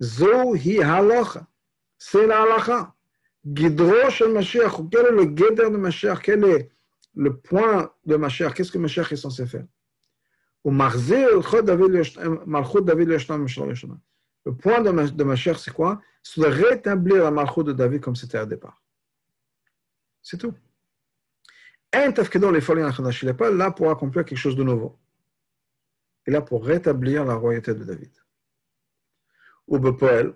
Zohi 0.02 0.82
halacha. 0.82 1.48
C'est 1.98 2.28
la 2.28 2.42
halacha. 2.44 2.94
Guidro 3.46 4.10
shel 4.10 4.34
Mashiach. 4.34 4.74
Quel 4.92 5.06
est 5.06 5.12
le 5.12 5.26
guider 5.26 5.70
de 5.70 5.78
Mashiach? 5.78 6.22
Quel 6.22 6.44
est 6.44 6.72
le 7.16 7.38
point 7.38 7.94
de 8.06 8.16
Mashiach? 8.18 8.54
Qu'est-ce 8.54 8.72
que 8.72 8.78
Mashiach 8.78 9.12
est 9.14 9.18
censé 9.18 9.46
faire? 9.46 9.66
Le 10.66 10.72
point 14.52 14.82
de 14.82 15.24
Mashiach, 15.24 15.58
c'est 15.58 15.74
quoi? 15.74 16.02
C'est 16.22 16.42
de 16.42 16.46
rétablir 16.46 17.24
la 17.24 17.32
malchut 17.32 17.64
de 17.64 17.72
David 17.74 18.02
comme 18.02 18.16
c'était 18.16 18.40
au 18.40 18.46
départ. 18.46 18.82
C'est 20.22 20.38
tout. 20.38 20.54
Il 21.94 23.28
n'est 23.28 23.34
pas 23.34 23.52
là 23.52 23.72
pour 23.72 23.92
accomplir 23.92 24.26
quelque 24.26 24.38
chose 24.38 24.56
de 24.56 24.64
nouveau. 24.64 24.98
Il 26.26 26.32
est 26.32 26.34
là 26.34 26.42
pour 26.42 26.66
rétablir 26.66 27.26
la 27.26 27.36
royauté 27.36 27.74
de 27.74 27.84
David. 27.84 28.12
Ou 29.68 29.80
Bepoel, 29.80 30.34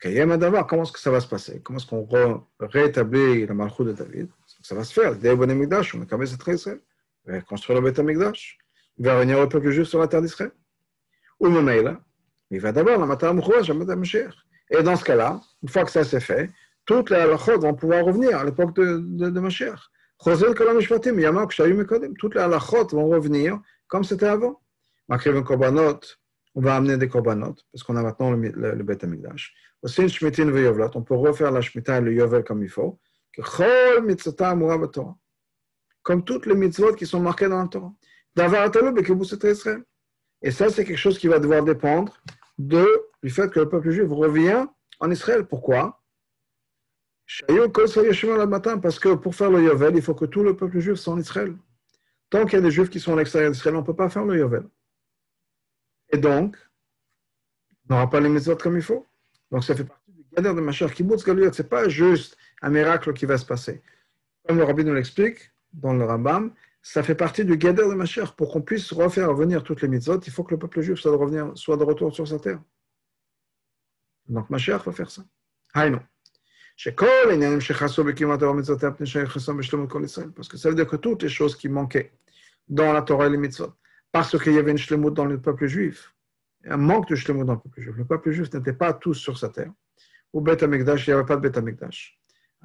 Comment 0.00 0.82
est-ce 0.82 0.92
que 0.92 0.98
ça 0.98 1.10
va 1.10 1.20
se 1.20 1.26
passer? 1.26 1.62
Comment 1.62 1.78
est-ce 1.78 1.86
qu'on 1.86 2.46
rétablit 2.60 3.46
la 3.46 3.54
malchut 3.54 3.84
de 3.84 3.92
David? 3.92 4.28
Ça 4.62 4.74
va 4.74 4.84
se 4.84 4.92
faire? 4.92 5.12
Le 5.12 5.50
Amigdash, 5.50 5.94
on 5.94 6.02
a 6.02 6.26
cette 6.26 6.46
Israël. 6.46 6.80
Il 7.26 7.32
va 7.32 7.40
construire 7.40 7.80
le 7.80 7.86
Beth 7.88 7.98
Amigdash. 7.98 8.58
Il 8.98 9.06
va 9.06 9.14
revenir 9.14 9.38
au 9.38 9.48
peuple 9.48 9.70
juif 9.70 9.88
sur 9.88 10.00
la 10.00 10.08
terre 10.08 10.20
d'Israël. 10.20 10.52
Ou 11.40 11.48
Memeila, 11.48 12.00
il 12.50 12.60
va 12.60 12.72
d'abord 12.72 12.98
la 12.98 13.06
matin 13.06 13.32
la 13.32 13.96
Mashiach. 13.96 14.34
Et 14.70 14.82
dans 14.82 14.96
ce 14.96 15.04
cas-là, 15.04 15.40
une 15.62 15.68
fois 15.68 15.84
que 15.84 15.90
ça 15.90 16.04
s'est 16.04 16.20
fait, 16.20 16.50
toutes 16.84 17.10
les 17.10 17.16
halachot 17.16 17.58
vont 17.58 17.74
pouvoir 17.74 18.04
revenir 18.04 18.36
à 18.38 18.44
l'époque 18.44 18.74
de, 18.76 18.98
de, 18.98 19.30
de 19.30 19.40
Mashiach. 19.40 19.90
Toutes 20.22 20.40
les 22.34 22.40
halachot 22.40 22.88
vont 22.88 23.08
revenir 23.08 23.60
comme 23.86 24.04
c'était 24.04 24.26
avant. 24.26 24.60
Makriv 25.08 25.42
korbanot, 25.42 26.00
on 26.54 26.60
va 26.60 26.76
amener 26.76 26.96
des 26.96 27.08
korbanot, 27.08 27.54
parce 27.72 27.82
qu'on 27.82 27.96
a 27.96 28.02
maintenant 28.02 28.32
le, 28.32 28.48
le, 28.48 28.74
le 28.74 28.84
Beth 28.84 29.04
Amigdash. 29.04 29.54
Aussi 29.82 30.02
une 30.02 30.08
shmitin 30.08 30.50
veyovlat, 30.50 30.90
on 30.94 31.02
peut 31.02 31.14
refaire 31.14 31.50
la 31.50 31.60
shmita 31.60 31.98
et 31.98 32.00
le 32.00 32.12
yovel 32.12 32.44
comme 32.44 32.62
il 32.62 32.68
faut. 32.68 32.98
Comme 36.02 36.24
toutes 36.24 36.46
les 36.46 36.54
mitzvot 36.54 36.94
qui 36.94 37.06
sont 37.06 37.20
marquées 37.20 37.48
dans 37.48 37.62
la 37.62 37.68
Torah. 37.68 37.92
Et 40.42 40.50
ça, 40.50 40.70
c'est 40.70 40.84
quelque 40.84 40.96
chose 40.96 41.18
qui 41.18 41.28
va 41.28 41.38
devoir 41.38 41.62
dépendre 41.62 42.20
du 42.58 43.30
fait 43.30 43.50
que 43.50 43.60
le 43.60 43.68
peuple 43.68 43.90
juif 43.90 44.08
revient 44.10 44.66
en 45.00 45.10
Israël. 45.10 45.46
Pourquoi 45.46 45.97
Parce 48.80 48.98
que 48.98 49.14
pour 49.14 49.34
faire 49.34 49.50
le 49.50 49.62
Yovel, 49.62 49.96
il 49.96 50.02
faut 50.02 50.14
que 50.14 50.24
tout 50.24 50.42
le 50.42 50.56
peuple 50.56 50.80
juif 50.80 50.96
soit 50.96 51.12
en 51.12 51.20
Israël. 51.20 51.54
Tant 52.30 52.44
qu'il 52.44 52.54
y 52.54 52.56
a 52.56 52.62
des 52.62 52.70
juifs 52.70 52.88
qui 52.88 53.00
sont 53.00 53.12
à 53.12 53.16
l'extérieur 53.16 53.50
d'Israël, 53.50 53.76
on 53.76 53.80
ne 53.80 53.86
peut 53.86 53.94
pas 53.94 54.08
faire 54.08 54.24
le 54.24 54.38
Yovel. 54.38 54.64
Et 56.10 56.16
donc, 56.16 56.56
on 57.88 57.94
n'aura 57.94 58.08
pas 58.08 58.20
les 58.20 58.30
mitzvot 58.30 58.56
comme 58.56 58.76
il 58.76 58.82
faut. 58.82 59.06
Donc, 59.50 59.62
ça 59.62 59.74
fait 59.74 59.84
partie 59.84 60.12
du 60.12 60.24
Gader 60.32 60.54
de 60.54 60.60
Mashiach. 60.60 60.94
Kibbutz 60.94 61.22
ce 61.22 61.62
n'est 61.62 61.68
pas 61.68 61.88
juste 61.88 62.36
un 62.62 62.70
miracle 62.70 63.12
qui 63.12 63.26
va 63.26 63.36
se 63.36 63.44
passer. 63.44 63.82
Comme 64.46 64.56
le 64.56 64.64
Rabbi 64.64 64.84
nous 64.84 64.94
l'explique 64.94 65.52
dans 65.74 65.92
le 65.92 66.04
Rambam, 66.04 66.54
ça 66.80 67.02
fait 67.02 67.14
partie 67.14 67.44
du 67.44 67.58
Gader 67.58 67.88
de 67.88 67.94
Mashiach. 67.94 68.32
Pour 68.36 68.50
qu'on 68.50 68.62
puisse 68.62 68.90
refaire 68.92 69.28
revenir 69.28 69.62
toutes 69.62 69.82
les 69.82 69.88
mitzvot, 69.88 70.20
il 70.20 70.32
faut 70.32 70.44
que 70.44 70.52
le 70.52 70.58
peuple 70.58 70.80
juif 70.80 70.98
soit 70.98 71.10
de, 71.10 71.16
revenir, 71.16 71.52
soit 71.56 71.76
de 71.76 71.84
retour 71.84 72.14
sur 72.14 72.26
sa 72.26 72.38
terre. 72.38 72.62
Donc, 74.28 74.48
Mashiach 74.48 74.84
va 74.84 74.92
faire 74.92 75.10
ça. 75.10 75.24
Ah 75.74 75.90
non. 75.90 76.00
Parce 80.36 80.48
que 80.48 80.56
ça 80.56 80.68
veut 80.68 80.76
dire 80.76 80.86
que 80.86 80.94
toutes 80.94 81.24
les 81.24 81.28
choses 81.28 81.56
qui 81.56 81.68
manquaient 81.68 82.12
dans 82.68 82.92
la 82.92 83.02
Torah 83.02 83.26
et 83.26 83.30
les 83.30 83.36
mitzvot, 83.36 83.72
parce 84.12 84.38
qu'il 84.38 84.52
y 84.52 84.58
avait 84.58 84.70
une 84.70 84.78
shlemut 84.78 85.12
dans 85.12 85.24
le 85.24 85.40
peuple 85.40 85.66
juif, 85.66 86.14
un 86.64 86.76
manque 86.76 87.08
de 87.08 87.16
shlemut 87.16 87.44
dans 87.44 87.54
le 87.54 87.58
peuple 87.58 87.80
juif. 87.80 87.96
Le 87.96 88.04
peuple 88.04 88.30
juif 88.30 88.52
n'était 88.54 88.72
pas 88.72 88.92
tous 88.92 89.14
sur 89.14 89.36
sa 89.36 89.48
terre. 89.48 89.72
Au 90.32 90.40
Beth 90.40 90.62
Amikdash, 90.62 91.08
il 91.08 91.10
n'y 91.10 91.14
avait 91.14 91.26
pas 91.26 91.34
de 91.34 91.40
Beth 91.40 91.56
Amikdash. 91.56 92.16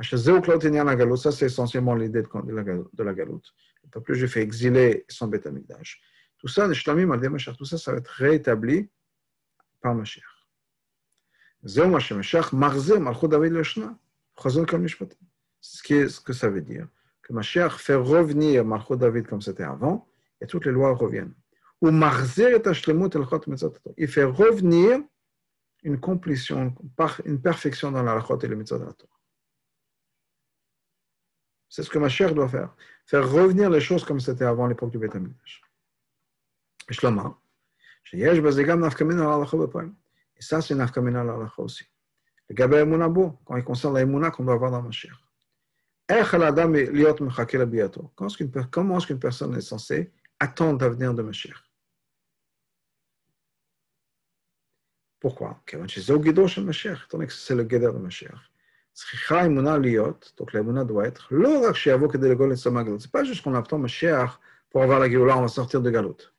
Ça, 0.03 1.31
c'est 1.31 1.45
essentiellement 1.45 1.95
l'idée 1.95 2.21
de 2.21 3.03
la 3.03 3.13
galoute. 3.13 3.53
Le 3.83 3.89
peuple 3.89 4.13
juif 4.13 4.37
est 4.37 4.41
exilé 4.41 5.05
sans 5.07 5.27
Beth 5.27 5.47
Amikdash. 5.47 5.99
Tout 6.37 6.47
ça, 6.47 6.67
tout 6.67 7.65
ça, 7.65 7.77
ça 7.79 7.91
va 7.91 7.97
être 7.97 8.09
rétabli 8.09 8.89
par 9.81 9.95
Mashiach. 9.95 10.23
C'est 11.65 11.81
ce 14.37 16.19
que 16.21 16.33
ça 16.33 16.49
veut 16.49 16.61
dire. 16.61 16.87
Que 17.21 17.33
Mashiach 17.33 17.77
fait 17.77 17.95
revenir 17.95 18.65
Malchut 18.65 18.97
David 18.97 19.27
comme 19.27 19.41
c'était 19.41 19.63
avant, 19.63 20.07
et 20.41 20.47
toutes 20.47 20.65
les 20.65 20.71
lois 20.71 20.93
reviennent. 20.93 21.33
Il 23.97 24.07
fait 24.07 24.23
revenir 24.23 24.99
une 25.83 25.99
complétion, 25.99 26.75
une 27.25 27.41
perfection 27.41 27.91
dans 27.91 28.03
la 28.03 28.23
et 28.41 28.47
le 28.47 28.55
mitzvot. 28.55 28.79
C'est 31.69 31.83
ce 31.83 31.89
que 31.89 31.99
Mashiach 31.99 32.33
doit 32.33 32.49
faire. 32.49 32.75
Faire 33.05 33.29
revenir 33.29 33.69
les 33.69 33.81
choses 33.81 34.05
comme 34.05 34.19
c'était 34.19 34.45
avant 34.45 34.67
l'époque 34.67 34.91
du 34.91 34.97
Beth 34.99 35.15
et 40.35 40.41
ça, 40.41 40.61
c'est 40.61 40.73
une 40.73 40.79
l'alacha 40.79 41.61
aussi. 41.61 41.85
Le 42.42 42.42
gabé 42.42 42.42
emuna 42.42 42.42
bo, 42.42 42.42
quand 42.55 43.55
il 43.57 43.63
concerne 43.63 43.93
la 43.93 44.31
qu'on 44.31 44.43
doit 44.43 44.53
avoir 44.53 44.71
dans 44.71 44.81
Mashiach. 44.81 45.17
Comment 48.71 48.97
est-ce 48.97 49.07
qu'une 49.07 49.19
personne 49.19 49.55
est 49.55 49.61
censée 49.61 50.11
attendre 50.39 50.81
l'avenir 50.81 51.13
de 51.13 51.21
Mashiach? 51.21 51.57
Pourquoi? 55.19 55.61
Étant 55.67 55.77
donné 57.17 57.27
que 57.27 57.33
c'est 57.33 57.55
le 57.55 57.63
guédeur 57.63 57.93
de 57.93 57.99
Mashiach. 57.99 58.51
Donc 60.37 60.53
l'émouna 60.53 60.83
doit 60.83 61.07
être 61.07 61.29
c'est 62.99 63.11
pas 63.11 63.23
juste 63.23 63.43
qu'on 63.43 63.55
attend 63.55 63.79
Mashiach 63.79 64.39
pour 64.69 64.83
avoir 64.83 64.99
la 64.99 65.09
Géoula, 65.09 65.37
on 65.37 65.41
va 65.41 65.47
sortir 65.47 65.81
de 65.81 65.89
Galoute. 65.89 66.33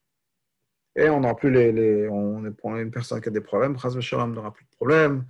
Et 0.96 1.08
on 1.08 1.20
n'aura 1.20 1.34
plus 1.34 1.50
les, 1.50 2.08
on 2.08 2.44
est 2.46 2.82
une 2.82 2.90
personne 2.90 3.20
qui 3.20 3.28
a 3.28 3.32
des 3.32 3.40
problèmes, 3.40 3.76
on 3.76 4.26
n'aura 4.28 4.52
plus 4.52 4.64
de 4.64 4.70
problèmes, 4.70 5.24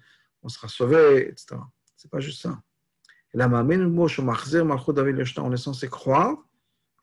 on 0.44 0.48
sera 0.48 0.68
sauvé, 0.68 1.28
etc. 1.28 1.56
C'est 1.96 2.10
pas 2.10 2.20
juste 2.20 2.42
ça. 2.42 2.62
Et 3.32 3.38
là, 3.38 3.48
on 3.50 5.52
est 5.52 5.56
censé 5.56 5.88
croire 5.88 6.36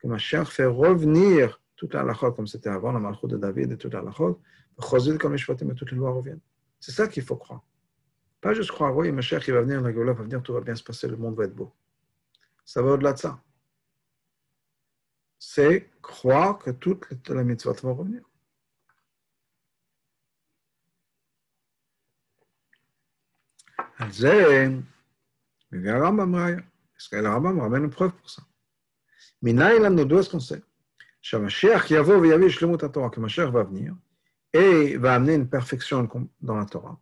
que 0.00 0.06
Mashiach 0.06 0.46
fait 0.46 0.64
revenir 0.64 1.60
toute 1.76 1.92
la 1.92 2.00
halachot 2.00 2.32
comme 2.32 2.46
c'était 2.46 2.70
avant, 2.70 2.92
la 2.92 3.00
malchut 3.00 3.26
de 3.26 3.36
David 3.36 3.72
et 3.72 3.76
toute 3.76 3.92
la 3.92 3.98
halachot, 3.98 4.40
comme 5.18 5.34
et 5.34 5.74
toutes 5.74 5.90
les 5.90 5.96
lois 5.96 6.12
reviennent. 6.12 6.40
C'est 6.80 6.92
ça 6.92 7.08
qu'il 7.08 7.24
faut 7.24 7.36
croire. 7.36 7.62
Pas 8.40 8.54
juste 8.54 8.70
croire, 8.70 8.96
oui, 8.96 9.12
Mashiach 9.12 9.46
il 9.48 9.54
va 9.54 9.62
venir, 9.62 9.80
la 9.80 9.92
Géoula 9.92 10.14
va 10.14 10.22
venir, 10.22 10.42
tout 10.42 10.52
va 10.52 10.60
bien 10.60 10.74
se 10.74 10.82
passer, 10.82 11.08
le 11.08 11.16
monde 11.16 11.36
va 11.36 11.44
être 11.44 11.54
beau. 11.54 11.72
Ça 12.64 12.80
va 12.80 12.92
au-delà 12.92 13.12
de 13.12 13.18
ça. 13.18 13.42
C'est 15.38 15.90
croire 16.00 16.58
que 16.58 16.70
toute 16.70 17.28
la 17.28 17.44
mitzvot 17.44 17.74
va 17.82 17.92
revenir. 17.92 18.22
על 24.01 24.11
זה 24.11 24.67
מביא 25.71 25.91
הרמב"ם 25.91 26.35
ראיה. 26.35 26.59
ישראל 26.99 27.25
הרמב"ם 27.25 27.61
רבנו 27.61 27.87
preuve 27.87 28.23
pour 28.23 28.29
ça. 28.29 28.41
מניין 29.43 29.81
לנו, 29.81 30.03
d'où 30.03 30.19
est-ce 30.19 30.31
qu'on 30.31 30.39
sait 30.39 30.61
שהמשיח 31.21 31.91
יבוא 31.91 32.15
ויביא 32.15 32.49
שלמות 32.49 32.83
התורה, 32.83 33.09
כי 33.09 33.19
משיח 33.19 33.49
va 33.49 33.63
venir, 33.63 33.93
et 34.53 34.97
va 34.97 35.15
amener 35.15 35.33
une 35.35 35.49
perfection 35.49 36.07
dans 36.41 36.55
la 36.55 36.65
Torah. 36.65 36.95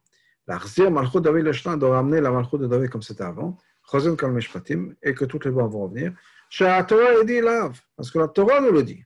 להחזיר 0.48 0.90
מלכות 0.90 1.24
דוד 1.24 1.44
לשנה, 1.44 1.76
de 1.76 1.86
ramener 1.86 2.22
la 2.22 2.32
malchut 2.32 2.58
de 2.58 2.68
David 2.68 2.90
comme 2.90 3.02
c'était 3.02 3.24
avant, 3.24 3.58
חוזרים 3.84 4.18
כל 4.18 4.26
המשפטים, 4.26 4.94
et 5.04 5.14
que 5.14 5.26
toutes 5.26 5.46
les 5.46 5.52
lois 5.52 5.68
vont 5.68 5.88
revenir, 5.88 6.12
שהתורה 6.50 7.22
est 7.22 7.26
dit 7.26 7.40
אליו, 7.40 7.72
parce 7.96 8.12
que 8.12 8.20
la 8.20 8.28
Torah 8.28 8.62
nous 8.62 8.72
le 8.72 8.84
dit. 8.84 9.04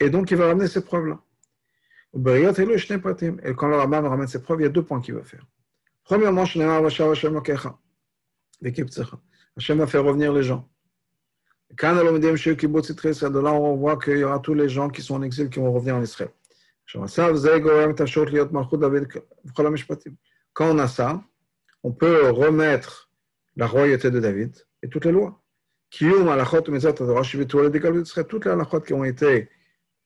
Et 0.00 0.10
donc, 0.10 0.30
il 0.32 0.36
va 0.36 0.48
ramener 0.48 0.66
ces 0.66 0.84
preuves-là. 0.84 1.18
Et 2.14 3.54
quand 3.54 3.68
le 3.68 3.76
rabbin 3.76 4.00
ramène 4.00 4.26
ces 4.26 4.42
preuves, 4.42 4.60
il 4.60 4.64
y 4.64 4.66
a 4.66 4.68
deux 4.68 4.84
points 4.84 5.00
qu'il 5.00 5.14
va 5.14 5.22
faire. 5.22 5.46
Premièrement, 6.07 6.43
Hachem 6.43 6.61
va 9.77 9.87
faire 9.87 10.05
revenir 10.05 10.31
les 10.31 10.43
gens. 10.43 10.69
De 11.69 13.39
là, 13.41 13.51
on 13.51 13.75
voit 13.75 13.97
qu'il 13.97 14.19
y 14.19 14.23
aura 14.23 14.39
tous 14.39 14.53
les 14.53 14.69
gens 14.69 14.87
qui 14.87 15.01
sont 15.01 15.15
en 15.15 15.21
exil 15.21 15.49
qui 15.49 15.59
vont 15.59 15.73
revenir 15.73 15.97
en 15.97 16.01
Israël. 16.01 16.29
Quand 20.53 20.73
on 20.73 20.79
a 20.79 20.87
ça, 20.87 21.21
on 21.83 21.91
peut 21.91 22.29
remettre 22.29 23.11
la 23.57 23.67
royauté 23.67 24.09
de 24.09 24.21
David 24.21 24.55
et 24.81 24.87
toutes 24.87 25.03
les 25.03 25.11
lois. 25.11 25.43
Toutes 25.91 26.09
les 26.09 26.17
halachot 28.47 28.79
qui 28.79 28.93
ont 28.93 29.03
été 29.03 29.49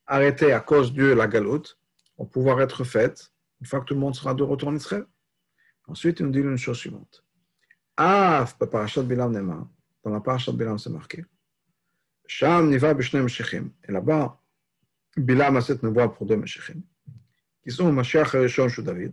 arrêtées 0.08 0.52
à 0.52 0.62
cause 0.62 0.94
de 0.94 1.14
la 1.14 1.28
galoute 1.28 1.78
vont 2.18 2.26
pouvoir 2.26 2.60
être 2.60 2.84
faites 2.84 3.32
une 3.60 3.68
fois 3.68 3.82
que 3.82 3.86
tout 3.86 3.94
le 3.94 4.00
monde 4.00 4.16
sera 4.16 4.34
de 4.34 4.42
retour 4.42 4.70
en 4.70 4.76
Israël. 4.76 5.06
Ensuite, 5.92 6.22
il 6.22 6.28
nous 6.28 6.32
dit 6.32 6.40
une 6.40 6.58
chose 6.58 6.78
suivante. 6.78 7.22
Bilam 7.98 9.34
Nema, 9.34 9.70
dans 10.02 10.12
la 10.12 10.22
parashat 10.22 10.54
Bilam, 10.54 10.80
c'est 10.80 10.90
marqué. 10.90 11.26
Sham 12.26 12.70
niva 12.70 12.94
Meshichim. 12.94 13.72
Et 13.86 13.92
là-bas, 13.92 14.40
Bilam 15.18 15.58
a 15.58 15.62
cette 15.62 15.84
nevoie 15.84 16.14
pour 16.14 16.26
deux 16.26 16.38
Meshichim, 16.38 16.82
qui 17.62 17.72
sont 17.72 17.92
Mashiach 17.92 18.34
Harishon 18.34 18.70
Shu 18.70 18.82
David, 18.82 19.12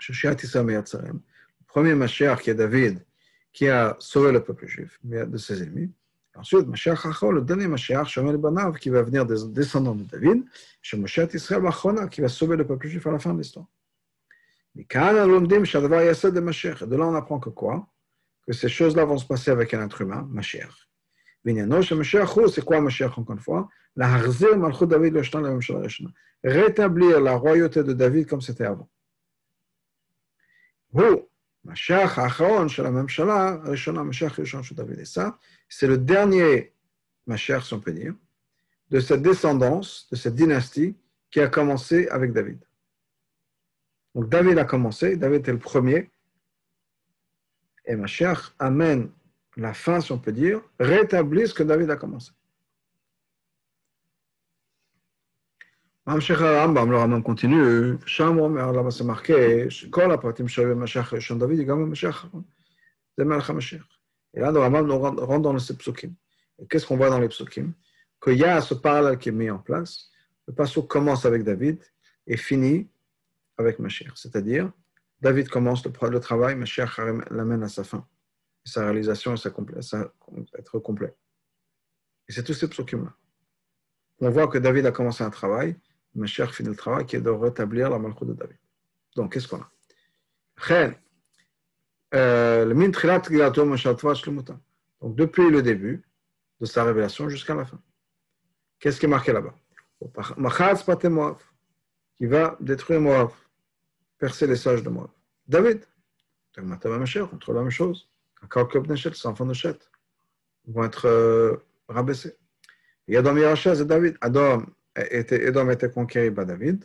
Shoshiat 0.00 0.36
Israël 0.42 0.66
Meyatzarem. 0.66 1.20
Le 1.60 1.66
premier 1.68 1.94
Mashiach 1.94 2.42
qui 2.42 2.50
est 2.50 2.56
David, 2.56 3.06
qui 3.52 3.68
a 3.68 3.96
sauvé 4.00 4.32
le 4.32 4.42
peuple 4.42 4.66
juif 4.66 4.98
de 5.04 5.38
ses 5.38 5.62
ennemis. 5.62 5.92
Ensuite, 6.34 6.66
Mashiach 6.66 7.06
Achol, 7.06 7.36
le 7.36 7.42
dernier 7.42 7.68
Mashiach, 7.68 8.08
Shomel 8.08 8.36
Banav, 8.36 8.78
qui 8.78 8.90
va 8.90 9.02
venir 9.02 9.24
des 9.24 9.46
descendants 9.46 9.94
de 9.94 10.02
David, 10.02 10.44
chez 10.82 10.96
Mashiach 10.96 11.34
Israël 11.34 11.62
qui 12.10 12.20
va 12.20 12.28
sauver 12.28 12.56
le 12.56 12.66
peuple 12.66 12.88
juif 12.88 13.06
à 13.06 13.12
la 13.12 13.20
fin 13.20 13.32
de 13.32 13.38
l'histoire. 13.38 13.66
De 14.86 16.96
là, 16.96 17.06
on 17.06 17.14
apprend 17.14 17.40
que 17.40 17.50
quoi? 17.50 17.88
Que 18.46 18.52
ces 18.52 18.68
choses-là 18.68 19.04
vont 19.04 19.18
se 19.18 19.26
passer 19.26 19.50
avec 19.50 19.74
un 19.74 19.84
être 19.84 20.00
humain, 20.00 20.28
Mashiach. 20.30 20.88
C'est 21.44 22.64
quoi 22.64 22.80
Mashiach, 22.80 23.18
encore 23.18 23.34
une 23.34 23.42
fois? 23.42 23.68
Rétablir 26.44 27.20
la 27.20 27.34
royauté 27.34 27.82
de 27.82 27.92
David 27.92 28.26
comme 28.26 28.40
c'était 28.40 28.64
avant. 28.64 28.88
Et 30.94 30.98
ça, 35.04 35.38
c'est 35.68 35.86
le 35.86 35.98
dernier 35.98 36.72
Mashiach, 37.26 37.64
si 37.64 37.74
on 37.74 37.80
peut 37.80 37.92
dire, 37.92 38.14
de 38.90 39.00
cette 39.00 39.22
descendance, 39.22 40.08
de 40.10 40.16
cette 40.16 40.34
dynastie 40.34 40.96
qui 41.30 41.40
a 41.40 41.48
commencé 41.48 42.08
avec 42.08 42.32
David. 42.32 42.58
Donc 44.17 44.29
David 44.29 44.57
a 44.57 44.65
commencé, 44.65 45.17
David 45.17 45.39
était 45.41 45.51
le 45.51 45.59
premier, 45.59 46.11
et 47.85 47.95
Mashiach 47.95 48.53
amène 48.59 49.09
la 49.57 49.73
fin, 49.73 49.99
si 50.01 50.11
on 50.11 50.19
peut 50.19 50.31
dire, 50.31 50.61
rétablit 50.79 51.47
ce 51.47 51.53
que 51.53 51.63
David 51.63 51.89
a 51.89 51.95
commencé. 51.95 52.31
ממשיך 56.07 56.41
הרמב"ם, 56.41 56.91
לא 56.91 56.97
הרמב"ם 56.97 57.21
continue, 57.21 58.05
שם 58.05 58.33
הוא 58.33 58.45
אומר, 58.45 58.71
למה 58.71 58.89
זה 58.91 59.03
marqué, 59.03 59.89
כל 59.89 60.11
הפרטים 60.11 60.47
שהיו 60.47 60.75
במשיח 60.75 61.13
ראשון 61.13 61.39
דוד, 61.39 61.59
גם 61.67 61.85
במשיח 61.85 62.23
האחרון. 62.23 62.43
זה 63.17 63.25
מלך 63.25 63.49
המשיח. 63.49 63.93
Et 64.35 64.39
là, 64.39 64.51
le 64.51 64.59
Rambam 64.59 64.87
nous 64.87 64.97
rentre 64.99 65.41
dans 65.41 65.57
ces 65.59 65.77
psukim. 65.77 66.13
Et 66.59 66.65
qu'est-ce 66.67 66.85
qu'on 66.85 66.97
voit 66.97 67.09
dans 67.09 67.19
les 67.19 67.29
psukim 67.29 67.71
Qu'il 68.21 68.37
y 68.37 68.43
a 68.43 68.61
ce 68.61 68.73
parallèle 68.73 69.17
qui 69.17 69.29
est 69.29 69.33
mis 69.33 69.49
en 69.49 69.59
place. 69.59 70.09
Le 70.47 70.53
passage 70.53 70.87
commence 70.87 71.25
avec 71.25 71.43
David 71.43 71.79
et 72.25 72.37
finit 72.37 72.87
avec 73.58 73.78
Mashiach. 73.78 74.16
C'est-à-dire, 74.16 74.72
David 75.20 75.48
commence 75.48 75.84
le, 75.84 75.92
le 76.08 76.20
travail, 76.20 76.54
Mashiach 76.54 76.98
l'amène 77.30 77.62
à 77.62 77.68
sa 77.68 77.84
fin. 77.84 78.06
Sa 78.64 78.84
réalisation 78.84 79.34
et 79.34 79.36
sa, 79.36 79.50
être 80.58 80.78
complet. 80.78 81.14
Et 82.28 82.32
c'est 82.32 82.44
tous 82.44 82.54
ces 82.54 82.68
psukim-là. 82.68 83.14
On 84.20 84.30
voit 84.30 84.48
que 84.48 84.58
David 84.58 84.86
a 84.86 84.92
commencé 84.92 85.22
un 85.24 85.30
travail, 85.30 85.76
Mashiach 86.14 86.50
finit 86.52 86.70
le 86.70 86.76
travail 86.76 87.06
qui 87.06 87.16
est 87.16 87.20
de 87.20 87.30
rétablir 87.30 87.90
la 87.90 87.98
malchut 87.98 88.26
de 88.26 88.34
David. 88.34 88.58
Donc, 89.16 89.32
qu'est-ce 89.32 89.48
qu'on 89.48 89.60
a? 89.60 89.70
Euh, 92.14 92.64
donc, 95.00 95.16
depuis 95.16 95.50
le 95.50 95.62
début 95.62 96.02
de 96.60 96.66
sa 96.66 96.84
révélation 96.84 97.28
jusqu'à 97.28 97.54
la 97.54 97.64
fin. 97.64 97.80
Qu'est-ce 98.80 98.98
qui 98.98 99.06
est 99.06 99.08
marqué 99.08 99.32
là-bas? 99.32 99.54
Qui 102.16 102.26
va 102.26 102.56
détruire 102.60 103.00
Moab 103.00 103.30
percer 104.18 104.46
les 104.46 104.56
sages 104.56 104.82
de 104.82 104.88
Moab. 104.88 105.10
David, 105.46 105.84
contre 106.54 107.52
la 107.52 107.60
même 107.62 107.70
chose. 107.70 108.08
Les 108.42 109.26
enfants 109.26 109.46
de 109.46 109.54
Chet 109.54 109.78
vont 110.66 110.84
être 110.84 111.06
euh, 111.06 111.56
rabaissés. 111.88 112.36
Il 113.06 113.14
y 113.14 113.16
a 113.16 113.22
Yeracha, 113.22 113.74
c'est 113.74 113.86
David. 113.86 114.16
Adam 114.20 114.64
était, 114.96 115.46
Edom 115.46 115.70
était 115.70 115.90
conquéri 115.90 116.30
par 116.30 116.46
David. 116.46 116.84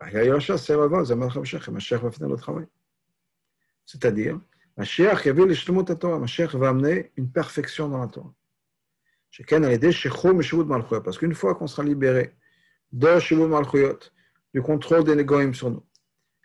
C'est 0.00 0.74
Rava, 0.74 1.04
c'est 1.04 1.16
Mashiach. 1.16 1.68
Mashiach 1.68 2.02
va 2.02 2.10
finir 2.10 2.28
le 2.28 2.36
travail. 2.36 2.66
C'est-à-dire, 3.86 4.38
Mashiach, 4.76 5.26
va 6.54 6.68
amener 6.68 7.12
une 7.16 7.30
perfection 7.30 7.88
dans 7.88 7.98
la 7.98 8.08
Torah. 8.08 8.34
Parce 11.02 11.18
qu'une 11.18 11.34
fois 11.34 11.54
qu'on 11.54 11.66
sera 11.66 11.82
libéré 11.82 12.34
de 12.92 13.18
Shilou 13.18 13.48
Malchuyot, 13.48 13.98
du 14.52 14.62
contrôle 14.62 15.04
des 15.04 15.14
négoïmes 15.14 15.54
sur 15.54 15.70
nous, 15.70 15.84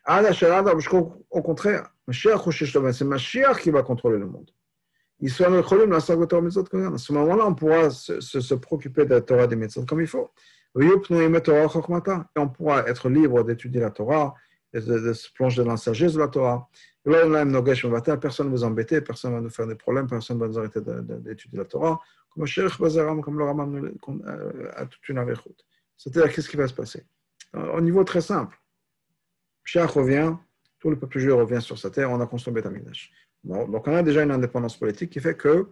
au 0.07 1.41
contraire, 1.41 1.93
c'est 2.11 3.03
Mashiach 3.03 3.61
qui 3.61 3.71
va 3.71 3.83
contrôler 3.83 4.17
le 4.17 4.27
monde. 4.27 4.51
À 5.23 5.27
ce 5.27 7.13
moment-là, 7.13 7.45
on 7.45 7.53
pourra 7.53 7.91
se, 7.91 8.53
préoccuper 8.55 9.05
de 9.05 9.11
la 9.11 9.21
Torah 9.21 9.45
des 9.45 9.55
médecins 9.55 9.85
comme 9.85 10.01
il 10.01 10.07
faut. 10.07 10.31
Et 10.79 10.87
on 12.35 12.49
pourra 12.49 12.87
être 12.87 13.09
libre 13.09 13.43
d'étudier 13.43 13.81
la 13.81 13.91
Torah 13.91 14.33
de, 14.73 15.13
se 15.13 15.31
plonger 15.33 15.63
dans 15.63 15.71
la 15.71 15.77
sagesse 15.77 16.13
de 16.13 16.19
la 16.19 16.27
Torah. 16.27 16.67
Personne 17.03 18.47
ne 18.47 18.51
vous 18.51 18.63
embêter, 18.63 19.01
personne 19.01 19.31
ne 19.31 19.35
va 19.37 19.41
nous 19.41 19.49
faire 19.49 19.67
des 19.67 19.75
problèmes, 19.75 20.07
personne 20.07 20.37
ne 20.37 20.41
va 20.41 20.47
nous 20.47 20.57
arrêter 20.57 20.79
d'étudier 20.81 21.59
la 21.59 21.65
Torah. 21.65 21.99
Comme 22.33 22.45
comme 23.21 23.37
le 23.37 23.43
Rambam 23.43 23.91
a 24.75 24.85
toute 24.85 25.09
une 25.09 25.17
avéchoute. 25.17 25.65
C'est-à-dire, 25.97 26.33
qu'est-ce 26.33 26.49
qui 26.49 26.57
va 26.57 26.67
se 26.67 26.73
passer? 26.73 27.05
Au 27.53 27.81
niveau 27.81 28.03
très 28.03 28.21
simple, 28.21 28.57
Pshach 29.63 29.91
revient, 29.91 30.33
tout 30.79 30.89
le 30.89 30.97
peuple 30.97 31.19
juif 31.19 31.33
revient 31.33 31.61
sur 31.61 31.77
sa 31.77 31.89
terre, 31.89 32.11
on 32.11 32.19
a 32.19 32.27
construit 32.27 32.53
Beth 32.53 32.65
Amikdash. 32.65 33.11
Donc, 33.43 33.87
on 33.87 33.95
a 33.95 34.03
déjà 34.03 34.23
une 34.23 34.31
indépendance 34.31 34.77
politique 34.77 35.11
qui 35.11 35.19
fait 35.19 35.35
que, 35.35 35.67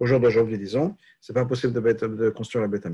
au 0.00 0.06
jour 0.06 0.20
d'aujourd'hui, 0.20 0.58
disons, 0.58 0.96
c'est 1.20 1.32
pas 1.32 1.44
possible 1.44 1.72
de, 1.72 2.30
construire 2.30 2.62
la 2.62 2.68
Beth 2.68 2.86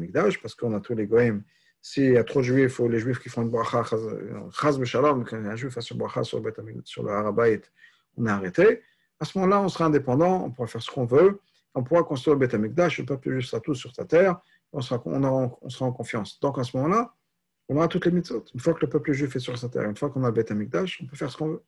parce 0.42 0.54
qu'on 0.54 0.74
a 0.74 0.80
tous 0.80 0.94
les 0.94 1.06
goïms 1.06 1.42
s'il 1.86 2.12
y 2.12 2.16
a 2.16 2.24
trop 2.24 2.40
de 2.40 2.44
juifs 2.44 2.78
ou 2.80 2.88
les 2.88 2.98
juifs 2.98 3.18
qui 3.18 3.28
font 3.28 3.42
une 3.42 3.50
bracha, 3.50 3.84
chaz 3.84 4.78
b'shalom, 4.78 5.22
quand 5.22 5.36
un 5.36 5.54
juif 5.54 5.74
fasse 5.74 5.90
une 5.90 5.98
bracha 5.98 6.24
sur 6.24 6.40
le, 6.40 6.54
sur 6.82 7.02
le 7.02 7.10
Harabait, 7.10 7.60
on 8.16 8.24
a 8.24 8.32
arrêté. 8.32 8.80
À 9.20 9.26
ce 9.26 9.36
moment-là, 9.36 9.60
on 9.60 9.68
sera 9.68 9.84
indépendant, 9.84 10.44
on 10.44 10.50
pourra 10.50 10.66
faire 10.66 10.80
ce 10.80 10.90
qu'on 10.90 11.04
veut, 11.04 11.40
on 11.74 11.82
pourra 11.84 12.02
construire 12.02 12.38
le 12.38 12.46
Beth 12.46 12.54
le 12.54 13.04
peuple 13.04 13.32
juif 13.32 13.44
sera 13.44 13.60
tout 13.60 13.74
sur 13.74 13.94
sa 13.94 14.06
terre, 14.06 14.40
on, 14.72 14.80
sera 14.80 14.98
en 15.04 15.92
confiance. 15.92 16.40
Donc 16.40 16.58
à 16.58 16.64
ce 16.64 16.74
moment-là, 16.78 17.12
on 17.68 17.76
aura 17.76 17.88
toutes 17.88 18.06
les 18.06 18.12
mitzvot. 18.12 18.44
Une 18.52 18.60
fois 18.60 18.74
que 18.74 18.80
le 18.82 18.88
peuple 18.88 19.12
juif 19.12 19.34
est 19.36 19.40
sur 19.40 19.56
sa 19.56 19.68
terre, 19.68 19.88
une 19.88 19.96
fois 19.96 20.10
qu'on 20.10 20.24
a 20.24 20.30
Beth 20.30 20.50
Amikdash, 20.50 21.00
on 21.02 21.06
peut 21.06 21.16
faire 21.16 21.30
ce 21.30 21.36
qu'on 21.36 21.48
veut. 21.48 21.62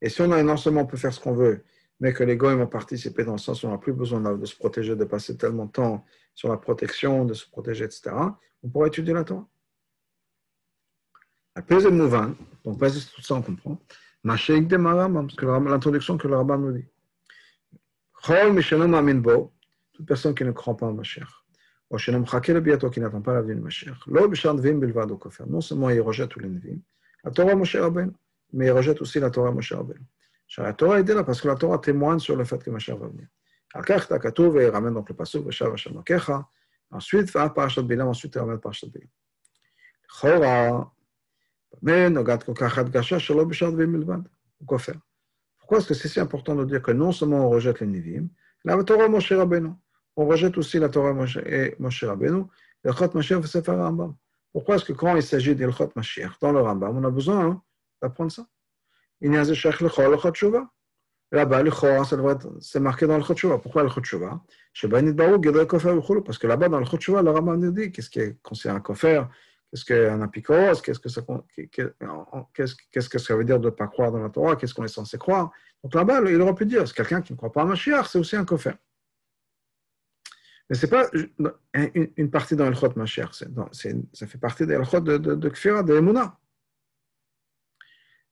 Et 0.00 0.08
si 0.08 0.20
on 0.22 0.30
a 0.32 0.42
non 0.42 0.56
seulement 0.56 0.82
on 0.82 0.86
peut 0.86 0.96
faire 0.96 1.12
ce 1.12 1.20
qu'on 1.20 1.34
veut, 1.34 1.64
mais 2.00 2.12
que 2.12 2.22
les 2.22 2.36
goïms 2.36 2.60
ont 2.60 2.68
participé 2.68 3.24
dans 3.24 3.32
le 3.32 3.38
sens 3.38 3.62
où 3.62 3.66
on 3.66 3.70
n'a 3.70 3.78
plus 3.78 3.92
besoin 3.92 4.20
de 4.20 4.46
se 4.46 4.56
protéger, 4.56 4.94
de 4.94 5.04
passer 5.04 5.36
tellement 5.36 5.66
de 5.66 5.72
temps 5.72 6.04
sur 6.34 6.48
la 6.48 6.56
protection, 6.56 7.24
de 7.24 7.34
se 7.34 7.48
protéger, 7.48 7.84
etc., 7.84 8.14
on 8.62 8.68
pourra 8.68 8.86
étudier 8.86 9.12
la 9.12 9.24
Torah. 9.24 9.46
La 11.56 11.62
de 11.62 11.88
mouvant, 11.88 12.34
donc 12.64 12.84
sur 12.88 13.12
tout 13.12 13.22
ça, 13.22 13.34
on 13.34 13.42
comprend. 13.42 13.78
Mashéik 14.22 14.68
de 14.68 14.76
parce 14.76 15.34
que 15.34 15.46
l'introduction 15.46 16.16
que 16.16 16.28
le 16.28 16.36
rabbin 16.36 16.58
nous 16.58 16.72
dit. 16.72 16.86
Chol 18.22 19.20
bo, 19.20 19.52
toute 19.92 20.06
personne 20.06 20.34
qui 20.34 20.44
ne 20.44 20.52
croit 20.52 20.76
pas 20.76 20.86
en 20.86 20.92
Mashiach. 20.92 21.26
Ou 21.90 21.96
biato, 22.60 22.90
qui 22.90 23.00
n'attend 23.00 23.22
pas 23.22 23.34
la 23.34 23.42
venue 23.42 23.54
de 23.54 23.60
Mashiach. 23.60 23.96
Kofer. 25.18 25.44
Non 25.46 25.60
seulement 25.60 25.88
il 25.90 26.00
rejette 26.00 26.28
tous 26.28 26.40
les 26.40 26.48
nevim, 26.48 26.80
la 27.24 27.30
Torah 27.30 27.54
Moshe 27.54 27.76
Rabbeinu, 27.76 28.12
mais 28.52 28.66
il 28.66 28.72
rejette 28.72 29.00
aussi 29.00 29.18
la 29.20 29.30
Torah 29.30 29.50
Moshe 29.50 29.72
Rabbeinu. 29.72 30.04
La 30.58 30.72
Torah 30.74 31.00
est 31.00 31.08
là 31.08 31.24
parce 31.24 31.40
que 31.40 31.48
la 31.48 31.54
Torah 31.54 31.78
témoigne 31.78 32.18
sur 32.18 32.36
le 32.36 32.44
fait 32.44 32.62
que 32.62 32.70
Mashiach 32.70 32.98
va 32.98 33.08
venir. 33.08 33.28
Al-Kach 33.74 34.08
Takatouv, 34.08 34.58
et 34.58 34.64
il 34.64 34.70
ramène 34.70 34.94
donc 34.94 35.08
le 35.08 35.14
passage, 35.14 35.42
Veshav 35.42 35.72
Hashem 35.72 35.94
Lokecha, 35.94 36.48
ensuite, 36.90 37.30
va 37.30 37.50
Parashat 37.50 37.82
Bilam, 37.82 38.08
ensuite 38.08 38.34
il 38.34 38.38
ramène 38.38 38.58
Parashat 38.58 38.88
Bilam. 38.88 39.08
Chora, 40.08 40.92
mais 41.82 42.08
Nogat 42.08 42.38
Kokachat 42.38 42.84
Gasha, 42.84 43.18
Shalo 43.18 43.44
Bishad 43.44 43.74
Vimilvad. 43.74 44.26
Pourquoi 44.58 44.78
faire 44.78 45.00
Pourquoi 45.58 45.78
est-ce 45.78 45.88
que 45.88 45.94
c'est 45.94 46.08
si 46.08 46.18
important 46.18 46.54
de 46.54 46.64
dire 46.64 46.82
que 46.82 46.92
non 46.92 47.12
seulement 47.12 47.46
on 47.46 47.50
rejette 47.50 47.80
les 47.80 47.86
Nivim, 47.86 48.28
la 48.64 48.82
Torah 48.84 49.08
Moshe 49.08 49.32
Rabbeinu, 49.32 49.72
on 50.18 50.26
rejette 50.26 50.58
aussi 50.58 50.80
la 50.80 50.88
Torah 50.88 51.14
et 51.46 51.76
Moshe 51.78 52.02
Rabbeinu, 52.02 52.42
l'Elchot 52.82 53.10
Mashiach 53.14 53.38
va 53.38 53.46
se 53.46 53.62
faire 53.62 53.78
Rambam. 53.78 54.16
Pourquoi 54.52 54.74
est-ce 54.74 54.84
que 54.84 54.92
quand 54.92 55.14
il 55.14 55.22
s'agit 55.22 55.54
d'Elchot 55.54 55.92
Mashiach, 55.94 56.40
dans 56.40 56.50
le 56.50 56.60
Rambam, 56.60 56.98
on 56.98 57.04
a 57.04 57.10
besoin 57.10 57.46
hein, 57.46 57.62
d'apprendre 58.02 58.32
ça? 58.32 58.44
Il 59.20 59.30
n'y 59.30 59.36
a 59.36 59.44
l'Elchot 59.44 60.34
Shuvah. 60.34 60.68
Là-bas, 61.30 61.62
l'Elchot, 61.62 61.86
hein, 61.86 62.02
ça 62.02 62.16
devrait 62.16 62.32
être, 62.34 62.48
c'est 62.60 62.80
marqué 62.80 63.06
dans 63.06 63.16
l'Elchot 63.16 63.36
Shuvah. 63.36 63.58
Pourquoi 63.58 63.82
le 63.84 63.88
l'Elchot 63.88 64.02
Shuvah 64.02 64.42
Parce 66.24 66.38
que 66.38 66.46
là-bas, 66.48 66.68
dans 66.68 66.80
l'Elchot 66.80 66.98
Shuvah, 66.98 67.22
le 67.22 67.30
Rambam 67.30 67.60
nous 67.60 67.70
dit 67.70 67.92
qu'est-ce 67.92 68.10
qui 68.10 68.18
est 68.18 68.42
considéré 68.42 68.76
un 68.76 68.80
kofer, 68.80 69.22
qu'est-ce 69.70 69.84
qu'un 69.84 70.20
apicoros, 70.20 70.80
qu'est-ce 70.82 70.98
que 70.98 71.08
ça, 71.08 71.22
qu'est-ce 72.52 73.08
que 73.08 73.18
ça 73.20 73.36
veut 73.36 73.44
dire 73.44 73.60
de 73.60 73.66
ne 73.66 73.70
pas 73.70 73.86
croire 73.86 74.10
dans 74.10 74.18
la 74.18 74.30
Torah, 74.30 74.56
qu'est-ce 74.56 74.74
qu'on 74.74 74.84
est 74.84 74.88
censé 74.88 75.16
croire? 75.16 75.52
Donc 75.84 75.94
là-bas, 75.94 76.22
il 76.28 76.40
aurait 76.40 76.56
pu 76.56 76.66
dire, 76.66 76.88
c'est 76.88 76.96
quelqu'un 76.96 77.22
qui 77.22 77.34
ne 77.34 77.36
croit 77.36 77.52
pas 77.52 77.62
à 77.62 77.64
Mashiach, 77.64 78.08
c'est 78.08 78.18
aussi 78.18 78.34
un 78.34 78.44
kofer. 78.44 78.74
Mais 80.68 80.76
ce 80.76 80.84
n'est 80.84 80.90
pas 80.90 81.08
une, 82.16 82.30
partie 82.30 82.54
dans 82.54 82.68
le 82.68 82.74
Chot 82.74 82.92
Mashiach, 82.94 83.32
ça 83.32 84.26
fait 84.26 84.38
partie 84.38 84.66
des 84.66 84.78
Chot 84.84 85.00
de, 85.00 85.16
de, 85.16 85.34
de 85.34 85.48
Kfira, 85.48 85.82
de 85.82 85.94
Emouna. 85.94 86.38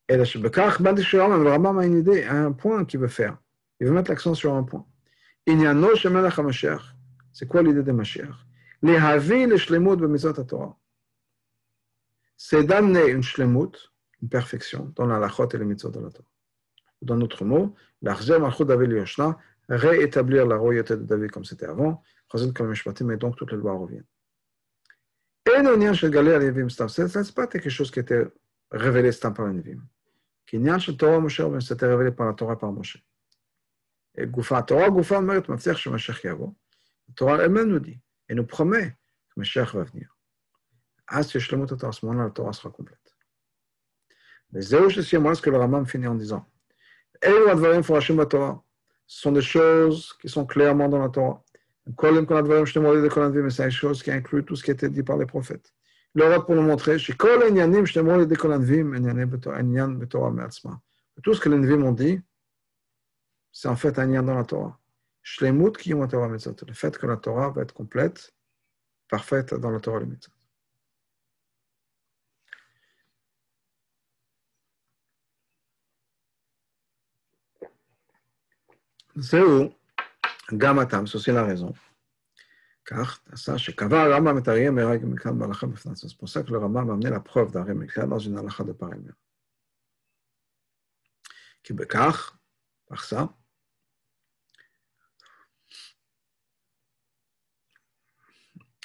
Et 0.08 0.16
le 0.16 1.50
Rambam 1.50 1.78
a 1.78 1.86
une 1.86 1.98
idée, 1.98 2.24
un 2.24 2.52
point 2.52 2.84
qu'il 2.84 3.00
veut 3.00 3.08
faire. 3.08 3.38
Il 3.80 3.86
veut 3.86 3.92
mettre 3.92 4.10
l'accent 4.10 4.34
sur 4.34 4.54
un 4.54 4.62
point. 4.62 4.86
Il 5.46 5.60
y 5.60 5.66
a 5.66 5.74
no 5.74 5.90
C'est 7.32 7.48
quoi 7.48 7.62
l'idée 7.62 7.82
de 7.82 7.92
Mashiach 7.92 8.34
Les 8.82 8.96
havi 8.96 9.46
le 9.46 9.56
shlemut 9.56 9.96
b'mitzvot 9.96 10.44
Torah. 10.44 10.76
C'est 12.36 12.64
d'amener 12.64 13.08
une 13.08 13.22
shlemut, 13.22 13.92
une 14.22 14.28
perfection, 14.28 14.92
dans 14.94 15.06
la 15.06 15.18
lachot 15.18 15.48
et 15.48 15.58
les 15.58 15.64
mitzvot 15.64 15.90
de 15.90 16.00
la 16.00 16.10
Torah. 16.10 16.28
Dans 17.02 17.16
notre 17.16 17.44
mot, 17.44 17.74
l'arzer 18.02 18.38
malchut 18.38 18.64
David 18.64 18.92
Yoshna, 18.92 19.38
réétablir 19.68 20.46
la 20.46 20.56
royauté 20.56 20.96
de 20.96 21.02
David 21.02 21.30
comme 21.30 21.44
c'était 21.44 21.66
avant, 21.66 22.02
mais 23.02 23.16
donc 23.16 23.36
toute 23.36 23.52
la 23.52 23.58
loi 23.58 23.72
revient. 23.74 24.02
Et 25.46 25.62
le 25.62 25.92
chez 25.92 26.10
Galère 26.10 26.42
Yevim 26.42 26.68
Stam, 26.68 26.88
c'est 26.88 27.34
pas 27.34 27.46
quelque 27.46 27.70
chose 27.70 27.90
qui 27.90 28.00
était 28.00 28.26
révélé 28.70 29.12
Stam 29.12 29.34
par 29.34 29.50
Yevim. 29.52 29.80
Qui 30.46 30.58
n'y 30.58 30.70
a 30.70 30.78
chez 30.78 30.96
Torah 30.96 31.18
Moshe, 31.18 31.40
c'était 31.60 31.86
révélé 31.86 32.12
par 32.12 32.26
la 32.26 32.34
Torah 32.34 32.58
par 32.58 32.72
Moshe. 32.72 33.02
Et 34.16 34.26
Goufa, 34.26 34.62
Torah 34.62 34.90
Goufa, 34.90 35.20
mérite 35.20 35.48
Maftir 35.48 35.76
chez 35.76 35.90
Mashach 35.90 36.22
Yavo. 36.24 36.56
La 37.08 37.14
Torah 37.14 37.42
elle-même 37.42 37.68
nous 37.68 37.80
dit 37.80 38.00
et 38.28 38.34
nous 38.34 38.46
promet 38.46 38.90
que 38.90 39.40
Mashach 39.40 39.74
va 39.74 39.84
venir. 39.84 40.16
Ah, 41.08 41.18
à 41.18 41.22
ce 41.22 42.06
moment-là, 42.06 42.24
la 42.24 42.30
Torah 42.30 42.52
sera 42.52 42.70
complète. 42.70 42.98
Mais 44.52 44.60
Zéouch, 44.60 44.94
c'est 44.94 45.02
ce 45.02 45.42
que 45.42 45.50
le 45.50 45.56
Ramam 45.58 45.86
finit 45.86 46.06
en 46.06 46.14
disant. 46.14 46.48
Et 47.22 47.28
le 47.28 47.50
Advarim 47.50 47.82
Forashim 47.82 48.24
Torah. 48.26 48.62
Ce 49.06 49.20
sont 49.22 49.32
des 49.32 49.42
choses 49.42 50.14
qui 50.20 50.28
sont 50.28 50.44
clairement 50.46 50.88
dans 50.88 50.98
la 50.98 51.08
Torah. 51.08 51.42
Vim, 51.86 53.48
c'est 53.50 53.64
une 53.64 53.70
chose 53.70 54.02
qui 54.02 54.10
inclut 54.10 54.44
tout 54.44 54.56
ce 54.56 54.64
qui 54.64 54.72
été 54.72 54.88
dit 54.88 55.04
par 55.04 55.16
les 55.16 55.26
prophètes. 55.26 55.72
l'Europe 56.14 56.46
pour 56.46 56.56
nous 56.56 56.62
montrer 56.62 56.98
tout 61.22 61.34
ce 61.34 61.40
que 61.40 61.48
les 61.48 61.58
Nevim 61.58 61.82
ont 61.84 61.92
dit, 61.92 62.20
c'est 63.52 63.68
en 63.68 63.76
fait 63.76 63.98
un 63.98 64.06
lien 64.06 64.22
dans 64.22 64.34
la 64.34 64.44
Torah. 64.44 64.78
Le 65.40 66.72
fait 66.72 66.98
que 66.98 67.06
la 67.06 67.16
Torah 67.16 67.50
va 67.50 67.62
être 67.62 67.72
complète, 67.74 68.34
parfaite 69.08 69.54
dans 69.54 69.70
la 69.70 69.80
Torah 69.80 70.00
le 70.00 70.06
זהו 79.16 79.74
גם 80.56 80.78
הטעם, 80.78 81.06
סוסי 81.06 81.30
לרזון. 81.32 81.72
כך 82.84 83.20
עשה 83.32 83.58
שקבע 83.58 84.02
הרמב"ם 84.02 84.38
את 84.38 84.48
אריה 84.48 84.70
מרג 84.70 85.04
מכאן 85.04 85.38
בהלכה 85.38 85.66
בפני 85.66 85.76
בפנצוס, 85.76 86.14
פוסק 86.14 86.50
לרמב"ם 86.50 86.86
מאמנה 86.86 87.10
לבחוב 87.10 87.52
דארי 87.52 87.74
מכלל 87.74 88.06
מז'ין 88.06 88.38
הלכה 88.38 88.64
דפרמיה. 88.64 89.12
כי 91.62 91.72
בכך, 91.72 92.36
פחסה, 92.86 93.20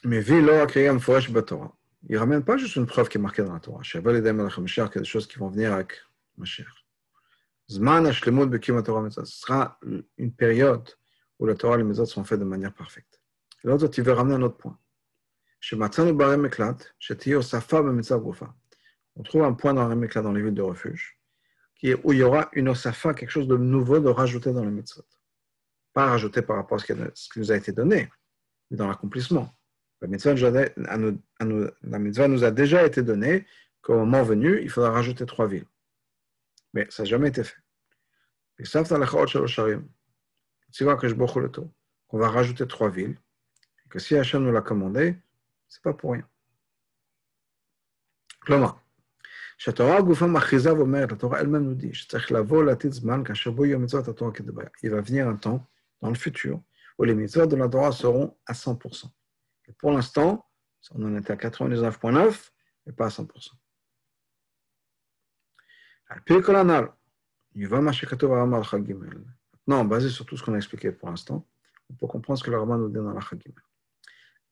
מביא 0.05 0.41
לא 0.45 0.51
רק 0.63 0.77
ראי 0.77 0.89
המפורש 0.89 1.29
בתורה, 1.29 1.67
ירמיין 2.09 2.41
פשוט 2.45 2.69
שנבחר 2.69 3.05
כמחקר 3.05 3.55
התורה, 3.55 3.83
שיבוא 3.83 4.11
לידי 4.11 4.31
מלך 4.31 4.57
המשיח 4.57 4.87
כדי 4.91 5.05
שעוז 5.05 5.27
כבמבני 5.27 5.67
רק 5.67 5.93
משיח. 6.37 6.80
Ce 7.71 9.25
sera 9.25 9.79
une 10.17 10.33
période 10.33 10.89
où 11.39 11.45
la 11.45 11.55
Torah 11.55 11.75
et 11.75 11.77
les 11.77 11.83
mitzvot 11.85 12.05
sont 12.05 12.25
faits 12.25 12.39
de 12.39 12.43
manière 12.43 12.73
parfaite. 12.73 13.21
L'autre, 13.63 13.87
tu 13.87 14.01
veux 14.01 14.11
ramener 14.11 14.35
un 14.35 14.41
autre 14.41 14.57
point. 14.57 14.77
On 19.15 19.23
trouve 19.23 19.43
un 19.43 19.53
point 19.53 19.73
dans 19.73 19.87
dans 19.87 20.31
les 20.33 20.41
villes 20.41 20.53
de 20.53 20.61
refuge, 20.61 21.17
qui 21.75 21.91
est 21.91 21.99
où 22.03 22.11
il 22.11 22.19
y 22.19 22.23
aura 22.23 22.49
une 22.53 22.67
osafa, 22.67 23.13
quelque 23.13 23.29
chose 23.29 23.47
de 23.47 23.55
nouveau 23.55 23.99
de 23.99 24.09
rajouter 24.09 24.51
dans 24.51 24.65
le 24.65 24.71
mitzvot. 24.71 25.05
Pas 25.93 26.07
rajouter 26.07 26.41
par 26.41 26.57
rapport 26.57 26.77
à 26.77 26.81
ce 27.13 27.29
qui 27.29 27.39
nous 27.39 27.51
a 27.53 27.55
été 27.55 27.71
donné, 27.71 28.09
mais 28.69 28.77
dans 28.77 28.87
l'accomplissement. 28.87 29.55
La 30.01 30.07
mitzvah 30.07 30.33
nous 32.27 32.43
a 32.43 32.51
déjà 32.51 32.85
été 32.85 33.01
donnée 33.01 33.45
qu'au 33.81 33.95
moment 33.95 34.23
venu, 34.23 34.59
il 34.61 34.69
faudra 34.69 34.91
rajouter 34.91 35.25
trois 35.25 35.47
villes. 35.47 35.67
Mais 36.73 36.87
ça 36.89 37.03
n'a 37.03 37.09
jamais 37.09 37.29
été 37.29 37.43
fait. 37.43 37.60
Tu 40.72 40.84
vois 40.84 40.96
que 40.96 41.08
je 41.08 41.14
On 42.08 42.18
va 42.18 42.28
rajouter 42.28 42.66
trois 42.66 42.90
villes 42.90 43.18
que 43.88 43.98
si 43.98 44.16
Hachem 44.16 44.42
nous 44.42 44.52
l'a 44.52 44.62
commandé, 44.62 45.16
c'est 45.68 45.82
pas 45.82 45.92
pour 45.92 46.12
rien. 46.12 46.26
כלומר, 48.38 48.72
שהתורה 49.58 49.96
הגופה 49.96 50.26
מכריזה 50.26 50.74
ואומרת, 50.74 51.12
התורה 51.12 51.40
elle-même 51.40 51.64
nous 51.64 51.74
dit, 51.74 51.94
שצריך 51.94 52.32
לבוא 52.32 52.64
לעתיד 52.64 52.92
זמן 52.92 53.24
כאשר 53.24 53.50
בו 53.50 53.64
יהיו 53.64 53.78
מצוות 53.78 54.08
התורה 54.08 54.32
כדבעיה. 54.32 54.68
Il 54.84 54.90
va 54.90 55.00
venir 55.00 55.28
un 55.28 55.36
temps, 55.36 55.66
dans 56.02 56.10
le 56.10 56.14
futur, 56.14 56.60
où 56.98 57.04
les 57.04 57.14
mitzvot 57.14 57.46
de 57.46 57.56
la 57.56 57.68
Torah 57.68 57.92
seront 57.92 58.36
à 58.46 58.52
100%. 58.52 59.10
Et 59.68 59.72
pour 59.72 59.90
l'instant, 59.92 60.46
on 60.94 61.02
en 61.04 61.16
est 61.16 61.30
à 61.30 61.36
99.9, 61.36 62.50
mais 62.86 62.92
pas 62.92 63.06
à 63.06 63.08
100%. 63.08 63.52
Maintenant, 67.54 67.92
basé 69.84 70.08
sur 70.10 70.26
tout 70.26 70.36
ce 70.36 70.44
qu'on 70.44 70.54
a 70.54 70.56
expliqué 70.56 70.92
pour 70.92 71.08
l'instant, 71.08 71.46
on 71.90 71.94
peut 71.94 72.06
comprendre 72.06 72.38
ce 72.38 72.44
que 72.44 72.50
le 72.50 72.58
Rabbin 72.58 72.78
nous 72.78 72.88
dit 72.88 72.96
dans 72.96 73.12
la 73.12 73.20
Chagim. 73.20 73.52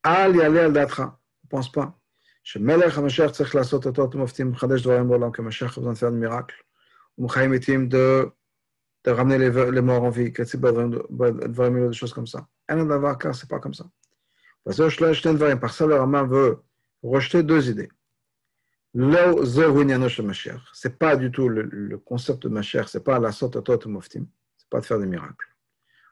Al 0.03 0.37
yale 0.37 0.59
al 0.59 0.73
datra, 0.73 1.05
on 1.05 1.47
ne 1.47 1.49
pense 1.49 1.71
pas. 1.71 1.93
שמלך 2.45 2.99
המשיח 2.99 3.31
צריך 3.31 3.55
לעשות 3.55 3.87
אותו, 3.87 4.05
אתם 4.05 4.19
מופתים 4.19 4.51
מחדש 4.51 4.83
דברים 4.83 5.09
בעולם, 5.09 5.33
כי 5.33 5.43
המשיח 5.43 5.79
a 5.79 5.81
besoin 5.81 5.93
de 5.93 5.99
faire 5.99 6.11
des 6.11 6.19
miracles. 6.19 6.55
ומחיים 7.19 7.51
מתים 7.51 7.89
de, 7.89 8.31
de 9.07 9.11
ramener 9.11 9.39
les, 9.39 9.71
les 9.71 9.81
morts 9.81 10.05
en 10.05 10.11
vie, 10.11 10.31
דברים 11.49 11.77
אלו, 11.77 11.91
des 11.91 11.97
choses 11.97 12.13
comme 12.13 12.27
ça. 12.27 12.41
אין 12.69 12.79
הדבר 12.79 13.15
car 13.19 13.35
c'est 13.35 13.49
pas 13.49 13.59
comme 13.59 13.73
ça. 13.73 13.85
וזה 14.67 14.91
שני 14.91 15.35
דברים, 15.35 15.59
par 15.59 15.75
ça 15.75 15.87
le 15.87 15.97
Rabbin 15.97 16.29
Ce 18.96 20.88
n'est 20.88 20.94
pas 20.94 21.16
du 21.16 21.32
tout 21.32 21.48
le, 21.48 21.98
concept 22.00 22.44
de 22.44 22.50
Mashiach, 22.50 22.88
ce 22.88 22.98
n'est 22.98 23.04
pas 23.04 23.20
la 23.20 23.32
sorte 23.32 23.56
à 23.56 23.62
moftim, 23.88 24.26
ce 24.58 24.64
n'est 24.64 24.70
pas 24.70 24.80
de 24.80 24.86
faire 24.86 25.00
des 25.00 25.06
miracles. 25.06 25.46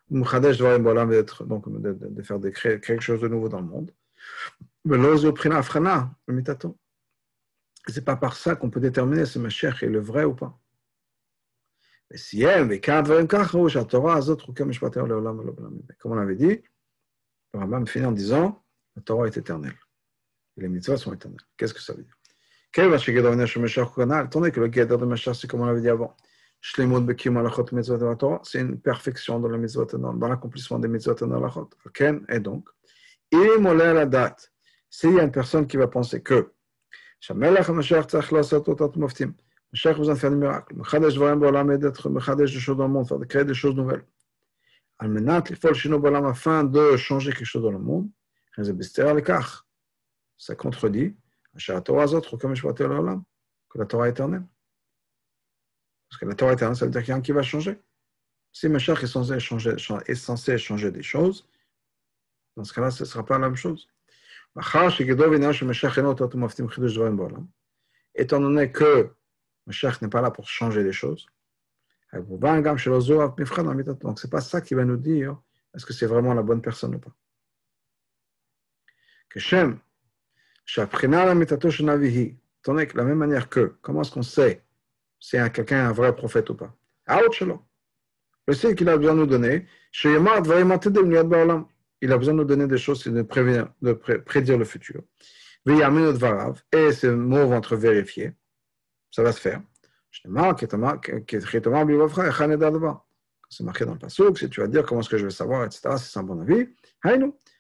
Donc, 0.10 0.32
de, 0.34 1.94
de, 1.94 2.08
de 2.08 2.22
faire 2.22 2.40
créer 2.54 2.80
quelque 2.80 3.02
chose 3.02 3.22
de 3.22 3.28
nouveau 3.28 3.50
dans 3.50 3.60
le 3.60 3.66
monde. 3.66 3.92
Mais 4.86 4.98
ce 7.88 7.94
n'est 7.94 8.06
pas 8.06 8.16
par 8.16 8.36
ça 8.36 8.56
qu'on 8.56 8.70
peut 8.70 8.80
déterminer 8.80 9.26
si 9.26 9.40
Mashiach 9.40 9.84
est 9.84 9.90
le 9.90 10.00
vrai 10.00 10.24
ou 10.24 10.34
pas. 10.36 10.58
Mais 12.10 12.18
si 12.18 12.42
elle, 12.42 12.80
comme 12.80 13.06
on 16.06 16.16
l'avait 16.16 16.36
dit, 16.36 16.64
le 17.54 17.60
rabbin 17.60 17.86
finit 17.86 18.06
en 18.06 18.12
disant, 18.12 18.64
la 18.96 19.02
Torah 19.02 19.28
est 19.28 19.36
éternelle. 19.36 19.78
Et 20.56 20.62
les 20.62 20.70
mitzvahs 20.70 20.98
sont 20.98 21.14
éternels. 21.14 21.42
Qu'est-ce 21.58 21.74
que 21.74 21.82
ça 21.82 21.94
veut 21.94 22.04
dire? 22.04 22.18
Quel 22.72 22.90
va 22.90 22.98
chez 22.98 23.14
Attendez 23.18 24.52
que 24.52 24.60
le 24.60 24.70
de 24.70 25.16
c'est 25.34 25.48
comme 25.48 25.62
on 25.62 25.66
l'avait 25.66 25.82
dit 25.82 25.90
avant. 25.90 26.16
C'est 26.62 26.84
une 28.60 28.80
perfection 28.80 29.40
dans, 29.40 30.28
l'accomplissement 30.28 30.80
des 30.80 30.88
mitzvot 30.88 31.14
dans 31.14 31.50
chot. 31.50 31.70
Et 32.30 32.40
donc, 32.40 32.70
il 33.32 33.40
est 33.40 33.94
la 33.94 34.06
date 34.06 34.52
s'il 34.90 35.14
y 35.14 35.20
a 35.20 35.24
une 35.24 35.32
personne 35.32 35.68
qui 35.68 35.78
va 35.78 35.88
penser 35.88 36.22
que 36.22 36.52
a 37.30 37.34
dvarim 41.10 41.40
ba'olam 41.40 41.78
d'être 41.78 42.10
mechadesh 42.10 42.54
des 42.54 42.60
choses 42.60 42.78
dans 42.78 42.88
le 42.88 42.94
monde, 42.94 43.28
créer 43.28 43.46
des 43.46 43.54
choses 43.54 43.76
nouvelles. 43.76 44.06
Almenat. 45.00 45.44
Ça 50.40 50.56
contredit 50.56 51.16
que 53.70 53.78
la 53.78 53.86
Torah 53.86 54.10
éternelle. 54.10 54.46
Parce 56.10 56.20
que 56.20 56.26
la 56.26 56.36
Torah 56.36 56.54
éternelle, 56.54 56.78
ça 56.78 56.86
veut 56.86 56.92
dire 56.92 57.02
qu'il 57.02 57.10
y 57.10 57.14
a 57.14 57.18
un 57.18 57.22
qui 57.22 57.32
va 57.32 57.44
changer. 57.44 57.80
Si 58.52 58.70
Mashiach 58.70 59.04
est 59.04 59.08
censé 59.08 59.40
changer, 59.40 59.76
est 60.06 60.16
censé 60.16 60.58
changer 60.58 60.92
des 60.92 61.04
choses, 61.04 61.48
dans 62.56 62.64
ce 62.64 62.74
cas-là, 62.74 62.92
ce 62.92 63.04
ne 63.04 63.08
sera 63.08 63.26
pas 63.26 63.38
la 63.38 63.48
même 63.48 63.56
chose. 63.56 63.88
Étant 68.16 68.40
donné 68.40 68.72
que 68.72 69.14
Mashiach 69.68 70.02
n'est 70.02 70.10
pas 70.10 70.22
là 70.22 70.32
pour 70.32 70.48
changer 70.48 70.84
les 70.84 70.94
choses, 70.94 71.28
donc 72.14 72.40
ce 74.20 74.26
n'est 74.26 74.32
pas 74.32 74.42
ça 74.42 74.62
qui 74.62 74.74
va 74.74 74.86
nous 74.86 74.98
dire 74.98 75.40
est-ce 75.76 75.86
que 75.86 75.94
c'est 75.94 76.08
vraiment 76.08 76.34
la 76.34 76.42
bonne 76.42 76.62
personne 76.62 76.96
ou 76.96 77.00
pas. 77.00 77.14
Que 79.30 79.40
Shem, 79.40 79.80
étant 82.68 82.74
donné 82.74 82.88
que 82.88 82.98
la 82.98 83.04
même 83.04 83.18
manière 83.18 83.50
que, 83.50 83.76
comment 83.82 84.02
est-ce 84.02 84.12
qu'on 84.12 84.22
sait 84.22 84.62
si 85.20 85.36
quelqu'un 85.54 85.88
un 85.88 85.94
vrai 85.94 86.16
prophète 86.16 86.50
ou 86.50 86.56
pas? 86.56 86.74
Le 88.48 88.54
signe 88.54 88.76
qu'il 88.76 88.88
a 88.90 88.98
besoin 88.98 89.16
de 89.16 89.20
nous 89.20 89.26
donner, 89.26 89.66
il 90.04 90.16
a 92.12 92.18
besoin 92.18 92.34
de 92.34 92.40
nous 92.40 92.44
donner 92.44 92.68
des 92.68 92.78
choses, 92.78 93.04
c'est 93.04 93.12
de, 93.12 93.22
prévenir, 93.24 93.70
de 93.82 93.94
prédire 93.94 94.58
le 94.58 94.66
futur. 94.66 95.02
Et 95.66 96.92
ces 96.92 97.12
mots 97.12 97.48
vont 97.48 97.58
être 97.58 97.76
vérifiés. 97.76 98.34
Ça 99.12 99.24
va 99.24 99.32
se 99.32 99.40
faire. 99.40 99.62
C'est 100.12 100.28
marqué 103.64 103.86
dans 103.86 103.94
le 103.94 104.00
passage, 104.00 104.34
si 104.36 104.50
tu 104.50 104.62
vas 104.62 104.68
dire 104.68 104.86
comment 104.86 105.02
est-ce 105.02 105.10
que 105.10 105.18
je 105.18 105.26
vais 105.26 105.32
savoir, 105.32 105.66
etc., 105.66 105.96
c'est 105.98 106.20
un 106.20 106.24
bon 106.24 106.36
Navi. 106.36 106.70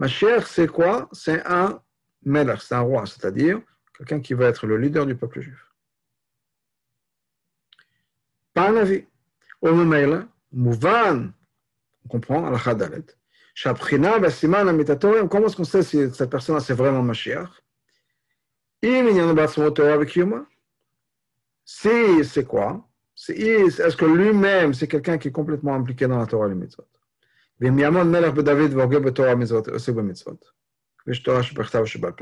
Mashiach, 0.00 0.46
c'est 0.46 0.66
quoi? 0.66 1.10
C'est 1.12 1.46
un 1.46 1.82
melech, 2.24 2.62
c'est 2.62 2.74
un 2.74 2.80
roi, 2.80 3.04
c'est-à-dire 3.04 3.60
quelqu'un 3.96 4.20
qui 4.20 4.32
va 4.32 4.46
être 4.46 4.66
le 4.66 4.78
leader 4.78 5.04
du 5.04 5.14
peuple 5.14 5.42
juif. 5.42 5.70
Pas 8.54 8.70
un 8.70 8.76
avis. 8.76 9.04
Mouvan, 10.52 11.30
on 12.04 12.08
comprend, 12.08 12.46
à 12.46 12.50
la 12.50 12.56
chadalet, 12.56 13.04
comment 15.28 15.46
est-ce 15.46 15.56
qu'on 15.56 15.64
sait 15.64 15.82
si 15.82 16.10
cette 16.14 16.30
personne 16.30 16.58
c'est 16.60 16.72
vraiment 16.72 17.02
Mashiach 17.02 17.50
Si 21.66 22.24
c'est 22.24 22.44
quoi? 22.46 22.88
Est-ce 23.28 23.96
que 23.96 24.06
lui-même 24.06 24.72
c'est 24.72 24.88
quelqu'un 24.88 25.18
qui 25.18 25.28
est 25.28 25.32
complètement 25.32 25.74
impliqué 25.74 26.06
dans 26.06 26.18
la 26.18 26.26
Torah 26.26 26.46
et 26.46 26.48
les 26.48 26.54
mitzvot? 26.54 26.86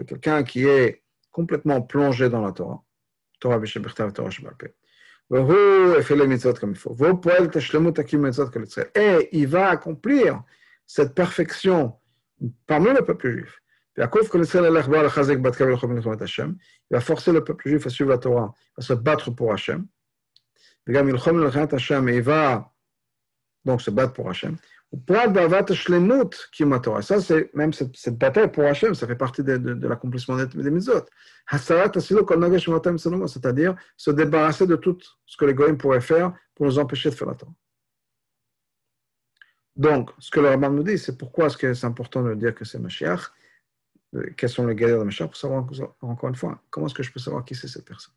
Quelqu'un 0.06 0.42
qui 0.42 0.66
est 0.66 1.02
complètement 1.30 1.82
plongé 1.82 2.28
dans 2.28 2.42
la 2.42 2.52
Torah. 2.52 2.82
Il 9.32 9.46
va 9.46 9.68
accomplir 9.68 10.42
cette 10.86 11.14
perfection 11.14 11.94
parmi 12.66 12.88
le 12.88 13.04
peuple 13.04 13.30
juif. 13.30 13.60
Il 13.96 14.02
va 16.90 17.00
forcer 17.00 17.32
le 17.32 17.44
peuple 17.44 17.68
juif 17.68 17.86
à 17.86 17.90
suivre 17.90 18.10
la 18.10 18.18
Torah, 18.18 18.54
à 18.76 18.80
se 18.80 18.92
battre 18.92 19.30
pour 19.30 19.52
Hachem. 19.52 19.86
Il 20.88 20.94
va 22.22 22.72
donc 23.64 23.82
se 23.82 23.90
battre 23.90 24.12
pour 24.14 24.30
Hachem. 24.30 24.56
Ça, 24.90 24.96
c'est 27.20 27.54
même 27.54 27.74
cette, 27.74 28.16
bataille 28.16 28.50
pour 28.50 28.64
Hachem, 28.64 28.94
ça 28.94 29.06
fait 29.06 29.16
partie 29.16 29.44
de, 29.44 29.58
de, 29.58 29.74
de 29.74 29.88
l'accomplissement 29.88 30.36
des, 30.36 30.46
des. 30.46 30.70
C'est-à-dire 33.26 33.76
se 33.96 34.10
débarrasser 34.10 34.66
de 34.66 34.76
tout 34.76 34.96
ce 35.26 35.36
que 35.36 35.44
les 35.44 35.52
goyim 35.52 35.76
pourraient 35.76 36.00
faire 36.00 36.32
pour 36.54 36.64
nous 36.66 36.78
empêcher 36.78 37.10
de 37.10 37.14
faire 37.14 37.28
la 37.28 37.34
Torah. 37.34 37.52
Donc, 39.76 40.10
ce 40.18 40.30
que 40.30 40.40
le 40.40 40.48
rabbin 40.48 40.70
nous 40.70 40.82
dit, 40.82 40.98
c'est 40.98 41.18
pourquoi 41.18 41.46
est-ce 41.46 41.56
que 41.56 41.74
c'est 41.74 41.86
important 41.86 42.22
de 42.22 42.34
dire 42.34 42.54
que 42.54 42.64
c'est 42.64 42.78
Mashiach, 42.78 43.30
quels 44.36 44.48
sont 44.48 44.66
les 44.66 44.74
galères 44.74 45.00
de 45.00 45.04
Mashiach, 45.04 45.28
pour 45.28 45.36
savoir, 45.36 45.66
encore 46.00 46.30
une 46.30 46.34
fois, 46.34 46.62
comment 46.70 46.86
est-ce 46.86 46.94
que 46.94 47.02
je 47.02 47.12
peux 47.12 47.20
savoir 47.20 47.44
qui 47.44 47.54
c'est 47.54 47.68
cette 47.68 47.84
personne? 47.84 48.14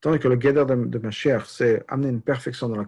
Tandis 0.00 0.20
que 0.20 0.28
le 0.28 0.36
guédère 0.36 0.66
de, 0.66 0.76
de 0.76 0.98
Mashiach, 0.98 1.46
c'est 1.46 1.82
amener 1.88 2.10
une 2.10 2.22
perfection 2.22 2.68
dans 2.68 2.76
la, 2.76 2.86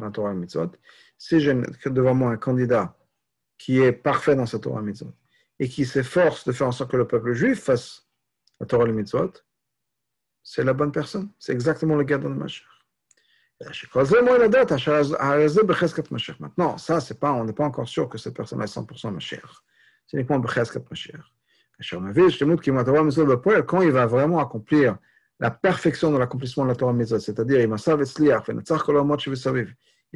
la 0.00 0.10
Torah 0.10 0.32
et 0.32 0.34
Mitzvot. 0.34 0.72
Si 1.18 1.40
j'ai 1.40 1.54
devant 1.86 2.14
moi 2.14 2.30
un 2.30 2.36
candidat 2.36 2.96
qui 3.58 3.80
est 3.80 3.92
parfait 3.92 4.36
dans 4.36 4.46
sa 4.46 4.58
Torah 4.58 4.80
Mitzvot, 4.80 5.12
et 5.58 5.68
qui 5.68 5.84
s'efforce 5.84 6.44
de 6.46 6.52
faire 6.52 6.68
en 6.68 6.72
sorte 6.72 6.92
que 6.92 6.96
le 6.96 7.06
peuple 7.06 7.32
juif 7.32 7.60
fasse 7.64 8.06
la 8.60 8.66
Torah 8.66 8.86
Mitzvot, 8.86 9.32
c'est 10.42 10.64
la 10.64 10.72
bonne 10.72 10.92
personne. 10.92 11.30
C'est 11.38 11.52
exactement 11.52 11.96
le 11.96 12.04
guédère 12.04 12.30
de 12.30 12.34
Mashiach. 12.34 12.66
Maintenant, 16.38 16.78
ça, 16.78 17.00
c'est 17.00 17.18
pas, 17.18 17.32
on 17.32 17.44
n'est 17.44 17.52
pas 17.52 17.64
encore 17.64 17.88
sûr 17.88 18.08
que 18.08 18.16
cette 18.16 18.36
personne 18.36 18.62
est 18.62 18.72
100% 18.72 19.12
Mashiach. 19.12 19.40
C'est 20.06 20.16
uniquement 20.16 20.38
Becheskat 20.38 20.80
Mashiach. 20.88 21.24
Quand 23.66 23.82
il 23.82 23.90
va 23.90 24.06
vraiment 24.06 24.38
accomplir 24.38 24.96
la 25.40 25.50
perfection 25.50 26.12
de 26.12 26.18
l'accomplissement 26.18 26.64
de 26.64 26.70
la 26.70 26.76
Torah 26.76 26.92
Mitzvah, 26.92 27.20
c'est-à-dire 27.20 27.60
il 27.60 27.68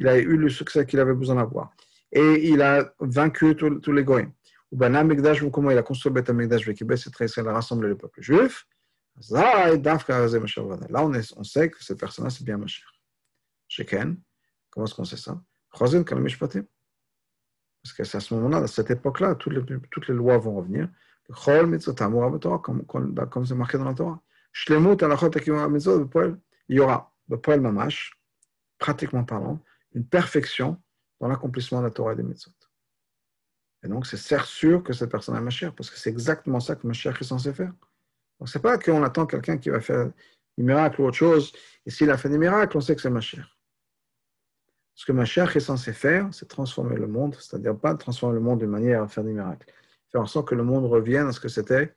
a 0.07 0.17
eu 0.17 0.37
le 0.37 0.49
succès 0.49 0.85
qu'il 0.85 0.99
avait 0.99 1.13
besoin 1.13 1.35
d'avoir. 1.35 1.71
Et 2.11 2.49
il 2.49 2.61
a 2.61 2.93
vaincu 2.99 3.55
tous 3.55 3.91
les 3.91 4.03
goyim. 4.03 4.31
Comment 5.51 5.71
il 5.71 5.77
a 5.77 5.83
construit 5.83 6.11
Beth 6.11 6.29
Amikdash, 6.29 6.67
il 6.67 7.47
a 7.47 7.53
rassemblé 7.53 7.89
le 7.89 7.97
peuple 7.97 8.21
juif. 8.21 8.65
Là, 9.29 9.71
on, 11.03 11.13
est, 11.13 11.33
on 11.37 11.43
sait 11.43 11.69
que 11.69 11.83
cette 11.83 11.99
personne-là, 11.99 12.31
c'est 12.31 12.43
bien 12.43 12.57
Mashiach. 12.57 12.87
Sheken. 13.67 14.17
Comment 14.71 14.85
est-ce 14.85 14.95
qu'on 14.95 15.05
sait 15.05 15.17
ça? 15.17 15.39
Chosin 15.77 16.03
Kalamishpatim. 16.03 16.65
Parce 17.83 17.93
que 17.93 18.03
c'est 18.03 18.17
à 18.17 18.19
ce 18.19 18.33
moment-là, 18.33 18.57
à 18.57 18.67
cette 18.67 18.89
époque-là, 18.89 19.35
toutes 19.35 19.53
les, 19.53 19.79
toutes 19.91 20.07
les 20.07 20.15
lois 20.15 20.37
vont 20.37 20.55
revenir. 20.55 20.89
Chol 21.29 21.67
mitzvot 21.67 21.93
Torah, 21.93 22.59
comme, 22.59 22.85
comme 22.85 23.45
c'est 23.45 23.55
marqué 23.55 23.77
dans 23.77 23.85
la 23.85 23.93
Torah. 23.93 24.21
Shlemut 24.51 25.01
alachot 25.03 25.29
mitzvot, 25.69 26.09
il 26.69 26.75
y 26.75 26.79
aura, 26.79 27.13
le 27.29 27.39
poil 27.39 27.61
mamash, 27.61 28.13
pratiquement 28.77 29.23
parlant, 29.23 29.61
une 29.93 30.05
perfection 30.05 30.81
dans 31.19 31.27
l'accomplissement 31.27 31.79
de 31.79 31.85
la 31.85 31.91
Torah 31.91 32.13
et 32.13 32.15
des 32.15 32.23
mitzvot. 32.23 32.51
Et 33.83 33.87
donc, 33.87 34.05
c'est 34.05 34.17
certes 34.17 34.47
sûr 34.47 34.81
que 34.83 34.93
cette 34.93 35.11
personne 35.11 35.35
est 35.35 35.41
Mashiach, 35.41 35.71
parce 35.71 35.89
que 35.89 35.97
c'est 35.97 36.09
exactement 36.09 36.59
ça 36.59 36.75
que 36.75 36.87
Mashiach 36.87 37.19
est 37.19 37.25
censé 37.25 37.53
faire. 37.53 37.73
Donc, 38.39 38.49
c'est 38.49 38.61
pas 38.61 38.77
qu'on 38.77 39.03
attend 39.03 39.25
quelqu'un 39.25 39.57
qui 39.57 39.69
va 39.69 39.81
faire 39.81 40.11
des 40.57 40.63
miracles 40.63 41.01
ou 41.01 41.05
autre 41.05 41.17
chose, 41.17 41.53
et 41.85 41.89
s'il 41.89 42.09
a 42.09 42.17
fait 42.17 42.29
des 42.29 42.37
miracles, 42.37 42.77
on 42.77 42.81
sait 42.81 42.95
que 42.95 43.01
c'est 43.01 43.09
Mashiach. 43.09 43.45
Ce 44.95 45.05
que 45.05 45.11
Mashiach 45.11 45.55
est 45.55 45.59
censé 45.59 45.91
faire, 45.91 46.33
c'est 46.33 46.47
transformer 46.47 46.95
le 46.95 47.07
monde, 47.07 47.35
c'est-à-dire 47.35 47.77
pas 47.77 47.95
transformer 47.95 48.35
le 48.35 48.41
monde 48.41 48.59
d'une 48.59 48.69
manière 48.69 49.03
à 49.03 49.07
faire 49.07 49.23
des 49.23 49.33
miracles, 49.33 49.71
faire 50.11 50.21
en 50.21 50.27
sorte 50.27 50.47
que 50.47 50.55
le 50.55 50.63
monde 50.63 50.85
revienne 50.85 51.27
à 51.27 51.31
ce 51.31 51.39
que 51.39 51.49
c'était 51.49 51.95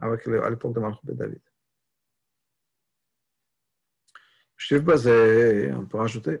à 0.00 0.08
l'époque 0.50 0.74
de 0.74 0.80
Malchut 0.80 1.06
de 1.06 1.14
David. 1.14 1.40
Je 4.56 4.76
on 4.76 5.86
peut 5.86 5.98
rajouter. 5.98 6.40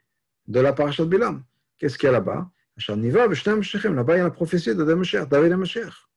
de 0.51 0.59
la 0.59 0.73
parasha 0.73 1.03
de 1.03 1.09
Bilam. 1.09 1.43
Qu'est-ce 1.77 1.97
qu'il 1.97 2.07
y 2.07 2.09
a 2.09 2.13
là-bas? 2.13 2.49
Là-bas, 2.77 4.15
il 4.15 4.17
y 4.17 4.21
a 4.21 4.23
la 4.23 4.31
prophétie 4.31 4.75
de 4.75 4.83
David 4.83 5.55
Mashiach. 5.57 6.07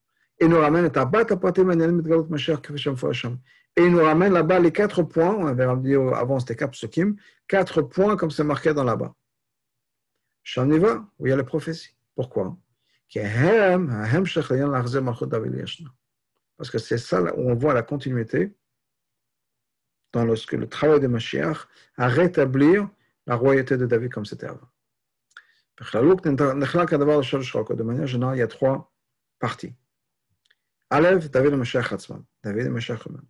Et 0.40 0.44
il 0.44 0.48
nous 0.48 0.58
ramène 0.58 0.90
Et 3.76 3.82
il 3.82 3.90
nous 3.92 4.02
ramène 4.02 4.32
là-bas 4.32 4.60
les 4.60 4.72
quatre 4.72 5.02
points, 5.02 5.34
on 5.34 5.46
avait 5.46 5.66
dit 5.82 5.94
avant 5.94 6.40
c'était 6.40 6.56
Kap 6.56 6.74
Sokim, 6.74 7.16
quatre 7.46 7.82
points 7.82 8.16
comme 8.16 8.30
c'est 8.30 8.44
marqué 8.44 8.74
dans 8.74 8.84
là-bas. 8.84 9.14
Shaniva, 10.42 11.06
où 11.18 11.26
il 11.26 11.30
y 11.30 11.32
a 11.32 11.36
la 11.36 11.44
prophétie. 11.44 11.94
Pourquoi? 12.14 12.56
Parce 16.56 16.70
que 16.70 16.78
c'est 16.78 16.98
ça 16.98 17.22
où 17.22 17.50
on 17.50 17.54
voit 17.54 17.74
la 17.74 17.82
continuité 17.82 18.54
dans 20.12 20.24
le, 20.24 20.34
le 20.56 20.68
travail 20.68 21.00
de 21.00 21.06
Mashiach 21.06 21.68
à 21.96 22.08
rétablir 22.08 22.88
la 23.26 23.36
royauté 23.36 23.76
de 23.76 23.86
David 23.86 24.12
comme 24.12 24.24
c'était 24.24 24.46
avant. 24.46 24.68
De 25.78 25.84
manière 27.82 28.06
générale, 28.06 28.36
il 28.36 28.40
y 28.40 28.42
a 28.42 28.46
trois 28.46 28.92
parties. 29.38 29.74
Aleph, 30.90 31.30
David 31.30 31.54
et 31.54 31.56
Mashiach 31.56 31.92
Hatzman. 31.92 32.24
David 32.42 32.66
et 32.66 32.70
Mashiach 32.70 33.06
eux-mêmes. 33.08 33.26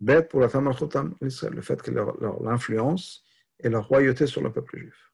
Bet 0.00 0.22
pour 0.22 0.40
la 0.40 0.48
femme 0.48 0.68
al 0.68 0.74
l'Israël, 1.20 1.54
le 1.54 1.62
fait 1.62 1.80
que 1.82 1.90
leur, 1.90 2.20
leur 2.20 2.48
influence 2.48 3.24
et 3.58 3.68
leur 3.68 3.88
royauté 3.88 4.26
sur 4.26 4.42
le 4.42 4.52
peuple 4.52 4.78
juif. 4.78 5.12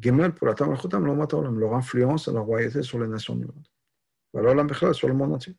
Gimel 0.00 0.32
pour 0.32 0.46
la 0.46 0.54
femme 0.54 0.72
al 0.72 1.58
leur 1.58 1.74
influence 1.74 2.28
et 2.28 2.32
leur 2.32 2.44
royauté 2.44 2.82
sur 2.82 2.98
les 2.98 3.08
nations 3.08 3.34
du 3.34 3.46
monde. 3.46 3.66
Alors 4.34 4.54
la 4.54 4.92
sur 4.92 5.08
le 5.08 5.14
monde 5.14 5.34
entier. 5.34 5.56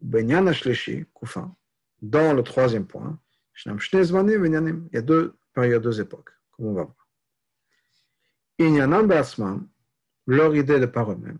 Benyan 0.00 0.46
Ashleshi, 0.48 1.06
Koufa, 1.14 1.48
dans 2.02 2.34
le 2.34 2.42
troisième 2.42 2.86
point, 2.86 3.18
il 3.64 4.88
y 4.92 4.96
a 4.96 5.02
deux 5.02 5.34
périodes, 5.54 5.82
deux 5.82 6.00
époques, 6.00 6.30
comme 6.56 6.66
on 6.66 6.74
va 6.74 6.84
voir. 6.84 7.06
Inyanam 8.58 9.06
Basman, 9.06 9.68
leur 10.26 10.54
idée 10.54 10.80
de 10.80 10.86
par 10.86 11.12
eux-mêmes, 11.12 11.38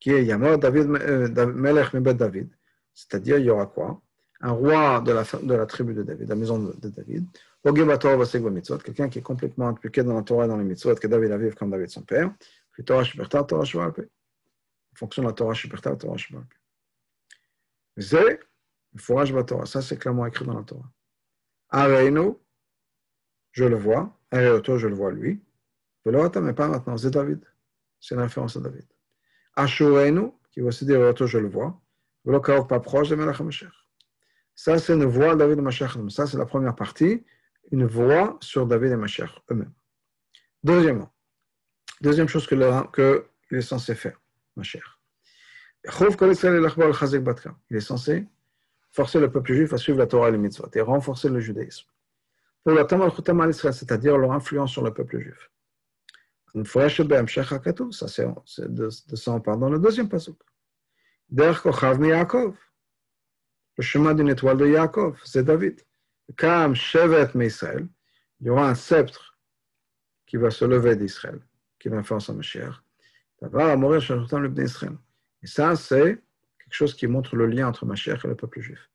qui 0.00 0.10
est 0.10 0.24
Yamor 0.24 0.58
David, 0.58 0.88
euh, 0.90 1.46
Melech 1.46 1.92
Mebet 1.92 2.14
David, 2.14 2.50
c'est-à-dire 2.94 3.38
il 3.38 3.44
y 3.46 3.50
aura 3.50 3.66
quoi? 3.66 4.02
Un 4.40 4.50
roi 4.50 5.00
de 5.00 5.12
la, 5.12 5.66
tribu 5.66 5.94
de 5.94 6.02
David, 6.02 6.28
la 6.28 6.34
maison 6.34 6.58
de, 6.58 6.88
David, 6.88 7.28
quelqu'un 7.62 9.08
qui 9.08 9.20
est 9.20 9.22
complètement 9.22 9.68
impliqué 9.68 10.02
dans 10.02 10.14
la 10.14 10.22
Torah 10.22 10.46
et 10.46 10.48
dans 10.48 10.56
les 10.56 10.64
mitzvot, 10.64 10.96
que 10.96 11.06
David 11.06 11.30
vécu 11.30 11.54
comme 11.54 11.70
David 11.70 11.90
son 11.90 12.02
père, 12.02 12.34
puis 12.72 12.82
Torah 12.82 13.04
Shiperta, 13.04 13.44
Torah 13.44 13.64
Shivalpe. 13.64 14.00
En 14.00 14.96
fonction 14.96 15.22
de 15.22 15.28
la 15.28 15.32
Torah 15.32 15.54
Shiperta, 15.54 15.94
Torah 15.94 16.16
Shivalpe. 16.16 16.52
C'est 17.96 18.40
le 18.94 18.98
fourrage 18.98 19.32
Torah, 19.46 19.66
ça 19.66 19.80
c'est 19.80 19.96
clairement 19.96 20.26
écrit 20.26 20.44
dans 20.44 20.58
la 20.58 20.64
Torah. 20.64 20.90
Areino, 21.68 22.42
je 23.52 23.64
le 23.64 23.76
vois, 23.76 24.18
Areoto, 24.32 24.78
je 24.78 24.88
le 24.88 24.94
vois 24.94 25.12
lui, 25.12 25.40
Velorata, 26.04 26.40
mais 26.40 26.54
pas 26.54 26.66
maintenant, 26.66 26.96
c'est 26.96 27.10
David. 27.10 27.44
C'est 28.00 28.16
référence 28.16 28.56
à 28.56 28.60
David. 28.60 28.86
Ashurenu, 29.54 30.32
qui 30.50 30.60
va 30.60 30.68
aussi 30.68 30.84
dire 30.84 31.00
Areoto, 31.00 31.26
je 31.26 31.38
le 31.38 31.48
vois, 31.48 31.80
Velokarov, 32.24 32.66
pas 32.66 32.80
proche 32.80 33.10
de 33.10 33.14
Melech 33.14 33.40
HaMashiach. 33.40 33.86
Ça, 34.54 34.78
c'est 34.78 34.94
une 34.94 35.04
voix 35.04 35.34
de 35.34 35.40
David 35.40 35.58
et 35.58 35.62
Mashiach. 35.62 35.96
Ça, 36.08 36.26
c'est 36.26 36.36
la 36.38 36.46
première 36.46 36.74
partie, 36.74 37.24
une 37.70 37.86
voix 37.86 38.38
sur 38.40 38.66
David 38.66 38.92
et 38.92 38.96
Mashiach 38.96 39.42
eux-mêmes. 39.50 39.72
Deuxièmement, 40.62 41.12
deuxième 42.00 42.28
chose 42.28 42.46
qu'il 42.46 42.60
que 42.92 43.26
est 43.50 43.60
censé 43.60 43.94
faire, 43.94 44.20
Mashiach. 44.56 44.98
Il 47.70 47.76
est 47.76 47.80
censé 47.80 48.26
forcer 48.92 49.18
le 49.18 49.30
peuple 49.30 49.52
juif 49.52 49.72
à 49.72 49.78
suivre 49.78 49.98
la 49.98 50.06
Torah 50.06 50.28
et 50.28 50.32
les 50.32 50.38
mitzvot 50.38 50.68
et 50.74 50.80
renforcer 50.80 51.28
le 51.28 51.40
judaïsme. 51.40 51.86
Pour 51.86 51.88
la 51.88 51.88
Tamal 51.88 51.90
Chutam 51.90 52.51
c'est-à-dire 52.64 54.18
leur 54.18 54.32
influence 54.32 54.70
sur 54.70 54.82
le 54.82 54.92
peuple 54.92 55.18
juif. 55.18 55.50
Ça, 57.92 58.08
c'est 58.08 58.26
de, 58.74 58.90
ça 58.90 59.38
dans 59.38 59.70
le 59.70 59.78
deuxième 59.78 60.08
passage. 60.08 60.34
Le 63.78 63.82
chemin 63.82 64.14
d'une 64.14 64.28
étoile 64.28 64.58
de 64.58 64.66
Yaakov, 64.66 65.18
c'est 65.24 65.44
David. 65.44 65.80
Comme 66.36 66.74
Shevet 66.74 67.30
il 67.34 68.46
y 68.46 68.50
aura 68.50 68.68
un 68.68 68.74
sceptre 68.74 69.38
qui 70.26 70.36
va 70.36 70.50
se 70.50 70.64
lever 70.64 70.96
d'Israël, 70.96 71.40
qui 71.78 71.88
va 71.88 72.02
faire 72.02 72.20
son 72.20 72.34
Mashiach. 72.34 72.74
Et 75.42 75.46
ça, 75.46 75.74
c'est 75.76 76.22
quelque 76.58 76.74
chose 76.74 76.94
qui 76.94 77.06
montre 77.06 77.34
le 77.34 77.46
lien 77.46 77.68
entre 77.68 77.86
Mashiach 77.86 78.24
et 78.24 78.28
le 78.28 78.36
peuple 78.36 78.60
juif. 78.60 78.91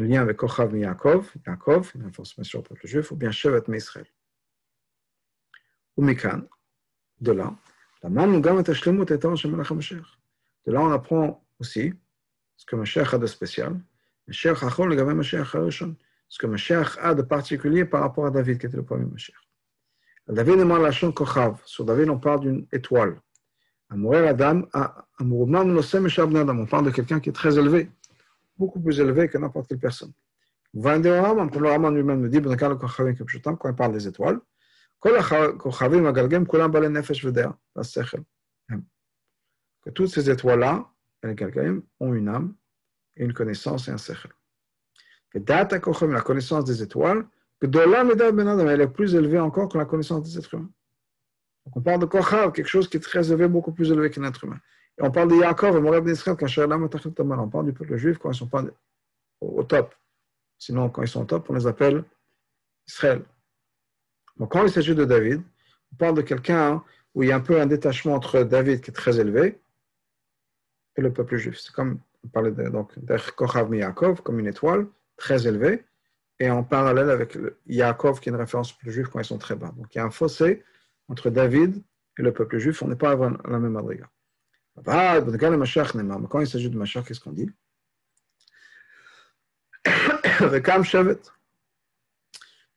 Le 0.00 0.06
lien 0.06 0.22
avec 0.22 0.38
Kochav 0.38 0.74
Yaakov, 0.74 1.34
Yaakov, 1.46 1.92
une 1.94 2.06
information 2.06 2.42
sur 2.42 2.62
le 2.70 2.88
juif, 2.88 3.10
ou 3.10 3.16
bien 3.16 3.30
Shevet 3.30 3.62
Israël. 3.68 4.06
Ou 5.94 6.02
Mikan, 6.02 6.40
de 7.20 7.32
là, 7.32 7.54
de 8.02 8.08
là, 10.72 10.80
on 10.80 10.90
apprend 10.90 11.44
aussi 11.58 11.92
ce 12.56 12.64
que 12.64 12.76
Mashiach 12.76 13.12
a 13.12 13.18
de 13.18 13.26
spécial, 13.26 13.78
Mashiach 14.26 14.62
Achon, 14.62 14.86
le 14.86 14.96
gamin 14.96 15.12
Mashiach 15.12 15.54
Harishon. 15.54 15.94
Ce 16.28 16.38
que 16.38 16.46
Mashiach 16.46 16.96
a 17.02 17.14
de 17.14 17.20
particulier 17.20 17.84
par 17.84 18.00
rapport 18.00 18.24
à 18.24 18.30
David, 18.30 18.58
qui 18.58 18.64
était 18.64 18.78
le 18.78 18.84
premier 18.84 19.04
Mashiach. 19.04 19.36
David 20.28 20.60
est 20.60 20.64
Malachon 20.64 21.12
Kochav. 21.12 21.60
Sur 21.66 21.84
David, 21.84 22.08
on 22.08 22.18
parle 22.18 22.40
d'une 22.40 22.66
étoile. 22.72 23.20
Amourer 23.90 24.28
Adam, 24.28 24.62
on 25.20 26.66
parle 26.66 26.86
de 26.86 26.90
quelqu'un 26.90 27.20
qui 27.20 27.28
est 27.28 27.34
très 27.34 27.58
élevé, 27.58 27.90
beaucoup 28.60 28.80
plus 28.80 29.00
élevé 29.00 29.28
que 29.28 29.38
n'importe 29.38 29.68
quelle 29.68 29.78
personne. 29.78 30.12
Comme 30.72 31.02
le 31.02 31.68
Raman 31.68 31.94
lui-même 31.94 32.20
me 32.20 32.28
dit, 32.28 32.40
quand 32.42 33.68
il 33.68 33.74
parle 33.74 33.92
des 33.92 34.06
étoiles, 34.06 34.38
que 39.82 39.90
toutes 39.90 40.08
ces 40.08 40.30
étoiles-là, 40.30 40.86
ont 42.00 42.14
une 42.14 42.28
âme, 42.28 42.54
et 43.16 43.24
une 43.24 43.32
connaissance 43.32 43.88
et 43.88 43.90
un 43.90 43.98
sechel. 43.98 44.30
La 45.34 46.20
connaissance 46.20 46.64
des 46.64 46.82
étoiles, 46.82 47.26
elle 47.62 48.80
est 48.80 48.88
plus 48.88 49.14
élevée 49.14 49.40
encore 49.40 49.68
que 49.68 49.78
la 49.78 49.86
connaissance 49.86 50.22
des 50.22 50.38
êtres 50.38 50.54
humains. 50.54 50.70
Donc 51.64 51.76
on 51.76 51.82
parle 51.82 52.00
de 52.00 52.06
Kochav, 52.06 52.52
quelque 52.52 52.68
chose 52.68 52.88
qui 52.88 52.96
est 52.98 53.00
très 53.00 53.28
élevé, 53.30 53.48
beaucoup 53.48 53.72
plus 53.72 53.90
élevé 53.90 54.10
qu'un 54.10 54.24
être 54.24 54.44
humain. 54.44 54.60
On 55.02 55.10
parle 55.10 55.28
de 55.28 55.36
Yaakov 55.36 55.76
et 55.76 55.80
Moreb 55.80 56.04
d'Israël, 56.04 56.36
quand 56.36 56.46
on 56.58 57.48
parle 57.48 57.66
du 57.66 57.72
peuple 57.72 57.96
juif 57.96 58.18
quand 58.18 58.30
ils 58.30 58.36
sont 58.36 58.46
pas 58.46 58.64
au 59.40 59.62
top. 59.64 59.94
Sinon, 60.58 60.90
quand 60.90 61.02
ils 61.02 61.08
sont 61.08 61.22
au 61.22 61.24
top, 61.24 61.48
on 61.48 61.54
les 61.54 61.66
appelle 61.66 62.04
Israël. 62.86 63.22
Donc 64.36 64.52
quand 64.52 64.62
il 64.62 64.70
s'agit 64.70 64.94
de 64.94 65.04
David, 65.04 65.42
on 65.92 65.96
parle 65.96 66.14
de 66.14 66.22
quelqu'un 66.22 66.82
où 67.14 67.22
il 67.22 67.30
y 67.30 67.32
a 67.32 67.36
un 67.36 67.40
peu 67.40 67.60
un 67.60 67.66
détachement 67.66 68.14
entre 68.14 68.42
David 68.42 68.82
qui 68.82 68.90
est 68.90 68.94
très 68.94 69.18
élevé 69.18 69.58
et 70.96 71.00
le 71.00 71.12
peuple 71.12 71.36
juif. 71.36 71.58
C'est 71.58 71.72
comme 71.72 72.00
on 72.24 72.28
parlait 72.28 72.50
de, 72.50 72.68
donc 72.68 72.92
Miyakov, 73.68 74.22
comme 74.22 74.38
une 74.38 74.46
étoile 74.46 74.86
très 75.16 75.46
élevée, 75.46 75.84
et 76.38 76.50
en 76.50 76.62
parallèle 76.62 77.10
avec 77.10 77.36
Yaakov, 77.66 78.20
qui 78.20 78.28
est 78.28 78.32
une 78.32 78.38
référence 78.38 78.72
au 78.72 78.76
peuple 78.76 78.90
juif 78.90 79.08
quand 79.08 79.20
ils 79.20 79.24
sont 79.24 79.38
très 79.38 79.56
bas. 79.56 79.72
Donc 79.76 79.94
il 79.94 79.98
y 79.98 80.00
a 80.00 80.04
un 80.04 80.10
fossé 80.10 80.62
entre 81.08 81.30
David 81.30 81.82
et 82.18 82.22
le 82.22 82.32
peuple 82.32 82.58
juif. 82.58 82.82
On 82.82 82.88
n'est 82.88 82.96
pas 82.96 83.12
à 83.12 83.16
la 83.16 83.58
même 83.58 83.76
adriga. 83.76 84.08
Quand 86.28 86.40
il 86.40 86.46
s'agit 86.46 86.70
de 86.70 86.76
Mashiach, 86.78 87.04
qu'est-ce 87.04 87.20
qu'on 87.20 87.32
dit. 87.32 87.50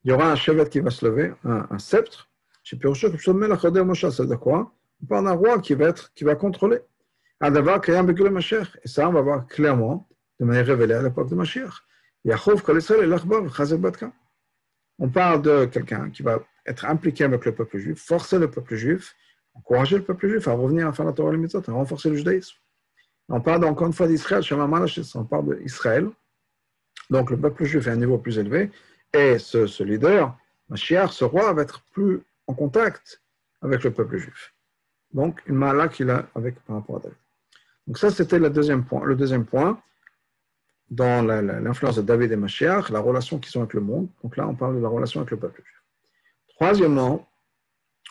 Il 0.04 0.12
y 0.12 0.12
aura 0.12 0.32
un 0.32 0.36
Shevet 0.36 0.70
qui 0.70 0.80
va 0.80 0.90
se 0.90 1.06
lever, 1.06 1.34
un, 1.46 1.66
un 1.70 1.80
sceptre. 1.80 2.30
Ça 2.64 2.76
veut 2.76 4.26
dire 4.28 4.40
quoi 4.40 4.74
On 5.02 5.06
parle 5.06 5.26
d'un 5.26 5.32
roi 5.34 5.60
qui 5.60 5.74
va, 5.74 5.86
être, 5.86 6.14
qui 6.14 6.24
va 6.24 6.36
contrôler. 6.36 6.80
Et 7.42 8.88
ça, 8.88 9.10
on 9.10 9.14
va 9.14 9.22
voir 9.22 9.48
clairement, 9.48 10.08
de 10.40 10.46
manière 10.46 10.66
révélée 10.66 10.94
à 10.94 11.02
l'époque 11.02 11.30
de 11.30 11.36
Mashiach. 11.36 11.74
On 15.00 15.10
parle 15.10 15.42
de 15.42 15.66
quelqu'un 15.66 16.10
qui 16.10 16.24
va 16.24 16.40
être 16.66 16.86
impliqué 16.86 17.26
avec 17.26 17.44
le 17.46 17.54
peuple 17.54 17.78
juif, 17.80 18.02
forcer 18.02 18.40
le 18.40 18.50
peuple 18.50 18.76
juif, 18.76 19.16
encourager 19.54 19.98
le 19.98 20.04
peuple 20.04 20.28
juif 20.28 20.48
à 20.48 20.54
revenir 20.54 20.88
à 20.88 20.94
faire 20.94 21.06
la 21.06 21.14
Torah 21.14 21.34
et 21.34 21.38
les 21.38 21.56
à 21.56 21.72
renforcer 21.72 22.10
le 22.10 22.16
judaïsme. 22.16 22.56
On 23.30 23.42
parle 23.42 23.64
encore 23.66 23.88
une 23.88 23.94
fois 23.94 24.08
d'Israël, 24.08 24.44
on 25.16 25.24
parle 25.24 25.60
d'Israël. 25.60 26.10
Donc 27.10 27.32
le 27.32 27.38
peuple 27.38 27.64
juif 27.66 27.88
est 27.88 27.90
à 27.90 27.94
un 27.94 27.98
niveau 27.98 28.18
plus 28.18 28.38
élevé, 28.38 28.72
et 29.14 29.38
ce, 29.38 29.68
ce 29.68 29.84
leader, 29.84 30.36
Mashiach, 30.70 31.12
ce 31.12 31.24
roi, 31.24 31.54
va 31.54 31.62
être 31.62 31.82
plus 31.92 32.22
en 32.48 32.54
contact 32.54 33.22
avec 33.62 33.84
le 33.84 33.92
peuple 33.92 34.18
juif. 34.18 34.54
Donc, 35.14 35.42
une 35.46 35.56
mala 35.56 35.88
qu'il 35.88 36.10
a 36.10 36.28
avec, 36.36 36.60
par 36.62 36.78
rapport 36.78 36.98
à 36.98 37.00
David. 37.00 37.18
Donc 37.86 37.98
ça, 37.98 38.10
c'était 38.10 38.40
le 38.40 38.50
deuxième 38.50 38.84
point. 38.84 39.04
Le 39.04 39.16
deuxième 39.16 39.46
point, 39.46 39.80
dans 40.90 41.26
l'influence 41.26 41.98
de 41.98 42.02
David 42.02 42.32
et 42.32 42.36
Mashiach, 42.36 42.90
la 42.90 43.00
relation 43.00 43.40
qu'ils 43.40 43.58
ont 43.58 43.62
avec 43.62 43.74
le 43.74 43.82
monde. 43.82 44.08
Donc 44.24 44.38
là, 44.38 44.48
on 44.48 44.56
parle 44.56 44.76
de 44.78 44.82
la 44.82 44.90
relation 44.90 45.20
avec 45.20 45.32
le 45.32 45.38
peuple 45.38 45.62
juif. 45.62 45.84
Troisièmement, 46.56 47.28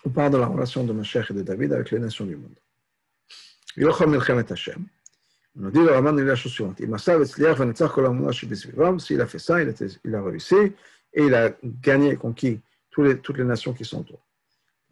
on 0.04 0.10
parle 0.10 0.32
de 0.32 0.38
la 0.38 0.46
relation 0.46 0.84
de 0.84 0.92
Mashiach 0.92 1.30
et 1.30 1.34
de 1.34 1.42
David 1.42 1.72
avec 1.72 1.90
les 1.90 1.98
nations 1.98 2.24
du 2.26 2.36
monde. 2.36 2.54
On 5.60 5.68
dit 5.68 5.78
le 5.78 5.90
Raman 5.90 6.18
il 6.18 6.24
la 6.24 6.34
chose 6.34 6.52
suivante. 6.52 6.78
S'il 9.00 9.20
a 9.20 9.26
fait 9.26 9.38
ça, 9.38 9.62
il 9.62 10.14
a, 10.14 10.22
réussi 10.22 10.54
et 11.14 11.24
il 11.24 11.34
a 11.34 11.50
gagné 11.62 12.16
conquis 12.16 12.60
toutes 12.90 13.36
les, 13.36 13.44
nations 13.44 13.72
qui 13.72 13.84
sont 13.84 14.00
autour. 14.00 14.20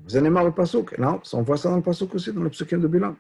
Vous 0.01 0.19
le 0.19 0.51
Pasuk 0.51 0.97
Non, 0.99 1.21
on 1.33 1.43
voit 1.43 1.57
ça 1.57 1.71
dans 1.71 1.77
le 1.77 1.83
Pasuk 1.83 2.15
aussi, 2.15 2.33
dans 2.33 2.43
le 2.43 2.51
psukim 2.51 2.81
de 2.81 2.89
Bilam. 2.89 3.17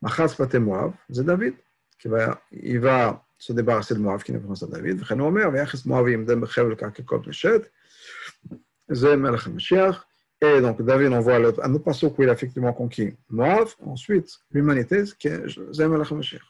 Machas 0.00 0.34
Pate 0.36 0.54
Moav, 0.56 0.92
c'est 1.10 1.24
David, 1.24 1.54
qui 1.98 2.08
va, 2.08 2.40
il 2.50 2.80
va 2.80 3.24
se 3.38 3.52
débarrasser 3.52 3.94
de 3.94 4.00
Moav, 4.00 4.22
qui 4.22 4.32
n'est 4.32 4.38
pas 4.38 4.66
David. 4.66 5.02
Melech 8.88 9.46
HaMashiach. 9.46 10.06
Et 10.42 10.60
donc, 10.60 10.82
David 10.82 11.12
envoie 11.12 11.36
un 11.36 11.44
autre 11.74 11.84
Pasuk 11.84 12.18
où 12.18 12.22
il 12.24 12.28
a 12.28 12.32
effectivement 12.32 12.72
conquis 12.72 13.14
Moav. 13.30 13.76
Ensuite, 13.86 14.40
l'humanité, 14.50 15.04
c'est 15.06 15.88
Melech 15.88 16.10
HaMashiach. 16.10 16.42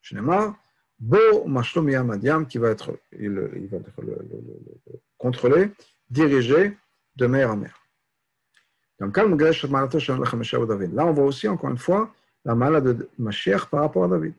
Shnemar, 0.00 0.56
Bo 0.98 1.44
Mashlom 1.46 1.90
Madiam, 2.04 2.46
qui 2.46 2.56
va 2.56 2.70
être, 2.70 2.98
il, 3.12 3.50
il 3.54 3.66
va 3.66 3.76
être 3.76 4.00
le, 4.00 4.16
le, 4.30 4.42
le, 4.86 5.00
contrôlé 5.18 5.72
dirigé 6.08 6.78
de 7.16 7.26
mère 7.26 7.50
en 7.50 7.56
mère. 7.56 7.78
Là, 8.98 9.08
on 11.06 11.12
voit 11.12 11.24
aussi, 11.24 11.48
encore 11.48 11.70
une 11.70 11.76
fois, 11.76 12.14
la 12.46 12.54
malade 12.54 12.84
de 12.84 13.08
Mashiach 13.18 13.66
par 13.66 13.80
rapport 13.80 14.04
à 14.04 14.08
David. 14.08 14.32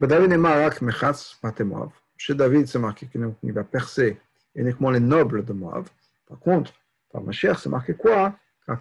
David 0.00 0.32
est 0.32 0.38
marak 0.38 0.82
mechatz 0.82 1.38
Moab. 1.60 1.90
Chez 2.16 2.34
David, 2.34 2.66
c'est 2.66 2.80
marqué 2.80 3.06
qu'il 3.06 3.52
va 3.52 3.62
percer 3.62 4.18
uniquement 4.56 4.90
les 4.90 4.98
nobles 4.98 5.44
de 5.44 5.52
Moab. 5.52 5.86
Par 6.26 6.40
contre, 6.40 6.72
par 7.10 7.22
Mashiach, 7.22 7.58
c'est 7.58 7.68
marqué 7.68 7.94
quoi 7.94 8.38
al 8.66 8.80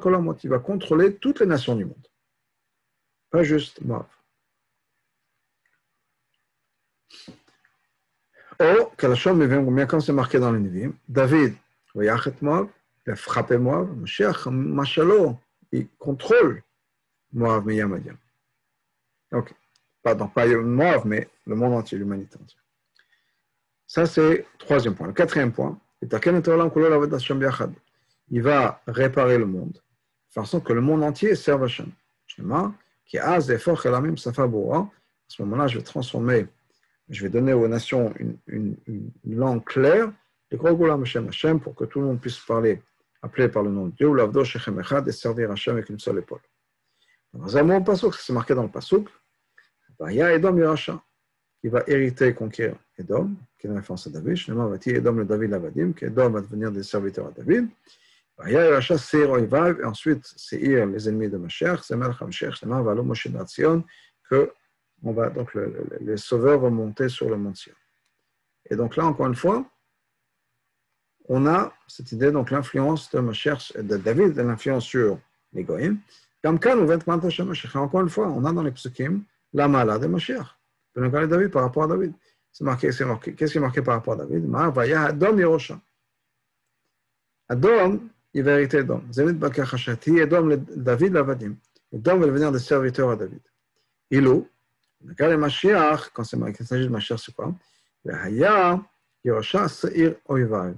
Kolamot. 0.00 0.36
Il 0.42 0.50
va 0.50 0.58
contrôler 0.58 1.16
toutes 1.16 1.40
les 1.40 1.46
nations 1.46 1.76
du 1.76 1.84
monde. 1.84 2.06
Pas 3.30 3.42
juste 3.42 3.80
Moab. 3.82 4.06
Or, 8.58 8.94
bien 8.96 9.86
comme 9.86 10.00
c'est 10.00 10.12
marqué 10.12 10.38
dans 10.38 10.52
Nivim, 10.52 10.94
David, 11.08 11.54
il 11.94 12.08
a 12.08 13.16
frappé 13.16 13.58
Moab, 13.58 13.96
Mashiach, 13.98 14.46
Machalo, 14.46 15.38
il 15.72 15.88
contrôle 15.98 16.62
Moab, 17.32 17.66
mais 17.66 17.76
Yamadiam. 17.76 18.16
Ok. 19.32 19.54
Pardon, 20.02 20.28
pas 20.28 20.46
Moab, 20.46 21.04
mais 21.04 21.28
le 21.46 21.54
monde 21.54 21.74
entier, 21.74 21.98
l'humanité 21.98 22.38
entière. 22.40 22.62
Ça, 23.86 24.06
c'est 24.06 24.38
le 24.38 24.44
troisième 24.58 24.94
point. 24.94 25.06
Le 25.06 25.12
quatrième 25.12 25.52
point, 25.52 25.78
il 28.28 28.42
va 28.42 28.82
réparer 28.86 29.38
le 29.38 29.46
monde, 29.46 29.72
de 29.72 30.32
façon 30.32 30.60
que 30.60 30.72
le 30.72 30.80
monde 30.80 31.04
entier 31.04 31.34
serve 31.34 31.64
Hashem. 31.64 31.90
Qui 33.06 33.18
À 33.18 33.40
ce 33.40 35.42
moment-là, 35.42 35.68
je 35.68 35.78
vais 35.78 35.84
transformer 35.84 36.48
je 37.08 37.22
vais 37.22 37.28
donner 37.28 37.52
aux 37.52 37.68
nations 37.68 38.12
une, 38.46 38.76
langue 39.24 39.64
claire, 39.64 40.12
Hashem, 40.52 41.60
pour 41.60 41.74
que 41.74 41.84
tout 41.84 42.00
le 42.00 42.06
monde 42.06 42.20
puisse 42.20 42.38
parler, 42.38 42.82
appelé 43.22 43.48
par 43.48 43.62
le 43.62 43.70
nom 43.70 43.86
de 43.86 43.92
Dieu, 43.92 44.10
et 45.06 45.12
servir 45.12 45.50
Hashem 45.50 45.74
avec 45.74 45.88
une 45.88 45.98
seule 45.98 46.18
épaule. 46.18 46.40
Dans 47.32 47.56
un 47.56 47.62
mot 47.62 47.84
c'est 48.18 48.32
marqué 48.32 48.54
dans 48.54 48.62
le 48.62 48.70
Pasuk, 48.70 49.08
il 50.08 50.14
y 50.14 50.22
a 50.22 50.32
Edom 50.32 50.56
Yeracha, 50.58 51.02
qui 51.60 51.68
va 51.68 51.82
hériter 51.86 52.28
et 52.28 52.34
conquérir 52.34 52.76
Edom, 52.98 53.34
qui 53.58 53.66
est 53.66 53.70
la 53.70 53.76
référence 53.76 54.06
à 54.06 54.10
David, 54.10 54.36
Shnema 54.36 54.66
va 54.66 54.76
Edom 54.84 55.18
le 55.18 55.24
David 55.24 55.50
Lavadim, 55.50 55.92
qu'Edom 55.92 56.30
va 56.30 56.40
devenir 56.40 56.70
des 56.70 56.82
serviteurs 56.82 57.28
à 57.28 57.30
David. 57.30 57.68
Et 58.48 59.84
ensuite 59.84 60.24
Seir, 60.24 60.86
les 60.86 61.08
ennemis 61.08 61.30
de 61.30 61.38
Mashiach, 61.38 61.82
c'est 61.82 61.96
Melch 61.96 62.20
HaMashiach, 62.20 62.56
Shnema 62.56 62.82
va 62.82 62.94
Moshe 62.94 63.28
Datzion, 63.28 63.84
que 64.28 64.52
on 65.02 65.12
va, 65.12 65.30
donc 65.30 65.54
les 66.00 66.16
sauveurs 66.16 66.58
vont 66.60 66.70
monter 66.70 67.08
sur 67.08 67.28
le 67.28 67.36
mont 67.36 67.54
Sion. 67.54 67.74
Et 68.68 68.76
donc 68.76 68.96
là, 68.96 69.04
encore 69.04 69.26
une 69.26 69.34
fois, 69.34 69.64
on 71.28 71.46
a 71.46 71.72
cette 71.86 72.12
idée, 72.12 72.30
donc 72.30 72.50
l'influence 72.50 73.10
de 73.10 73.82
de 73.82 73.96
David, 73.96 74.36
l'influence 74.36 74.84
sur 74.84 75.18
les 75.52 75.64
nous 75.64 76.92
encore 77.74 78.00
une 78.00 78.08
fois, 78.08 78.28
on 78.28 78.44
a 78.44 78.52
dans 78.52 78.62
les 78.62 78.70
psukim 78.70 79.24
la 79.52 79.68
malade 79.68 80.02
de 80.02 80.06
Mashiach. 80.06 80.55
De 80.96 81.02
de 81.02 81.26
David 81.26 81.50
par 81.50 81.62
rapport 81.62 81.84
à 81.84 81.88
David. 81.88 82.12
C'est 82.50 82.64
marqué, 82.64 82.90
c'est 82.90 83.04
marqué. 83.04 83.34
Qu'est-ce 83.34 83.52
qui 83.52 83.58
est 83.58 83.60
marqué 83.60 83.82
par 83.82 83.94
rapport 83.94 84.14
à 84.14 84.24
David? 84.24 84.50
Adam 84.54 85.36
Yerosha. 85.36 85.78
Adam, 87.48 88.00
il 88.32 88.42
va 88.42 88.52
hériter 88.52 88.78
Adam. 88.78 89.02
Zemit 89.12 89.34
Bakachashati, 89.34 90.22
Adam, 90.22 90.56
David, 90.74 91.12
l'Avadim. 91.12 91.56
Adam 91.94 92.18
va 92.18 92.26
devenir 92.26 92.50
des 92.50 92.58
serviteurs 92.58 93.10
à 93.10 93.16
David. 93.16 93.42
Ilou, 94.10 94.48
dans 95.00 95.30
le 95.30 95.36
Mashiach, 95.36 96.10
quand 96.14 96.22
il 96.32 96.66
s'agit 96.66 96.84
de 96.84 96.92
Mashiach, 96.92 97.18
c'est 97.18 97.34
quoi? 97.34 97.54
Haya, 98.08 98.80
Yerosha, 99.22 99.68
Seir, 99.68 100.14
Oivav. 100.28 100.76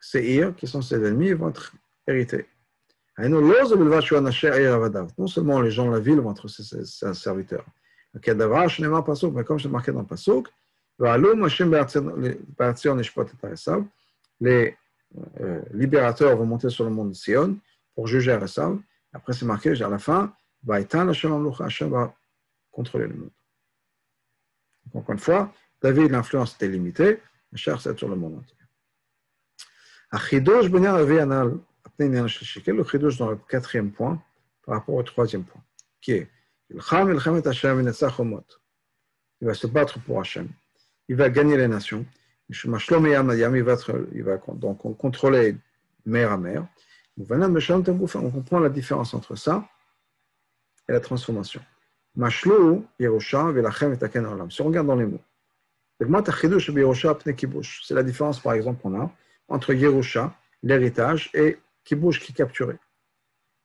Seir, 0.00 0.56
qui 0.56 0.66
sont 0.66 0.80
ses 0.80 0.96
ennemis, 0.96 1.34
vont 1.34 1.50
être 1.50 1.72
hérités. 2.06 2.46
Non 3.18 5.26
seulement 5.26 5.60
les 5.60 5.70
gens 5.70 5.86
de 5.86 5.92
la 5.92 6.00
ville 6.00 6.20
vont 6.20 6.32
être 6.32 6.48
ses, 6.48 7.14
serviteurs. 7.14 7.66
Mais 8.14 9.44
comme 9.44 9.58
c'est 9.58 9.68
marqué 9.68 9.92
dans 9.92 10.00
le 10.00 10.06
Pasuk, 10.06 10.48
les 14.40 14.76
euh, 15.40 15.62
libérateurs 15.72 16.36
vont 16.36 16.46
monter 16.46 16.68
sur 16.68 16.84
le 16.84 16.90
mont 16.90 17.04
de 17.06 17.14
Sion 17.14 17.58
pour 17.94 18.06
juger 18.06 18.32
Esav. 18.32 18.78
Après, 19.12 19.32
c'est 19.32 19.44
marqué 19.44 19.70
à 19.82 19.88
la 19.88 19.98
fin, 19.98 20.34
Hashem 20.68 21.90
va 21.90 22.14
contrôler 22.70 23.06
le 23.06 23.14
monde. 23.14 23.30
Encore 24.94 25.12
une 25.12 25.18
fois, 25.18 25.52
David, 25.80 26.10
l'influence 26.10 26.54
était 26.54 26.68
limitée, 26.68 27.20
mais 27.50 27.58
cher, 27.58 27.80
c'est 27.80 27.98
sur 27.98 28.08
le 28.08 28.16
monde 28.16 28.38
entier. 28.38 28.56
Achidosh 30.10 30.68
ben 30.68 30.84
Anal, 30.84 31.58
le 31.98 32.28
chidouche 32.28 33.16
dans 33.18 33.30
le 33.30 33.36
quatrième 33.36 33.90
point 33.90 34.22
par 34.64 34.76
rapport 34.76 34.94
au 34.94 35.02
troisième 35.02 35.44
point, 35.44 35.62
qui 36.00 36.12
est 36.12 36.30
il 39.40 39.46
va 39.46 39.54
se 39.54 39.66
battre 39.66 39.98
pour 40.00 40.20
Hachem. 40.20 40.48
Il 41.08 41.16
va 41.16 41.30
gagner 41.30 41.56
les 41.56 41.68
nations. 41.68 42.04
Il 42.48 42.70
va, 42.70 42.78
il 44.12 44.22
va 44.22 44.38
donc 44.54 44.98
contrôler 44.98 45.56
mer 46.06 46.32
à 46.32 46.36
mer. 46.36 46.66
On 47.18 48.30
comprend 48.30 48.60
la 48.60 48.68
différence 48.68 49.14
entre 49.14 49.36
ça 49.36 49.66
et 50.88 50.92
la 50.92 51.00
transformation. 51.00 51.60
Si 52.14 52.48
on 54.60 54.66
regarde 54.66 54.86
dans 54.86 54.96
les 54.96 55.06
mots, 55.06 55.22
c'est 55.98 57.94
la 57.94 58.02
différence, 58.02 58.40
par 58.40 58.52
exemple, 58.54 58.82
qu'on 58.82 59.00
a 59.00 59.10
entre 59.48 59.72
Yerusha, 59.72 60.36
l'héritage, 60.62 61.30
et 61.34 61.58
Kibush, 61.84 62.20
qui 62.20 62.32
est 62.32 62.34
capturé. 62.34 62.76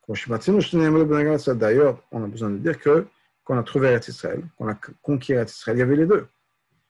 D'ailleurs, 0.08 2.04
on 2.12 2.24
a 2.24 2.28
besoin 2.28 2.50
de 2.50 2.58
dire 2.58 2.80
que 2.80 3.08
quand 3.44 3.56
on 3.56 3.60
a 3.60 3.64
trouvé 3.64 3.90
Eretz 3.90 4.08
Israël, 4.08 4.44
qu'on 4.58 4.68
a 4.70 4.76
conquis 5.02 5.34
Israël, 5.34 5.78
il 5.78 5.80
y 5.80 5.84
avait 5.84 5.96
les 5.96 6.06
deux. 6.06 6.28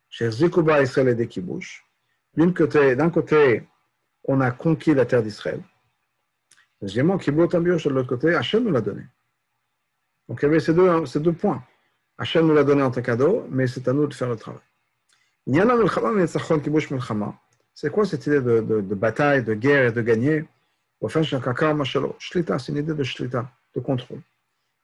chez 0.10 0.32
Zikuba 0.32 0.82
Israël 0.82 1.10
et 1.10 1.16
des 1.16 1.28
Kibouch. 1.28 1.84
D'un 2.36 2.52
côté, 2.52 2.96
côté, 3.12 3.64
on 4.24 4.40
a 4.42 4.52
conquis 4.52 4.94
la 4.94 5.06
terre 5.06 5.24
d'Israël. 5.24 5.62
Deuxièmement, 6.82 7.18
Kibbutz 7.18 7.56
Ambiosh, 7.56 7.86
de 7.86 7.90
l'autre 7.90 8.10
côté, 8.10 8.36
Hachem 8.36 8.64
nous 8.64 8.72
l'a 8.72 8.82
donné. 8.82 9.04
Donc 10.28 10.40
il 10.42 10.46
y 10.46 10.48
avait 10.48 10.60
ces 10.60 10.74
deux, 10.74 11.34
points. 11.34 11.64
Hachem 12.18 12.46
nous 12.46 12.54
l'a 12.54 12.64
donné 12.64 12.84
en 12.84 12.92
tant 12.92 13.02
cadeau, 13.02 13.48
mais 13.50 13.66
c'est 13.68 13.88
à 13.88 13.94
nous 13.94 14.06
de 14.06 14.14
faire 14.14 14.30
le 14.30 14.36
travail. 14.36 14.62
C'est 17.74 17.92
quoi 17.92 18.06
cette 18.06 18.28
idée 18.28 18.42
de, 18.42 18.62
de, 18.62 18.96
bataille, 18.96 19.44
de 19.44 19.54
guerre 19.54 19.88
et 19.88 19.92
de 19.92 20.02
gagner? 20.02 20.46
Shlita, 21.02 22.60
c'est 22.60 22.72
une 22.72 22.78
idée 22.80 22.94
de 22.94 23.04
de 23.76 23.80
contrôle. 23.80 24.22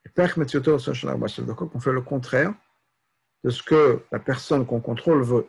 On 0.06 1.80
fait 1.80 1.92
le 1.92 2.02
contraire 2.02 2.54
de 3.42 3.50
ce 3.50 3.62
que 3.62 4.02
la 4.12 4.18
personne 4.18 4.66
qu'on 4.66 4.80
contrôle 4.80 5.22
veut. 5.22 5.46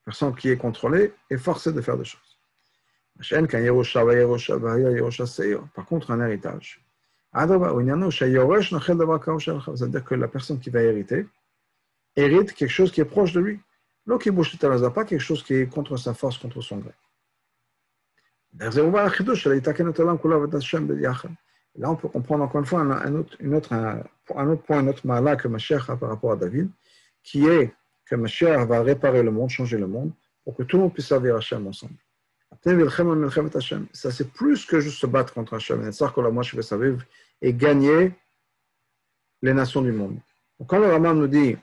La 0.00 0.04
personne 0.06 0.34
qui 0.34 0.50
est 0.50 0.56
contrôlée 0.56 1.14
est 1.30 1.36
forcée 1.36 1.72
de 1.72 1.80
faire 1.80 1.96
des 1.96 2.04
choses. 2.04 2.38
Par 5.74 5.86
contre, 5.86 6.10
un 6.10 6.20
héritage. 6.20 6.84
C'est-à-dire 9.74 10.04
que 10.04 10.14
la 10.14 10.28
personne 10.28 10.58
qui 10.58 10.70
va 10.70 10.82
hériter 10.82 11.26
hérite 12.16 12.52
quelque 12.52 12.70
chose 12.70 12.90
qui 12.90 13.00
est 13.00 13.06
proche 13.06 13.32
de 13.32 13.40
lui. 13.40 13.60
Pas 14.06 14.18
quelque 15.04 15.20
chose 15.20 15.42
qui 15.44 15.54
est 15.54 15.66
contre 15.66 15.96
sa 15.96 16.14
force, 16.14 16.36
contre 16.36 16.60
son 16.60 16.78
gré. 16.78 16.92
Là, 21.74 21.90
on 21.90 21.96
peut 21.96 22.08
comprendre 22.08 22.44
encore 22.44 22.60
une 22.60 22.66
fois 22.66 22.80
un 22.80 23.14
autre, 23.14 23.36
autre, 23.54 23.72
un, 23.72 24.48
autre 24.48 24.62
point, 24.62 24.78
un 24.78 24.88
autre 24.88 25.06
malak 25.06 25.42
que 25.42 25.48
Mashiach 25.48 25.88
a 25.88 25.96
par 25.96 26.10
rapport 26.10 26.32
à 26.32 26.36
David, 26.36 26.70
qui 27.22 27.46
est 27.46 27.72
que 28.04 28.14
Mashiach 28.14 28.66
va 28.66 28.82
réparer 28.82 29.22
le 29.22 29.30
monde, 29.30 29.48
changer 29.48 29.78
le 29.78 29.86
monde, 29.86 30.12
pour 30.44 30.54
que 30.54 30.64
tout 30.64 30.76
le 30.76 30.82
monde 30.82 30.92
puisse 30.92 31.06
servir 31.06 31.36
Hachem 31.36 31.66
ensemble. 31.66 31.94
Ça, 33.92 34.10
c'est 34.10 34.30
plus 34.32 34.66
que 34.66 34.80
juste 34.80 34.98
se 34.98 35.06
battre 35.06 35.32
contre 35.32 35.54
Hachem. 35.54 35.90
Et 37.40 37.54
gagner 37.54 38.12
les 39.40 39.54
nations 39.54 39.80
du 39.80 39.92
monde. 39.92 40.18
Donc, 40.58 40.68
quand 40.68 40.78
le 40.78 40.86
Raman 40.86 41.18
nous 41.18 41.26
dit, 41.26 41.56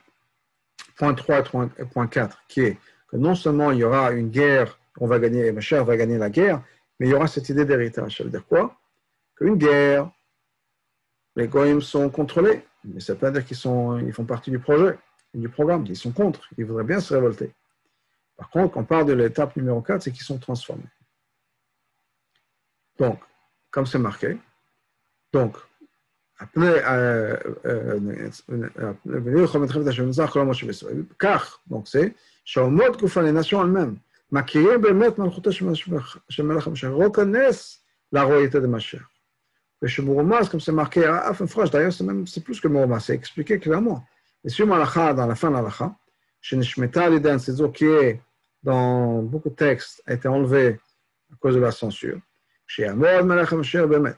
point 0.98 1.14
3 1.14 1.44
et 1.78 1.86
point 1.86 2.08
4, 2.08 2.44
qui 2.48 2.62
est 2.62 2.78
que 3.08 3.18
non 3.18 3.36
seulement 3.36 3.72
il 3.72 3.80
y 3.80 3.84
aura 3.84 4.12
une 4.12 4.30
guerre, 4.30 4.80
on 5.00 5.08
va 5.08 5.20
gagner, 5.20 5.52
Mashiach 5.52 5.86
va 5.86 5.96
gagner 5.96 6.18
la 6.18 6.30
guerre, 6.30 6.62
mais 7.00 7.08
il 7.08 7.12
y 7.12 7.14
aura 7.14 7.28
cette 7.28 7.50
idée 7.50 7.66
d'héritage. 7.66 8.18
Ça 8.18 8.24
veut 8.24 8.30
dire 8.30 8.46
quoi 8.46 8.78
Qu'une 9.36 9.56
guerre, 9.56 10.12
les 11.36 11.48
goyim 11.48 11.80
sont 11.80 12.10
contrôlés, 12.10 12.66
mais 12.84 13.00
ça 13.00 13.14
ne 13.14 13.18
veut 13.18 13.22
pas 13.22 13.32
dire 13.32 13.46
qu'ils 13.46 13.58
ils 14.08 14.14
font 14.14 14.26
partie 14.26 14.52
du 14.52 14.60
projet, 14.60 14.98
du 15.34 15.50
programme, 15.50 15.86
ils 15.88 15.96
sont 15.96 16.12
contre, 16.12 16.48
ils 16.58 16.66
voudraient 16.66 16.84
bien 16.84 17.00
se 17.00 17.14
révolter. 17.14 17.54
Par 18.36 18.50
contre, 18.50 18.74
quand 18.74 18.82
on 18.82 18.86
parle 18.86 19.06
de 19.06 19.14
l'étape 19.14 19.56
numéro 19.56 19.82
4, 19.82 20.02
c'est 20.02 20.12
qu'ils 20.12 20.24
sont 20.24 20.40
transformés. 20.40 20.84
Donc, 22.98 23.20
comme 23.72 23.86
c'est 23.86 24.00
marqué, 24.00 24.38
donc, 25.32 25.58
car, 31.20 31.62
donc 31.68 31.88
c'est, 31.88 32.16
les 32.56 33.32
nations 33.32 33.62
elles-mêmes, 33.62 34.00
reconnaissent 36.89 37.83
la 38.13 38.23
royauté 38.23 38.61
de 38.61 38.67
Mashiach. 38.67 39.03
Et 39.83 39.89
chez 39.89 40.03
Mouromas, 40.03 40.49
comme 40.51 40.61
c'est 40.61 40.73
marqué 40.73 41.05
à 41.05 41.33
phrase, 41.35 41.71
d'ailleurs 41.71 41.93
c'est 41.93 42.43
plus 42.43 42.61
que 42.61 42.69
Mouromas, 42.69 43.01
c'est 43.01 43.15
expliqué 43.15 43.59
clairement. 43.59 44.05
Et 44.45 44.49
sur 44.49 44.67
Malacha, 44.67 45.15
dans 45.15 45.27
la 45.27 45.35
fin 45.35 45.51
de 45.51 45.57
l'Alacha, 45.57 45.95
chez 46.41 46.57
Nishmeta 46.57 47.11
l'idée 47.11 47.37
qui 47.75 47.85
est 47.85 48.21
dans 48.63 49.23
beaucoup 49.23 49.51
de 49.51 49.55
textes, 49.55 50.03
a 50.07 50.15
été 50.15 50.29
enlevé 50.29 50.81
à 51.33 51.37
cause 51.39 51.55
de 51.55 51.61
la 51.61 51.71
censure. 51.71 52.19
Chez 52.67 52.87
Amod 52.87 53.27
Melech 53.27 53.53
HaMashiach 53.53 53.87
Bemet, 53.87 54.17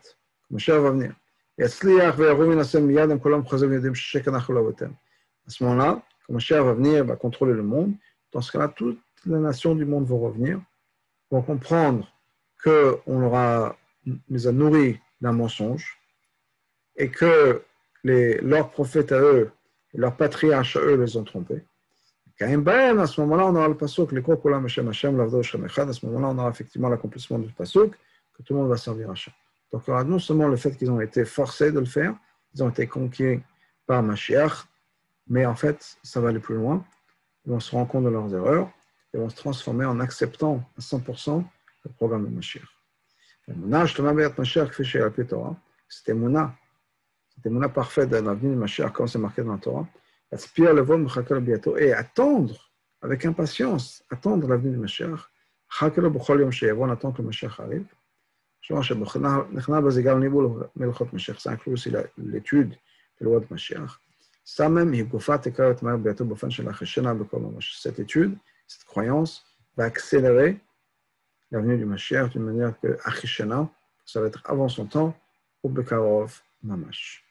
Mashiach 0.50 0.78
va 0.78 0.90
venir. 0.90 1.12
יצליח 1.58 2.18
וירום 2.18 2.48
מן 2.50 2.58
השם 2.58 2.86
מיד, 2.86 3.10
הם 3.10 3.18
כולם 3.18 3.44
חוזרים 3.44 3.70
ויודעים 3.70 3.94
ששקר 3.94 4.30
אנחנו 4.30 4.54
לא 4.54 4.68
בתם. 4.68 4.90
À 5.48 5.50
ce 5.50 5.64
moment-là, 5.64 6.02
quand 6.26 6.34
Mashiach 6.34 6.60
va 6.60 6.74
venir, 6.74 7.04
va 7.04 7.16
les 9.25 9.39
nations 9.39 9.75
du 9.75 9.85
monde 9.85 10.05
vont 10.05 10.19
revenir, 10.19 10.61
vont 11.29 11.41
comprendre 11.41 12.07
qu'on 12.63 13.23
aura, 13.23 13.75
les 14.29 14.47
a 14.47 14.51
nourris 14.51 14.99
d'un 15.19 15.33
mensonge 15.33 15.97
et 16.95 17.09
que 17.09 17.61
les, 18.03 18.37
leurs 18.39 18.71
prophètes 18.71 19.11
à 19.11 19.19
eux, 19.19 19.51
leurs 19.93 20.15
patriarches 20.15 20.77
à 20.77 20.81
eux 20.81 20.95
les 20.95 21.17
ont 21.17 21.23
trompés. 21.23 21.63
À 22.39 22.47
ce 22.47 23.21
moment-là, 23.21 23.45
on 23.45 23.55
aura 23.55 23.67
le 23.67 23.77
pasuk, 23.77 24.11
les 24.13 24.23
Kokolam 24.23 24.65
Hashem 24.65 24.87
Hashem, 24.87 25.15
Lavdo 25.15 25.39
Hashem 25.39 25.63
Echad. 25.65 25.87
À 25.89 25.93
ce 25.93 26.03
moment-là, 26.07 26.29
on 26.29 26.37
aura 26.39 26.49
effectivement 26.49 26.89
l'accomplissement 26.89 27.37
du 27.37 27.51
pasuk, 27.53 27.91
que 28.33 28.41
tout 28.41 28.53
le 28.53 28.61
monde 28.61 28.69
va 28.69 28.77
servir 28.77 29.11
Hashem. 29.11 29.31
Donc, 29.71 29.83
il 29.85 29.91
y 29.91 29.93
aura 29.93 30.03
non 30.03 30.17
seulement 30.17 30.47
le 30.47 30.55
fait 30.55 30.75
qu'ils 30.75 30.89
ont 30.89 30.99
été 30.99 31.23
forcés 31.23 31.71
de 31.71 31.79
le 31.79 31.85
faire, 31.85 32.15
ils 32.55 32.63
ont 32.63 32.69
été 32.69 32.87
conquis 32.87 33.39
par 33.85 34.01
Mashiach, 34.01 34.65
mais 35.27 35.45
en 35.45 35.53
fait, 35.53 35.97
ça 36.01 36.19
va 36.19 36.29
aller 36.29 36.39
plus 36.39 36.55
loin. 36.55 36.83
Ils 37.45 37.51
vont 37.51 37.59
se 37.59 37.71
rendre 37.71 37.87
compte 37.87 38.05
de 38.05 38.09
leurs 38.09 38.33
erreurs, 38.33 38.71
ils 39.13 39.19
vont 39.19 39.29
se 39.29 39.35
transformer 39.35 39.85
en 39.85 39.99
acceptant 39.99 40.63
à 40.77 40.81
100% 40.81 41.43
le 41.83 41.91
programme 41.91 42.25
de 42.25 42.29
Mashiach. 42.33 42.63
C'était 45.89 46.13
Mouna, 46.13 46.55
c'était 47.35 47.49
Mouna 47.49 47.69
parfait 47.69 48.07
de 48.07 48.17
l'avenir 48.17 48.51
de 48.51 48.55
Mashiach, 48.57 48.91
comme 48.91 49.07
c'est 49.07 49.19
marqué 49.19 49.43
dans 49.43 49.53
la 49.53 49.59
Torah. 49.59 49.87
Et 51.79 51.93
attendre 51.93 52.71
avec 53.01 53.25
impatience, 53.25 54.03
attendre 54.09 54.47
l'avenue 54.47 54.71
du 54.71 54.77
Mashiach. 54.77 55.19
Le. 55.81 55.89
Ça 61.39 61.51
inclut 61.51 61.73
aussi 61.73 61.91
l'étude 62.17 62.75
de 63.19 63.25
loi 63.25 63.39
de 63.39 63.45
cette 67.61 67.99
étude, 67.99 68.37
cette 68.71 68.85
croyance 68.85 69.45
va 69.75 69.83
accélérer 69.83 70.57
l'avenue 71.51 71.77
du 71.77 71.85
Mashiach 71.85 72.29
d'une 72.29 72.43
manière 72.43 72.79
que 72.79 72.97
Achishana, 73.03 73.69
ça 74.05 74.21
va 74.21 74.27
être 74.27 74.41
avant 74.45 74.69
son 74.69 74.85
temps, 74.85 75.13
au 75.61 75.67
Bekarov 75.67 76.41
Mamash. 76.63 77.25